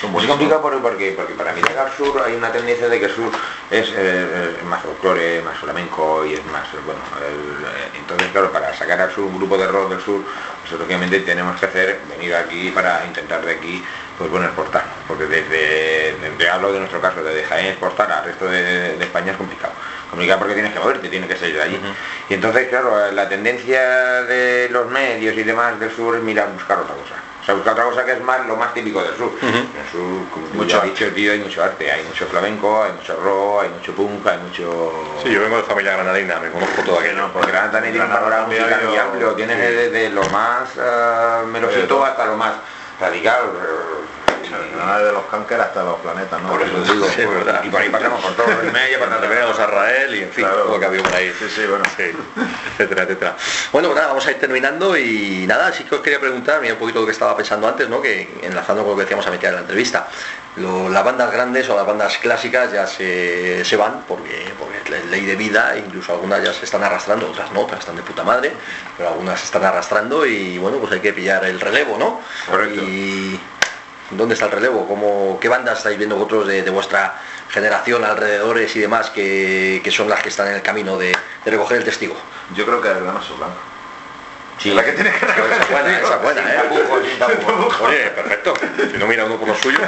son 0.00 0.10
Es 0.10 0.12
buenísimas. 0.12 0.28
complicado 0.38 0.62
por- 0.62 0.82
porque, 0.82 1.12
porque 1.16 1.34
para 1.34 1.52
mí 1.52 1.60
al 1.78 1.92
sur 1.92 2.22
hay 2.24 2.34
una 2.34 2.52
tendencia 2.52 2.88
de 2.88 2.98
que 3.00 3.06
el 3.06 3.14
sur 3.14 3.30
es 3.70 3.90
eh, 3.94 4.56
más 4.64 4.82
folclore, 4.82 5.42
más 5.42 5.58
flamenco 5.58 6.24
y 6.24 6.34
es 6.34 6.44
más, 6.46 6.66
bueno, 6.86 7.00
el, 7.26 7.98
entonces 7.98 8.28
claro, 8.30 8.52
para 8.52 8.72
sacar 8.74 9.00
al 9.00 9.12
sur 9.12 9.24
un 9.24 9.36
grupo 9.38 9.58
de 9.58 9.66
rock 9.66 9.90
del 9.90 10.00
sur, 10.00 10.22
pues 10.70 10.82
obviamente 10.82 11.20
tenemos 11.20 11.58
que 11.58 11.66
hacer, 11.66 12.00
venir 12.08 12.34
aquí 12.34 12.70
para 12.70 13.04
intentar 13.04 13.44
de 13.44 13.52
aquí, 13.52 13.84
pues 14.16 14.30
bueno, 14.30 14.46
exportar, 14.46 14.84
porque 15.08 15.24
desde, 15.24 16.14
desde 16.20 16.48
hablo 16.48 16.72
de 16.72 16.78
nuestro 16.78 17.00
caso, 17.00 17.22
desde 17.22 17.44
Jaén 17.44 17.66
exportar 17.66 18.10
al 18.12 18.24
resto 18.24 18.46
de, 18.46 18.96
de 18.96 19.04
España 19.04 19.32
es 19.32 19.38
complicado. 19.38 19.72
Complicado 20.10 20.40
porque 20.40 20.54
tienes 20.54 20.72
que 20.72 20.80
moverte, 20.80 21.08
tienes 21.08 21.28
que 21.28 21.36
salir 21.36 21.54
de 21.56 21.62
allí. 21.62 21.80
Y 22.28 22.34
entonces, 22.34 22.68
claro, 22.68 23.10
la 23.12 23.28
tendencia 23.28 23.80
de 24.22 24.68
los 24.70 24.88
medios 24.90 25.36
y 25.36 25.42
demás 25.42 25.78
del 25.78 25.94
sur 25.94 26.16
es 26.16 26.22
mirar, 26.22 26.52
buscar 26.52 26.78
otra 26.78 26.94
cosa. 26.94 27.14
O 27.40 27.44
sea, 27.44 27.54
buscar 27.54 27.72
otra 27.72 27.84
cosa 27.84 28.04
que 28.04 28.12
es 28.12 28.20
más 28.20 28.46
lo 28.46 28.56
más 28.56 28.74
típico 28.74 29.02
del 29.02 29.16
sur. 29.16 29.32
En 29.40 29.54
el 29.54 29.90
sur, 29.90 30.28
como 30.30 30.46
Mucho 30.52 30.76
ya 30.76 30.78
has 30.78 30.84
dicho, 30.84 31.08
tío, 31.14 31.32
hay 31.32 31.38
mucho 31.38 31.62
arte, 31.62 31.90
hay 31.90 32.02
mucho 32.02 32.26
flamenco, 32.26 32.82
hay 32.82 32.92
mucho 32.92 33.16
rock, 33.16 33.62
hay 33.62 33.68
mucho 33.70 33.94
punk, 33.94 34.26
hay 34.26 34.38
mucho... 34.38 34.92
Sí, 35.22 35.30
yo 35.32 35.40
vengo 35.40 35.56
de 35.56 35.62
familia 35.62 35.92
granadina, 35.92 36.38
me 36.38 36.50
conozco 36.50 36.82
todo 36.82 36.98
aquello. 36.98 37.16
no, 37.16 37.32
Porque 37.32 37.50
Granada 37.50 37.80
tiene 37.80 38.00
un 38.00 38.10
panorama 38.10 38.46
muy 38.46 38.96
amplio, 38.98 39.32
tienes 39.34 39.58
desde 39.58 40.10
lo 40.10 40.22
más 40.24 40.59
uh, 40.76 41.46
melosito 41.46 41.86
todo. 41.86 42.04
hasta 42.04 42.26
lo 42.26 42.36
más 42.36 42.54
radical. 43.00 43.40
Nada 44.76 45.02
de 45.04 45.12
los 45.12 45.24
cankers 45.26 45.60
hasta 45.62 45.82
los 45.84 46.00
planetas, 46.00 46.42
¿no? 46.42 46.48
Por 46.50 46.62
eso 46.62 46.72
te 46.82 46.92
digo, 46.92 47.06
Sí, 47.08 47.20
es 47.22 47.28
verdad. 47.30 47.60
y 47.64 47.68
por 47.70 47.80
ahí 47.80 47.88
pasamos 47.88 48.20
por 48.24 48.34
todo 48.36 48.60
el 48.60 48.72
medio, 48.72 48.98
por 48.98 49.08
También 49.10 49.42
a 49.42 49.46
los 49.46 49.58
Arrael 49.58 50.14
y 50.14 50.22
en 50.22 50.30
fin, 50.30 50.44
Claro. 50.44 50.62
todo 50.62 50.72
lo 50.74 50.80
que 50.80 50.86
había 50.86 51.02
por 51.02 51.14
ahí. 51.14 51.32
Sí, 51.38 51.46
sí, 51.54 51.66
bueno. 51.66 51.84
Sí, 51.96 52.02
etcétera, 52.72 53.02
etcétera. 53.04 53.36
Bueno, 53.72 53.88
pues 53.88 53.96
nada, 53.96 54.08
vamos 54.08 54.26
a 54.26 54.30
ir 54.30 54.38
terminando 54.38 54.96
y 54.96 55.44
nada, 55.46 55.72
sí 55.72 55.84
que 55.84 55.94
os 55.94 56.00
quería 56.00 56.20
preguntar, 56.20 56.60
mira 56.60 56.74
un 56.74 56.78
poquito 56.80 57.00
lo 57.00 57.06
que 57.06 57.12
estaba 57.12 57.36
pensando 57.36 57.68
antes, 57.68 57.88
¿no? 57.88 58.00
Que 58.00 58.38
enlazando 58.42 58.82
con 58.82 58.92
lo 58.92 58.96
que 58.96 59.02
decíamos 59.02 59.26
a 59.26 59.30
mitad 59.30 59.48
de 59.48 59.54
la 59.54 59.60
entrevista, 59.60 60.08
lo- 60.56 60.88
las 60.88 61.04
bandas 61.04 61.30
grandes 61.30 61.68
o 61.68 61.76
las 61.76 61.86
bandas 61.86 62.18
clásicas 62.18 62.72
ya 62.72 62.86
se, 62.86 63.64
se 63.64 63.76
van 63.76 64.04
porque, 64.06 64.52
porque 64.58 64.78
es 64.78 65.06
ley 65.06 65.24
de 65.26 65.36
vida, 65.36 65.74
incluso 65.76 66.12
algunas 66.12 66.42
ya 66.42 66.52
se 66.52 66.64
están 66.64 66.82
arrastrando, 66.82 67.28
otras 67.30 67.50
no, 67.52 67.60
otras 67.60 67.80
están 67.80 67.96
de 67.96 68.02
puta 68.02 68.24
madre, 68.24 68.52
pero 68.96 69.10
algunas 69.10 69.38
se 69.38 69.46
están 69.46 69.64
arrastrando 69.64 70.24
y 70.26 70.58
bueno, 70.58 70.78
pues 70.78 70.92
hay 70.92 71.00
que 71.00 71.12
pillar 71.12 71.44
el 71.44 71.60
relevo, 71.60 71.96
¿no? 71.98 72.20
Correcto. 72.48 72.80
Y 72.82 73.38
¿Dónde 74.10 74.34
está 74.34 74.46
el 74.46 74.52
relevo? 74.52 74.86
¿Cómo, 74.88 75.38
¿Qué 75.40 75.48
bandas 75.48 75.78
estáis 75.78 75.96
viendo 75.96 76.16
vosotros 76.16 76.46
de, 76.46 76.62
de 76.62 76.70
vuestra 76.70 77.14
generación, 77.50 78.04
alrededores 78.04 78.74
y 78.76 78.80
demás, 78.80 79.10
que, 79.10 79.80
que 79.84 79.90
son 79.90 80.08
las 80.08 80.20
que 80.22 80.28
están 80.30 80.48
en 80.48 80.54
el 80.54 80.62
camino 80.62 80.98
de, 80.98 81.16
de 81.44 81.50
recoger 81.50 81.78
el 81.78 81.84
testigo? 81.84 82.16
Yo 82.54 82.66
creo 82.66 82.80
que 82.80 82.88
el 82.88 83.00
granoso 83.00 83.36
blanco. 83.36 83.54
Sí. 84.58 84.74
La 84.74 84.84
que 84.84 84.92
tienes 84.92 85.14
que 85.14 85.24
recoger 85.24 85.52
Esa 85.52 85.62
es 85.62 85.70
buena, 85.70 85.98
esa 85.98 86.14
es 86.16 86.22
buena, 86.22 86.54
¿eh? 86.54 86.60
Oye, 87.86 88.10
perfecto. 88.10 88.54
Si 88.90 88.98
no 88.98 89.06
mira 89.06 89.24
uno 89.24 89.38
por 89.38 89.48
lo 89.48 89.54
suyo. 89.54 89.78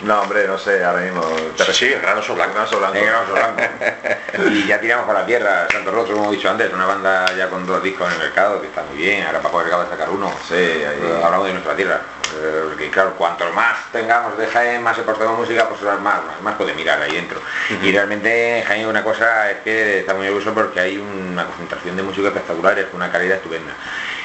No, 0.00 0.22
hombre, 0.22 0.46
no 0.46 0.56
sé, 0.56 0.82
ahora 0.82 1.02
mismo. 1.02 1.22
Sí, 1.66 1.72
sí, 1.74 1.92
el 1.92 2.00
grano 2.00 2.22
son 2.22 2.30
El 2.30 2.36
blanco. 2.36 2.54
granoso 2.54 2.78
blanco. 2.78 2.94
Negro, 2.94 3.18
blanco. 3.32 4.50
Y 4.50 4.66
ya 4.66 4.80
tiramos 4.80 5.04
para 5.06 5.20
la 5.20 5.26
tierra, 5.26 5.66
Santo 5.70 5.90
Rostro, 5.90 6.16
como 6.16 6.32
he 6.32 6.36
dicho 6.36 6.48
antes, 6.48 6.72
una 6.72 6.86
banda 6.86 7.26
ya 7.36 7.50
con 7.50 7.66
dos 7.66 7.82
discos 7.82 8.06
en 8.08 8.14
el 8.14 8.18
mercado, 8.28 8.62
que 8.62 8.68
está 8.68 8.82
muy 8.84 8.96
bien, 8.96 9.26
ahora 9.26 9.40
Paco 9.40 9.60
acaba 9.60 9.84
de 9.84 9.90
sacar 9.90 10.08
uno. 10.08 10.32
Eh, 10.52 11.20
hablamos 11.22 11.46
de 11.48 11.52
nuestra 11.52 11.76
tierra. 11.76 12.00
Porque 12.80 12.94
claro, 12.94 13.14
cuanto 13.14 13.44
más 13.52 13.76
tengamos 13.92 14.38
de 14.38 14.46
Jaén, 14.46 14.82
más 14.82 14.96
exportamos 14.96 15.38
música, 15.38 15.68
pues 15.68 15.82
más, 15.82 16.00
más, 16.00 16.40
más 16.40 16.54
puede 16.54 16.72
mirar 16.72 16.98
ahí 17.02 17.12
dentro. 17.12 17.38
Y 17.82 17.92
realmente 17.92 18.60
en 18.60 18.64
Jaén 18.64 18.86
una 18.86 19.04
cosa 19.04 19.50
es 19.50 19.58
que 19.58 19.98
está 19.98 20.14
muy 20.14 20.26
orgulloso 20.28 20.54
porque 20.54 20.80
hay 20.80 20.96
una 20.96 21.44
concentración 21.44 21.94
de 21.94 22.02
música 22.02 22.28
espectacular, 22.28 22.78
es 22.78 22.86
una 22.94 23.12
calidad 23.12 23.36
estupenda. 23.36 23.74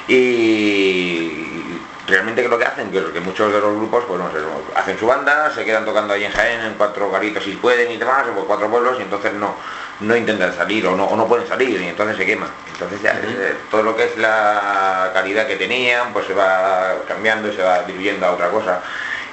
Y 0.07 1.64
realmente 2.07 2.43
que 2.43 2.49
lo 2.49 2.57
que 2.57 2.65
hacen, 2.65 2.91
que, 2.91 3.03
que 3.11 3.19
muchos 3.19 3.51
de 3.51 3.59
los 3.59 3.75
grupos 3.75 4.03
pues 4.07 4.19
no 4.19 4.31
sé, 4.31 4.37
hacen 4.75 4.97
su 4.97 5.07
banda, 5.07 5.51
se 5.53 5.65
quedan 5.65 5.85
tocando 5.85 6.13
ahí 6.13 6.23
en 6.23 6.31
Jaén, 6.31 6.61
en 6.61 6.73
cuatro 6.75 7.09
garitos 7.09 7.43
si 7.43 7.53
pueden 7.53 7.91
y 7.91 7.97
demás, 7.97 8.25
o 8.29 8.33
por 8.33 8.47
cuatro 8.47 8.69
pueblos, 8.69 8.97
y 8.99 9.03
entonces 9.03 9.33
no, 9.33 9.55
no 10.01 10.15
intentan 10.15 10.55
salir 10.55 10.85
o 10.87 10.95
no, 10.95 11.05
o 11.05 11.15
no 11.15 11.27
pueden 11.27 11.47
salir 11.47 11.81
y 11.81 11.87
entonces 11.87 12.17
se 12.17 12.25
queman. 12.25 12.49
Entonces 12.71 13.01
ya 13.01 13.11
eh, 13.23 13.55
todo 13.71 13.83
lo 13.83 13.95
que 13.95 14.05
es 14.05 14.17
la 14.17 15.11
calidad 15.13 15.47
que 15.47 15.55
tenían, 15.55 16.13
pues 16.13 16.27
se 16.27 16.33
va 16.33 16.95
cambiando 17.07 17.47
y 17.47 17.55
se 17.55 17.63
va 17.63 17.83
diluyendo 17.83 18.25
a 18.25 18.31
otra 18.31 18.49
cosa. 18.49 18.81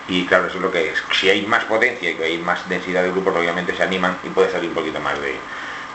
Y 0.08 0.26
claro, 0.26 0.46
eso 0.46 0.56
es 0.56 0.62
lo 0.62 0.70
que 0.70 0.90
es. 0.90 1.02
Si 1.12 1.30
hay 1.30 1.46
más 1.46 1.64
potencia 1.64 2.10
y 2.10 2.14
que 2.14 2.24
hay 2.24 2.38
más 2.38 2.68
densidad 2.68 3.02
de 3.02 3.10
grupos, 3.10 3.36
obviamente 3.36 3.74
se 3.76 3.82
animan 3.82 4.18
y 4.24 4.28
puede 4.30 4.50
salir 4.50 4.68
un 4.68 4.74
poquito 4.74 5.00
más 5.00 5.14
de, 5.20 5.36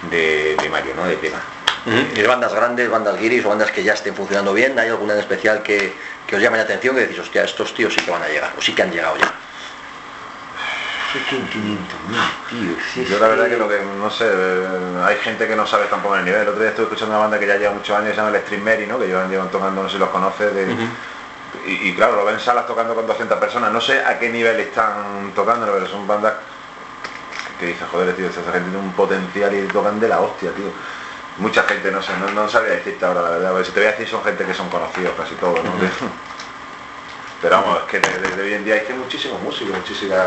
de, 0.09 0.55
de 0.55 0.69
Mario, 0.69 0.93
¿no? 0.95 1.05
De 1.05 1.17
tema. 1.17 1.39
De 1.87 2.27
bandas 2.27 2.53
grandes, 2.53 2.89
bandas 2.89 3.17
guiris 3.17 3.45
o 3.45 3.49
bandas 3.49 3.71
que 3.71 3.81
ya 3.81 3.93
estén 3.93 4.13
funcionando 4.13 4.53
bien, 4.53 4.77
¿hay 4.77 4.89
alguna 4.89 5.13
en 5.13 5.19
especial 5.19 5.63
que, 5.63 5.93
que 6.27 6.35
os 6.35 6.41
llame 6.41 6.57
la 6.57 6.63
atención 6.63 6.95
que 6.95 7.01
decís, 7.01 7.19
hostia, 7.19 7.43
estos 7.43 7.73
tíos 7.73 7.93
sí 7.93 8.01
que 8.01 8.11
van 8.11 8.23
a 8.23 8.27
llegar, 8.27 8.51
o 8.57 8.61
sí 8.61 8.73
que 8.73 8.81
han 8.81 8.91
llegado 8.91 9.15
ya? 9.17 9.33
Yo 13.09 13.17
la 13.19 13.27
verdad 13.29 13.47
que 13.47 13.57
lo 13.57 13.69
que, 13.69 13.79
no 13.79 14.09
sé, 14.11 14.25
eh, 14.27 14.67
hay 15.05 15.15
gente 15.17 15.47
que 15.47 15.55
no 15.55 15.65
sabe 15.65 15.85
tampoco 15.85 16.17
el 16.17 16.25
nivel. 16.25 16.41
El 16.41 16.49
otro 16.49 16.59
día 16.59 16.69
estuve 16.69 16.87
escuchando 16.87 17.15
una 17.15 17.23
banda 17.23 17.39
que 17.39 17.47
ya 17.47 17.55
lleva 17.55 17.71
muchos 17.73 17.97
años, 17.97 18.09
se 18.09 18.17
llama 18.17 18.35
el 18.35 18.43
Stream 18.43 18.63
Mary, 18.63 18.85
¿no? 18.85 18.99
Que 18.99 19.07
llevan, 19.07 19.29
llevan 19.29 19.49
tocando, 19.49 19.81
no 19.81 19.87
sé 19.87 19.93
si 19.93 19.99
los 19.99 20.09
conoces, 20.09 20.53
de, 20.53 20.67
y, 21.65 21.89
y 21.89 21.95
claro, 21.95 22.17
lo 22.17 22.25
ven 22.25 22.35
en 22.35 22.41
salas 22.41 22.67
tocando 22.67 22.93
con 22.93 23.07
200 23.07 23.39
personas. 23.39 23.71
No 23.71 23.79
sé 23.79 24.03
a 24.03 24.19
qué 24.19 24.29
nivel 24.29 24.59
están 24.59 25.31
tocando, 25.33 25.65
pero 25.71 25.87
son 25.87 26.05
bandas 26.05 26.33
que 27.59 27.67
dicen, 27.67 27.87
joder, 27.89 28.13
tío, 28.15 28.27
esa 28.27 28.41
gente 28.43 28.59
tiene 28.59 28.77
un 28.77 28.91
potencial 28.91 29.55
y 29.55 29.65
tocan 29.67 29.99
de 29.99 30.09
la 30.09 30.19
hostia, 30.19 30.51
tío. 30.51 30.71
Mucha 31.37 31.63
gente, 31.63 31.91
no 31.91 32.01
sé, 32.01 32.11
no, 32.19 32.31
no 32.31 32.49
sabría 32.49 32.75
decirte 32.75 33.05
ahora 33.05 33.37
la 33.37 33.51
verdad, 33.51 33.63
si 33.63 33.71
te 33.71 33.79
voy 33.79 33.87
a 33.89 33.91
decir 33.91 34.07
son 34.07 34.23
gente 34.23 34.43
que 34.45 34.53
son 34.53 34.69
conocidos 34.69 35.13
casi 35.15 35.35
todos, 35.35 35.63
¿no? 35.63 35.71
Pero 37.41 37.61
vamos, 37.61 37.79
es 37.81 37.83
que 37.85 37.99
desde 37.99 38.41
hoy 38.41 38.53
en 38.55 38.65
día 38.65 38.73
hay 38.73 38.81
que 38.81 38.93
muchísimos 38.95 39.39
músicos, 39.43 39.77
muchísimas... 39.77 40.25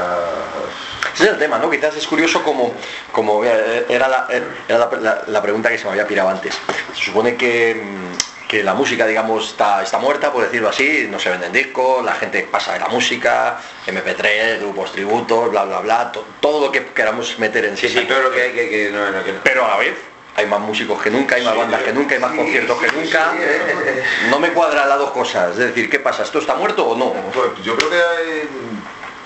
Ese 1.12 1.24
es 1.24 1.30
el 1.30 1.38
tema, 1.38 1.58
¿no? 1.58 1.68
Quizás 1.68 1.96
es 1.96 2.06
curioso 2.06 2.40
como, 2.44 2.72
como 3.10 3.44
eh, 3.44 3.84
era, 3.88 4.06
la, 4.06 4.28
era 4.68 4.78
la, 4.78 4.88
la- 5.00 5.22
la 5.26 5.42
pregunta 5.42 5.68
que 5.70 5.76
se 5.78 5.86
me 5.86 5.90
había 5.90 6.06
pirado 6.06 6.28
antes. 6.28 6.56
Se 6.94 7.06
supone 7.06 7.34
que, 7.34 7.74
mm, 7.74 8.46
que 8.48 8.62
la 8.62 8.74
música, 8.74 9.08
digamos, 9.08 9.48
está, 9.50 9.82
está 9.82 9.98
muerta, 9.98 10.32
por 10.32 10.44
decirlo 10.44 10.68
así, 10.68 11.08
no 11.10 11.18
se 11.18 11.30
venden 11.30 11.50
discos, 11.52 12.04
la 12.04 12.14
gente 12.14 12.46
pasa 12.48 12.74
de 12.74 12.78
la 12.78 12.86
música, 12.88 13.58
MP3, 13.88 14.60
grupos 14.60 14.92
tributos, 14.92 15.50
bla, 15.50 15.64
bla, 15.64 15.80
bla, 15.80 16.12
to- 16.12 16.24
todo 16.38 16.66
lo 16.66 16.70
que 16.70 16.86
queramos 16.86 17.36
meter 17.40 17.64
en 17.64 17.76
Sí, 17.76 17.88
sí, 17.88 18.04
todo 18.06 18.20
lo 18.22 18.30
que 18.30 18.40
hay 18.42 18.52
que... 18.52 18.70
que 18.70 18.90
no, 18.92 19.10
no, 19.10 19.24
que 19.24 19.32
no. 19.32 19.40
Pero 19.42 19.64
a 19.64 19.68
la 19.70 19.76
vez 19.78 19.96
hay 20.36 20.46
más 20.46 20.60
músicos 20.60 21.00
que 21.02 21.10
nunca, 21.10 21.34
hay 21.36 21.44
más 21.44 21.56
bandas 21.56 21.82
que 21.82 21.92
nunca, 21.92 22.14
hay 22.14 22.20
más 22.20 22.32
conciertos 22.32 22.78
que 22.80 22.86
nunca. 22.92 23.32
eh. 23.38 24.02
No 24.30 24.38
me 24.38 24.50
cuadran 24.52 24.88
las 24.88 24.98
dos 24.98 25.10
cosas. 25.10 25.50
Es 25.52 25.56
decir, 25.58 25.90
¿qué 25.90 25.98
pasa? 25.98 26.22
¿Esto 26.22 26.38
está 26.38 26.54
muerto 26.54 26.86
o 26.86 26.96
no? 26.96 27.12
Pues 27.32 27.62
yo 27.64 27.76
creo 27.76 27.90
que 27.90 27.96
hay- 27.96 28.48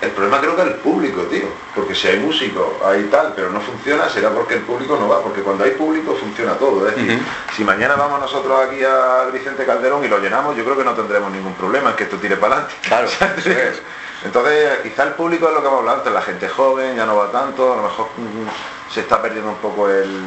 el 0.03 0.11
problema 0.11 0.39
creo 0.39 0.55
que 0.55 0.63
es 0.63 0.69
el 0.69 0.75
público, 0.75 1.23
tío. 1.23 1.45
Porque 1.75 1.95
si 1.95 2.09
hay 2.09 2.19
músicos, 2.19 2.67
hay 2.85 3.05
tal, 3.05 3.33
pero 3.35 3.51
no 3.51 3.61
funciona, 3.61 4.09
será 4.11 4.31
porque 4.31 4.55
el 4.55 4.61
público 4.61 4.97
no 4.99 5.09
va. 5.09 5.23
Porque 5.23 5.41
cuando 5.41 5.65
hay 5.65 5.71
público 5.71 6.15
funciona 6.15 6.55
todo. 6.55 6.87
Es 6.89 6.95
decir, 6.97 7.23
si 7.57 7.65
mañana 7.65 7.95
vamos 7.95 8.21
nosotros 8.21 8.61
aquí 8.67 8.83
al 8.85 9.31
Vicente 9.33 9.65
Calderón 9.65 10.05
y 10.05 10.09
lo 10.09 10.19
llenamos, 10.19 10.57
yo 10.57 10.65
creo 10.65 10.77
que 10.77 10.85
no 10.85 10.93
tendremos 10.95 11.31
ningún 11.33 11.55
problema 11.55 11.91
en 11.91 11.97
que 11.97 12.05
esto 12.05 12.17
tire 12.19 12.37
para 12.37 12.55
adelante. 12.57 12.75
Claro, 12.83 13.07
eso 13.39 13.51
es. 13.51 13.83
Entonces, 14.25 14.79
quizá 14.83 15.05
el 15.05 15.13
público 15.13 15.49
es 15.49 15.55
lo 15.55 15.61
que 15.63 15.69
hemos 15.69 15.79
hablado 15.81 15.99
antes, 15.99 16.13
la 16.13 16.23
gente 16.23 16.49
joven 16.49 16.97
ya 16.97 17.07
no 17.07 17.17
va 17.17 17.31
tanto, 17.31 17.73
a 17.73 17.77
lo 17.77 17.83
mejor 17.83 18.07
mm, 18.17 18.93
se 18.93 19.01
está 19.01 19.21
perdiendo 19.23 19.51
un 19.51 19.57
poco 19.59 19.89
el... 19.89 20.21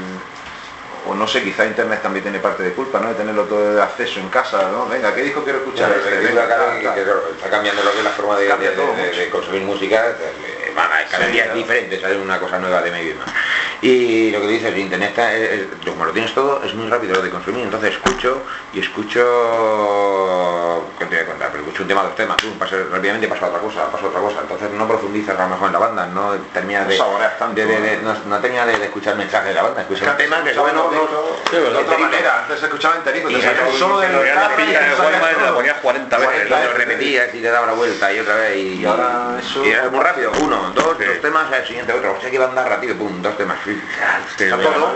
O 1.09 1.15
no 1.15 1.25
sé, 1.27 1.41
quizá 1.41 1.65
Internet 1.65 2.01
también 2.01 2.23
tiene 2.23 2.39
parte 2.39 2.63
de 2.63 2.73
culpa, 2.73 2.99
¿no? 2.99 3.09
De 3.09 3.15
tenerlo 3.15 3.43
todo 3.45 3.75
de 3.75 3.81
acceso 3.81 4.19
en 4.19 4.27
casa, 4.29 4.69
¿no? 4.71 4.87
Venga, 4.87 5.13
¿qué 5.15 5.21
disco 5.23 5.43
quiero 5.43 5.59
escuchar? 5.59 5.91
Este, 5.91 6.17
venga, 6.17 6.43
está 6.43 7.49
cambiando 7.49 7.83
lo 7.83 7.91
que 7.93 7.97
es 7.99 8.03
la 8.03 8.09
forma 8.11 8.37
de, 8.37 9.29
consumir 9.31 9.61
música, 9.61 10.05
eh, 10.19 10.71
van 10.75 10.91
a- 10.91 11.05
cada 11.09 11.25
Sí, 11.25 11.31
día 11.31 11.43
claro. 11.45 11.59
es 11.59 11.65
diferente, 11.65 12.01
sale 12.01 12.17
una 12.19 12.39
cosa 12.39 12.59
nueva 12.59 12.81
de 12.81 12.91
medio 12.91 13.11
y 13.11 13.15
más. 13.15 13.27
Y 13.81 14.31
lo 14.31 14.41
que 14.41 14.47
dices, 14.47 14.73
el 14.73 14.79
internet 14.79 15.09
está, 15.09 15.33
es- 15.33 15.51
es- 15.51 15.67
como 15.87 16.05
lo 16.05 16.11
tienes 16.11 16.33
todo, 16.33 16.61
es 16.63 16.73
muy 16.73 16.89
rápido 16.89 17.15
lo 17.15 17.21
de 17.21 17.29
consumir, 17.29 17.63
entonces 17.63 17.93
escucho 17.93 18.41
y 18.73 18.79
escucho, 18.79 20.83
¿qué 20.97 21.05
te 21.05 21.15
voy 21.15 21.23
a 21.23 21.27
contar? 21.27 21.49
Pero 21.51 21.63
escucho 21.63 21.83
un 21.83 21.87
tema, 21.87 22.03
dos 22.03 22.15
temas, 22.15 22.37
pum, 22.37 22.57
paso, 22.57 22.75
rápidamente 22.91 23.27
paso 23.27 23.45
a 23.45 23.49
otra 23.49 23.59
cosa, 23.61 23.91
paso 23.91 24.05
a 24.05 24.09
otra 24.09 24.21
cosa, 24.21 24.39
entonces 24.41 24.71
no 24.71 24.87
profundizas 24.87 25.39
a 25.39 25.43
lo 25.43 25.49
mejor 25.49 25.67
en 25.67 25.73
la 25.73 25.79
banda, 25.79 26.05
no 26.07 26.31
terminas 26.53 26.83
No 26.85 26.89
de, 26.89 26.97
saboreas 26.97 27.37
tanto, 27.37 27.55
de- 27.55 27.65
de- 27.67 27.81
de- 27.81 27.97
¿no? 28.01 28.13
no, 28.13 28.19
no 28.25 28.39
terminas 28.39 28.65
de, 28.67 28.73
escuchar 28.87 29.15
mensajes 29.15 29.49
de 29.49 29.53
la 29.53 29.63
banda, 29.63 29.81
escuchas 29.81 30.07
un 30.09 30.17
tema 30.17 30.43
que 30.43 30.53
bueno, 30.59 30.89
no- 30.91 31.51
de 31.51 31.77
otra 31.77 31.97
manera, 31.97 32.39
antes 32.43 32.63
escuchaba 32.63 32.95
enterito, 32.95 33.29
Y 33.29 33.35
te 33.35 33.41
un 33.71 33.77
solo 33.77 33.99
de 33.99 34.09
la 34.09 34.19
te 34.79 34.89
de 34.89 34.95
salía 34.95 35.11
Walkman, 35.19 35.33
la 35.41 35.47
todo. 35.47 35.55
ponía 35.55 35.73
40 35.81 36.17
veces. 36.17 36.49
lo 36.49 36.73
repetías 36.73 37.35
y 37.35 37.41
te 37.41 37.49
daba 37.49 37.67
la 37.67 37.73
vuelta 37.73 38.11
y 38.13 38.19
otra 38.19 38.35
vez 38.35 38.55
y, 38.57 38.81
Y 38.83 38.85
muy 39.91 40.03
rápido, 40.03 40.31
uno, 40.41 40.71
dos, 40.73 40.97
dos 40.97 41.21
temas, 41.21 41.51
al 41.51 41.65
siguiente 41.65 41.93
otro, 41.93 42.13
hostia 42.13 42.31
que 42.31 42.39
va 42.39 42.45
a 42.45 42.49
andar 42.49 42.69
rápido, 42.69 42.95
pum, 42.95 43.21
dos 43.21 43.37
temas, 43.37 43.59
sí, 43.75 43.81
Sí, 44.37 44.45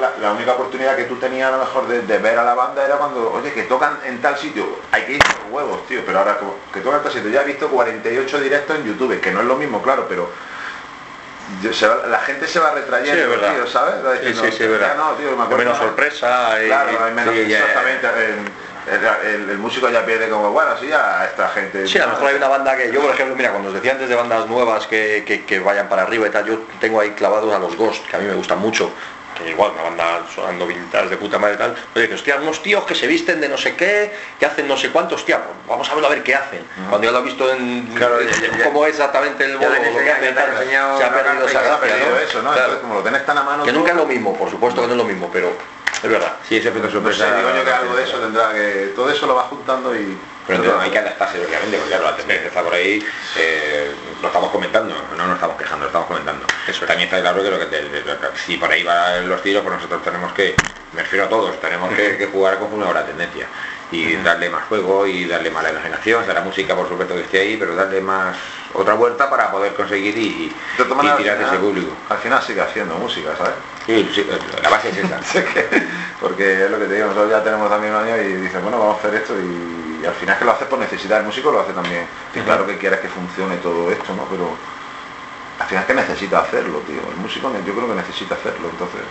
la, 0.01 0.13
la 0.21 0.31
única 0.33 0.53
oportunidad 0.53 0.95
que 0.95 1.03
tú 1.05 1.15
tenías 1.17 1.49
a 1.49 1.57
lo 1.57 1.59
mejor 1.63 1.87
de, 1.87 2.01
de 2.01 2.17
ver 2.19 2.37
a 2.39 2.43
la 2.43 2.53
banda 2.53 2.85
era 2.85 2.95
cuando, 2.97 3.31
oye, 3.33 3.51
que 3.53 3.63
tocan 3.63 3.97
en 4.05 4.21
tal 4.21 4.37
sitio, 4.37 4.65
hay 4.91 5.03
que 5.03 5.11
ir 5.13 5.19
por 5.23 5.51
huevos, 5.51 5.85
tío, 5.87 6.01
pero 6.05 6.19
ahora 6.19 6.37
como 6.37 6.55
que 6.73 6.81
tocan 6.81 6.99
en 6.99 7.03
tal 7.03 7.11
sitio, 7.13 7.29
ya 7.29 7.41
he 7.41 7.45
visto 7.45 7.69
48 7.69 8.39
directos 8.39 8.75
en 8.77 8.85
YouTube, 8.85 9.19
que 9.19 9.31
no 9.31 9.41
es 9.41 9.45
lo 9.45 9.55
mismo, 9.55 9.81
claro, 9.81 10.05
pero 10.07 10.29
yo- 11.61 11.73
se 11.73 11.87
va- 11.87 12.07
la 12.07 12.19
gente 12.19 12.47
se 12.47 12.59
va 12.59 12.71
retrayendo, 12.71 13.13
Sí, 13.13 13.19
es 13.19 13.29
verdad. 13.29 13.53
tío, 13.55 13.67
¿sabes? 13.67 14.05
Va 14.05 14.13
diciendo, 14.13 14.43
sí, 14.45 14.51
sí, 14.51 14.63
es 14.63 14.69
verdad. 14.71 14.87
"Ya 14.89 14.95
no, 14.95 15.11
tío, 15.13 15.27
me 15.35 15.43
acuerdo 15.43 15.57
menos 15.57 15.77
sorpresa. 15.77 16.63
y- 16.63 16.67
Claro, 16.67 17.03
hay 17.05 17.13
menos, 17.13 17.35
exactamente. 17.35 18.07
El- 18.87 19.27
el- 19.43 19.49
el 19.49 19.57
músico 19.57 19.89
ya 19.89 20.05
pierde 20.05 20.29
como, 20.29 20.51
bueno, 20.51 20.71
sí, 20.79 20.87
ya 20.87 21.25
esta 21.25 21.49
gente... 21.49 21.87
Sí, 21.87 21.97
a 21.99 22.05
lo 22.07 22.13
mejor 22.13 22.29
hay 22.29 22.35
una 22.35 22.47
banda 22.47 22.75
que 22.75 22.91
yo, 22.91 23.01
por 23.01 23.11
ejemplo, 23.13 23.35
mira, 23.35 23.51
cuando 23.51 23.69
os 23.69 23.75
decía 23.75 23.91
antes 23.93 24.09
de 24.09 24.15
bandas 24.15 24.47
nuevas 24.47 24.87
que, 24.87 25.23
que- 25.25 25.45
que 25.45 25.59
vayan 25.59 25.87
para 25.89 26.03
arriba 26.03 26.27
y 26.27 26.31
tal, 26.31 26.45
yo 26.45 26.59
tengo 26.79 26.99
ahí 26.99 27.11
clavados 27.11 27.53
a 27.53 27.59
los 27.59 27.75
Ghost, 27.75 28.05
que 28.07 28.15
a 28.15 28.19
mí 28.19 28.25
me 28.25 28.33
gustan 28.33 28.59
mucho, 28.59 28.91
que 29.37 29.49
igual, 29.49 29.71
una 29.71 29.83
banda 29.83 30.25
sonando 30.33 30.67
vintage 30.67 31.07
de 31.09 31.17
puta 31.17 31.39
madre 31.39 31.55
y 31.55 31.57
tal, 31.57 31.73
pero 31.93 32.01
dices, 32.01 32.19
hostia, 32.19 32.35
unos 32.35 32.61
tíos 32.61 32.83
que 32.85 32.95
se 32.95 33.07
visten 33.07 33.39
de 33.39 33.47
no 33.47 33.57
sé 33.57 33.75
qué, 33.75 34.11
que 34.39 34.45
hacen 34.45 34.67
no 34.67 34.75
sé 34.75 34.89
cuánto, 34.89 35.15
hostia, 35.15 35.37
pues 35.37 35.55
vamos 35.67 35.89
a 35.89 35.93
verlo 35.93 36.07
a 36.07 36.09
ver 36.11 36.21
qué 36.23 36.35
hacen. 36.35 36.65
Cuando 36.89 37.05
ya 37.07 37.11
lo 37.13 37.19
he 37.19 37.23
visto 37.23 37.49
en 37.53 37.85
Claro, 37.95 38.17
cómo 38.63 38.85
es 38.85 38.91
exactamente 38.91 39.45
el 39.45 39.57
bolo, 39.57 39.71
lo 39.71 39.99
que 39.99 40.11
hacen, 40.11 40.35
tal, 40.35 40.57
se 40.67 41.03
ha 41.03 41.13
perdido 41.13 41.23
carta 41.23 41.33
y 41.33 41.37
esa 41.45 41.49
Se 41.49 41.57
ha 41.57 41.61
gracia, 41.61 41.79
perdido 41.79 42.09
¿no? 42.09 42.17
eso, 42.17 42.41
¿no? 42.41 42.51
Claro. 42.51 42.59
Entonces, 42.65 42.81
como 42.81 42.93
lo 42.95 43.01
tenés 43.03 43.25
tan 43.25 43.37
a 43.37 43.43
mano... 43.43 43.63
Que 43.63 43.71
nunca 43.71 43.91
es 43.91 43.97
lo 43.97 44.05
mismo, 44.05 44.35
por 44.37 44.49
supuesto 44.49 44.81
que 44.81 44.87
no 44.87 44.93
es 44.93 44.97
lo 44.97 45.05
mismo, 45.05 45.29
pero 45.31 45.53
es 46.03 46.09
verdad. 46.09 46.33
Sí, 46.47 46.57
ese 46.57 46.69
efecto 46.69 46.87
No 46.87 46.93
sorpresa. 46.93 47.29
sé, 47.29 47.35
digo 47.37 47.49
yo 47.55 47.63
que 47.63 47.71
algo 47.71 47.95
de 47.95 48.03
eso 48.03 48.17
tendrá 48.19 48.51
que... 48.53 48.91
Todo 48.95 49.09
eso 49.11 49.27
lo 49.27 49.35
va 49.35 49.43
juntando 49.43 49.95
y... 49.95 50.17
Pero 50.47 50.57
entonces 50.63 50.81
hay 50.83 50.91
que 50.91 50.97
adaptarse, 50.99 51.37
obviamente, 51.45 51.77
porque 51.77 51.89
claro, 51.89 52.03
la 52.05 52.15
tendencia 52.17 52.47
está 52.47 52.63
por 52.63 52.73
ahí, 52.73 53.05
eh, 53.37 53.91
lo 54.21 54.27
estamos 54.27 54.51
comentando, 54.51 54.95
no 55.15 55.25
nos 55.27 55.35
estamos 55.35 55.55
quejando, 55.55 55.83
lo 55.83 55.87
estamos 55.87 56.07
comentando. 56.07 56.45
Eso 56.67 56.81
es. 56.83 56.87
También 56.87 57.07
está 57.07 57.21
claro 57.21 57.43
que, 57.43 57.49
lo 57.51 57.59
que 57.59 57.65
te- 57.67 58.37
si 58.43 58.57
por 58.57 58.69
ahí 58.71 58.83
van 58.83 59.29
los 59.29 59.41
tiros, 59.43 59.61
pues 59.63 59.75
nosotros 59.75 60.03
tenemos 60.03 60.33
que, 60.33 60.55
me 60.93 61.03
refiero 61.03 61.25
a 61.25 61.29
todos, 61.29 61.61
tenemos 61.61 61.93
que, 61.93 62.17
que 62.17 62.25
jugar 62.25 62.57
conforme 62.57 62.89
a 62.89 62.91
la 62.93 63.05
tendencia 63.05 63.45
y 63.91 64.15
darle 64.17 64.49
más 64.49 64.63
juego 64.65 65.05
y 65.05 65.25
darle 65.25 65.51
más 65.51 65.63
la 65.63 65.69
imaginación, 65.71 66.25
la 66.27 66.41
música 66.41 66.75
por 66.75 66.89
supuesto 66.89 67.13
que 67.13 67.21
esté 67.21 67.39
ahí, 67.41 67.57
pero 67.57 67.75
darle 67.75 68.01
más 68.01 68.35
otra 68.73 68.95
vuelta 68.95 69.29
para 69.29 69.51
poder 69.51 69.73
conseguir 69.75 70.17
y, 70.17 70.21
y 70.21 70.55
maneras, 70.95 71.17
tirar 71.17 71.37
de 71.37 71.45
ese 71.45 71.57
público. 71.57 71.93
Al 72.09 72.17
final 72.17 72.41
sigue 72.41 72.61
haciendo 72.61 72.95
música, 72.95 73.29
¿sabes? 73.37 73.53
Sí, 73.85 74.09
sí, 74.13 74.25
la 74.61 74.69
base 74.69 74.89
es 74.89 74.97
esa. 74.97 75.19
Porque 76.19 76.65
es 76.65 76.71
lo 76.71 76.79
que 76.79 76.85
te 76.85 76.95
digo, 76.95 77.07
nosotros 77.07 77.31
ya 77.31 77.43
tenemos 77.43 77.69
también 77.69 77.93
un 77.93 78.03
año 78.03 78.17
y 78.21 78.33
dicen, 78.35 78.61
bueno, 78.61 78.77
vamos 78.79 78.95
a 78.95 78.99
hacer 78.99 79.15
esto 79.15 79.33
y, 79.39 79.99
y 80.01 80.05
al 80.05 80.13
final 80.13 80.35
es 80.35 80.39
que 80.39 80.45
lo 80.45 80.51
haces 80.51 80.67
por 80.67 80.79
necesidad, 80.79 81.19
el 81.19 81.25
músico 81.25 81.51
lo 81.51 81.61
hace 81.61 81.73
también. 81.73 82.05
Claro 82.45 82.65
que 82.67 82.77
quieres 82.77 82.99
que 82.99 83.09
funcione 83.09 83.57
todo 83.57 83.91
esto, 83.91 84.13
¿no? 84.15 84.25
Pero 84.29 84.55
al 85.59 85.67
final 85.67 85.83
es 85.83 85.87
que 85.87 85.93
necesita 85.95 86.39
hacerlo, 86.39 86.79
tío. 86.79 87.01
El 87.09 87.17
músico 87.17 87.51
yo 87.65 87.73
creo 87.73 87.87
que 87.87 87.95
necesita 87.95 88.35
hacerlo, 88.35 88.69
entonces. 88.69 89.01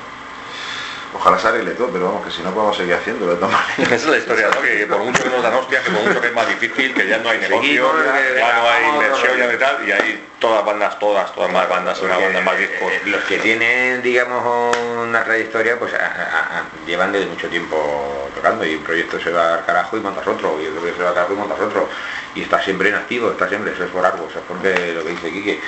Ojalá 1.12 1.38
se 1.38 1.48
arregle 1.48 1.72
todo, 1.72 1.90
pero 1.90 2.04
vamos, 2.06 2.24
que 2.24 2.30
si 2.30 2.40
no 2.42 2.54
podemos 2.54 2.76
seguir 2.76 2.94
haciéndolo 2.94 3.32
de 3.32 3.38
todas 3.38 3.52
maneras. 3.52 3.78
Esa 3.78 3.94
es 3.94 4.06
la 4.06 4.16
historia, 4.18 4.48
¿no? 4.54 4.60
Que 4.62 4.86
por 4.86 4.98
mucho 5.00 5.22
que 5.24 5.28
nos 5.30 5.42
dan 5.42 5.54
hostias, 5.54 5.84
que 5.84 5.90
por 5.90 6.02
mucho 6.02 6.20
que 6.20 6.26
es 6.28 6.34
más 6.34 6.48
difícil, 6.48 6.94
que 6.94 7.06
ya 7.08 7.18
no 7.18 7.30
hay 7.30 7.38
negocio, 7.38 7.92
que 7.92 8.38
ya 8.38 8.52
no 8.54 8.68
hay 8.68 8.84
inversión 8.94 9.38
vamos. 9.40 9.54
y 9.54 9.58
tal, 9.58 9.88
y 9.88 9.92
hay 9.92 10.28
todas 10.38 10.64
bandas, 10.64 10.98
todas, 11.00 11.34
todas 11.34 11.50
más 11.52 11.68
bandas, 11.68 12.00
una 12.00 12.16
banda 12.16 12.40
más 12.42 12.56
discos. 12.58 12.92
eh, 12.92 13.02
los 13.06 13.24
que 13.24 13.38
tienen, 13.38 14.02
digamos, 14.02 14.76
una 14.76 15.24
trayectoria, 15.24 15.78
pues 15.78 15.92
a- 15.94 15.96
a- 15.98 16.58
a- 16.60 16.70
llevan 16.86 17.10
desde 17.12 17.26
mucho 17.26 17.48
tiempo 17.48 18.30
tocando 18.34 18.64
y 18.64 18.76
un 18.76 18.84
proyecto 18.84 19.18
se 19.20 19.30
va 19.32 19.54
al 19.54 19.66
carajo 19.66 19.96
y 19.96 20.00
montas 20.00 20.26
otro, 20.26 20.60
y 20.62 20.66
otro 20.68 20.80
proyecto 20.80 20.98
se 20.98 21.02
va 21.02 21.08
al 21.08 21.14
carajo 21.14 21.32
y 21.32 21.36
montas 21.36 21.60
otro. 21.60 21.88
Y 22.34 22.42
está 22.42 22.60
siempre 22.62 22.90
en 22.90 22.94
activo, 22.94 23.32
está 23.32 23.48
siempre, 23.48 23.72
eso 23.72 23.84
es 23.84 23.90
por 23.90 24.04
algo, 24.06 24.28
eso 24.28 24.38
es 24.38 24.44
porque 24.46 24.92
lo 24.94 25.02
que 25.02 25.10
dice 25.10 25.32
Quique, 25.32 25.60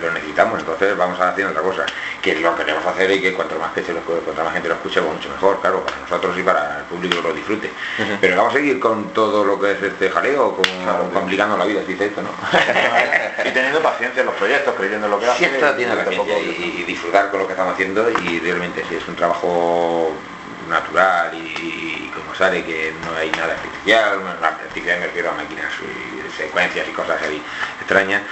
lo 0.00 0.10
necesitamos, 0.12 0.58
entonces 0.60 0.94
vamos 0.96 1.18
a 1.18 1.30
hacer 1.30 1.46
otra 1.46 1.62
cosa, 1.62 1.86
que 2.20 2.34
lo 2.34 2.54
queremos 2.54 2.84
hacer 2.84 3.10
y 3.10 3.22
que 3.22 3.32
cuanto 3.32 3.58
más, 3.58 3.72
que 3.72 3.82
se 3.82 3.94
lo, 3.94 4.00
cuanto 4.02 4.44
más 4.44 4.52
gente 4.52 4.68
lo 4.68 4.74
escuche, 4.74 5.00
pues 5.00 5.14
mucho 5.14 5.30
mejor, 5.30 5.60
claro, 5.62 5.82
para 5.84 5.96
nosotros 5.98 6.36
y 6.38 6.42
para 6.42 6.80
el 6.80 6.84
público 6.84 7.22
que 7.22 7.28
lo 7.28 7.34
disfrute. 7.34 7.72
Pero 8.20 8.36
vamos 8.36 8.52
a 8.54 8.56
seguir 8.58 8.78
con 8.78 9.12
todo 9.14 9.44
lo 9.44 9.58
que 9.58 9.72
es 9.72 9.82
este 9.82 10.10
jaleo, 10.10 10.56
Claro, 10.84 11.10
complicando 11.12 11.56
la 11.56 11.64
vida, 11.64 11.80
si 11.82 11.92
dice 11.92 12.06
esto, 12.06 12.22
¿no? 12.22 12.30
y 13.44 13.50
teniendo 13.50 13.80
paciencia 13.82 14.20
en 14.20 14.26
los 14.26 14.34
proyectos, 14.34 14.74
creyendo 14.76 15.06
en 15.06 15.10
lo 15.12 15.18
que 15.18 15.26
hace. 15.26 15.44
Tiene 15.76 15.92
tampoco- 16.16 16.38
y, 16.58 16.80
y 16.80 16.84
disfrutar 16.84 17.30
con 17.30 17.40
lo 17.40 17.46
que 17.46 17.52
estamos 17.54 17.72
haciendo 17.74 18.10
y 18.10 18.40
realmente 18.40 18.84
si 18.88 18.94
es 18.96 19.08
un 19.08 19.16
trabajo 19.16 20.22
natural 20.68 21.34
y, 21.34 22.10
como 22.14 22.34
sale 22.34 22.64
que 22.64 22.92
no 23.04 23.16
hay 23.16 23.30
nada 23.32 23.54
artificial, 23.54 24.20
artificial 24.42 25.00
me 25.00 25.06
refiero 25.06 25.30
a 25.30 25.34
máquinas 25.34 25.72
y 25.82 26.36
secuencias 26.36 26.88
y 26.88 26.92
cosas 26.92 27.20
ahí 27.22 27.42
extrañas, 27.80 28.22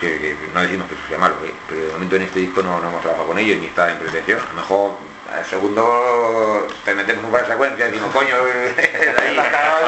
que, 0.00 0.36
no 0.52 0.60
decimos 0.62 0.88
que 0.88 0.94
eso 0.94 1.04
sea 1.08 1.18
malo, 1.18 1.36
¿eh? 1.44 1.54
pero 1.68 1.86
de 1.86 1.92
momento 1.92 2.16
en 2.16 2.22
este 2.22 2.40
disco 2.40 2.62
no, 2.62 2.78
hemos 2.78 3.00
trabajado 3.00 3.28
con 3.28 3.38
ellos 3.38 3.58
ni 3.58 3.66
está 3.66 3.90
en 3.90 3.98
pretensión. 3.98 4.40
A 4.40 4.48
lo 4.48 4.54
mejor 4.54 4.92
al 5.32 5.44
segundo 5.46 6.68
te 6.84 6.94
metemos 6.94 7.24
un 7.24 7.30
par 7.30 7.42
de 7.42 7.48
secuencias 7.48 7.88
y 7.88 7.92
decimos, 7.92 8.12
coño, 8.12 8.34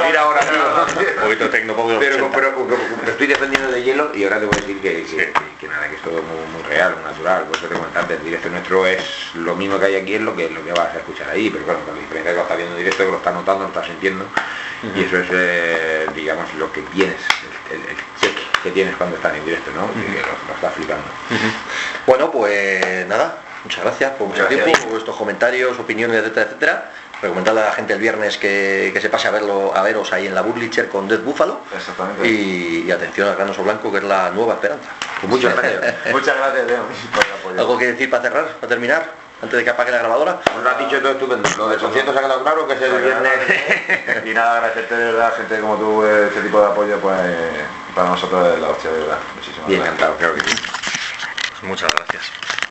mira 0.07 0.21
ahora. 0.23 0.40
Un 0.40 1.23
poquito 1.23 1.51
Pero, 1.51 2.16
80. 2.16 2.31
pero, 2.35 2.66
pero- 2.66 2.66
pero 3.01 3.11
estoy 3.12 3.27
defendiendo 3.27 3.71
de 3.71 3.83
hielo 3.83 4.11
y 4.14 4.25
ahora 4.25 4.40
te 4.40 4.47
voy 4.47 4.57
a 4.57 4.61
decir 4.61 4.81
que, 4.81 5.03
que, 5.03 5.07
Sí. 5.09 5.16
que- 5.16 5.33
que 5.61 5.69
nada, 5.69 5.88
que 5.88 5.97
es 5.97 6.03
todo 6.03 6.23
muy, 6.23 6.47
muy 6.53 6.62
real, 6.69 6.95
muy 6.97 7.05
natural. 7.05 7.45
Por 7.45 7.57
eso 7.57 7.66
te 7.66 7.75
comentaba, 7.75 8.07
el 8.12 8.23
directo 8.25 8.49
nuestro 8.49 8.87
es 8.87 9.31
lo 9.35 9.55
mismo 9.55 9.79
que 9.79 9.87
hay 9.87 9.97
aquí, 9.97 10.14
es 10.14 10.21
lo 10.21 10.35
que, 10.37 10.51
lo 10.51 10.64
que 10.64 10.73
vas 10.73 10.95
a 10.95 10.99
escuchar 10.99 11.31
ahí, 11.31 11.51
pero 11.51 11.64
bueno, 11.64 11.81
con 11.85 11.95
la 11.95 12.01
diferencia 12.01 12.33
que 12.33 12.37
lo 12.37 12.42
estás 12.42 12.57
viendo 12.57 12.75
en 12.77 12.79
directo, 12.85 13.05
que 13.05 13.11
lo 13.11 13.16
estás 13.19 13.35
notando, 13.35 13.62
lo 13.62 13.69
estás 13.69 13.87
sintiendo, 13.87 14.27
y 14.95 15.05
eso 15.05 15.19
es, 15.19 15.27
eh, 15.33 16.07
digamos, 16.14 16.53
lo 16.55 16.71
que 16.73 16.83
tienes, 16.83 17.16
el, 17.71 17.77
el- 17.77 17.88
el 17.90 17.97
check, 18.21 18.37
que 18.62 18.71
tienes 18.71 18.97
cuando 18.97 19.16
están 19.16 19.35
en 19.37 19.45
directo, 19.45 19.71
¿no? 19.75 19.88
Y 20.01 20.05
que 20.14 20.21
lo, 20.21 20.27
lo 20.49 20.55
estás 20.55 20.75
flipando. 20.75 21.05
Bueno, 22.07 22.31
pues 22.31 23.07
nada, 23.07 23.38
muchas 23.64 23.83
gracias 23.85 24.11
por 24.12 24.29
mucho 24.29 24.40
Gracias. 24.42 24.64
tiempo, 24.64 24.83
por 24.83 24.90
vuestros 24.92 25.16
comentarios, 25.16 25.79
opiniones, 25.79 26.19
etcétera, 26.19 26.47
etcétera. 26.47 26.92
Recomendarle 27.22 27.62
a 27.62 27.66
la 27.66 27.72
gente 27.72 27.94
el 27.94 27.98
viernes 27.98 28.37
que, 28.37 28.90
que 28.92 29.00
se 29.00 29.09
pase 29.09 29.29
a 29.29 29.31
verlo, 29.31 29.74
a 29.74 29.83
veros 29.83 30.12
ahí 30.12 30.26
en 30.26 30.35
la 30.35 30.42
Burlicher 30.42 30.88
con 30.88 31.09
Dead 31.09 31.20
Buffalo. 31.20 31.61
Exactamente. 31.74 32.29
Y, 32.29 32.85
y 32.87 32.90
atención 32.90 33.29
al 33.29 33.37
Gran 33.37 33.48
Oso 33.50 33.62
Blanco, 33.62 33.90
que 33.90 33.98
es 33.98 34.05
la 34.05 34.31
nueva 34.31 34.55
esperanza. 34.55 34.90
Pues 35.20 35.31
muchas 35.31 35.55
gracias. 35.57 35.94
Muchas 36.12 36.37
gracias, 36.37 36.66
Leo, 36.66 36.83
por 37.42 37.52
el. 37.52 37.59
¿Algo 37.59 37.79
que 37.79 37.87
decir 37.87 38.11
para 38.11 38.22
cerrar, 38.22 38.44
para 38.48 38.68
terminar? 38.68 39.26
Antes 39.42 39.59
de 39.59 39.64
que 39.64 39.70
apague 39.70 39.90
la 39.90 39.98
grabadora. 39.98 40.40
Nos 40.55 40.62
lo 40.62 40.70
has 40.70 40.79
dicho 40.79 40.98
todo 41.00 41.12
estupendo. 41.12 41.48
Lo 41.59 41.68
del 41.68 41.79
concierto 41.79 42.12
se 42.12 42.18
ha 42.18 42.22
quedado 42.22 42.42
claro 42.42 42.66
que 42.66 42.74
es 42.74 42.83
el 42.83 43.02
viernes. 43.02 43.33
y 44.24 44.35
nada, 44.35 44.57
agradecerte 44.57 44.94
de 44.94 45.05
verdad, 45.12 45.35
gente 45.37 45.61
como 45.61 45.76
tú, 45.76 46.05
eh, 46.05 46.26
este 46.29 46.40
tipo 46.42 46.61
de 46.61 46.66
apoyo, 46.66 46.98
pues 47.00 47.16
eh, 47.22 47.64
para 47.94 48.11
nosotros 48.11 48.55
es 48.55 48.61
la 48.61 48.68
hostia, 48.68 48.90
de 48.90 48.98
verdad. 49.00 49.18
Muchísimas 49.35 49.66
Bien 49.68 49.81
gracias. 49.81 50.02
encantado, 50.02 50.18
creo 50.18 50.35
que 50.35 50.50
sí. 50.50 50.57
Muchas 51.62 51.90
gracias. 51.96 52.46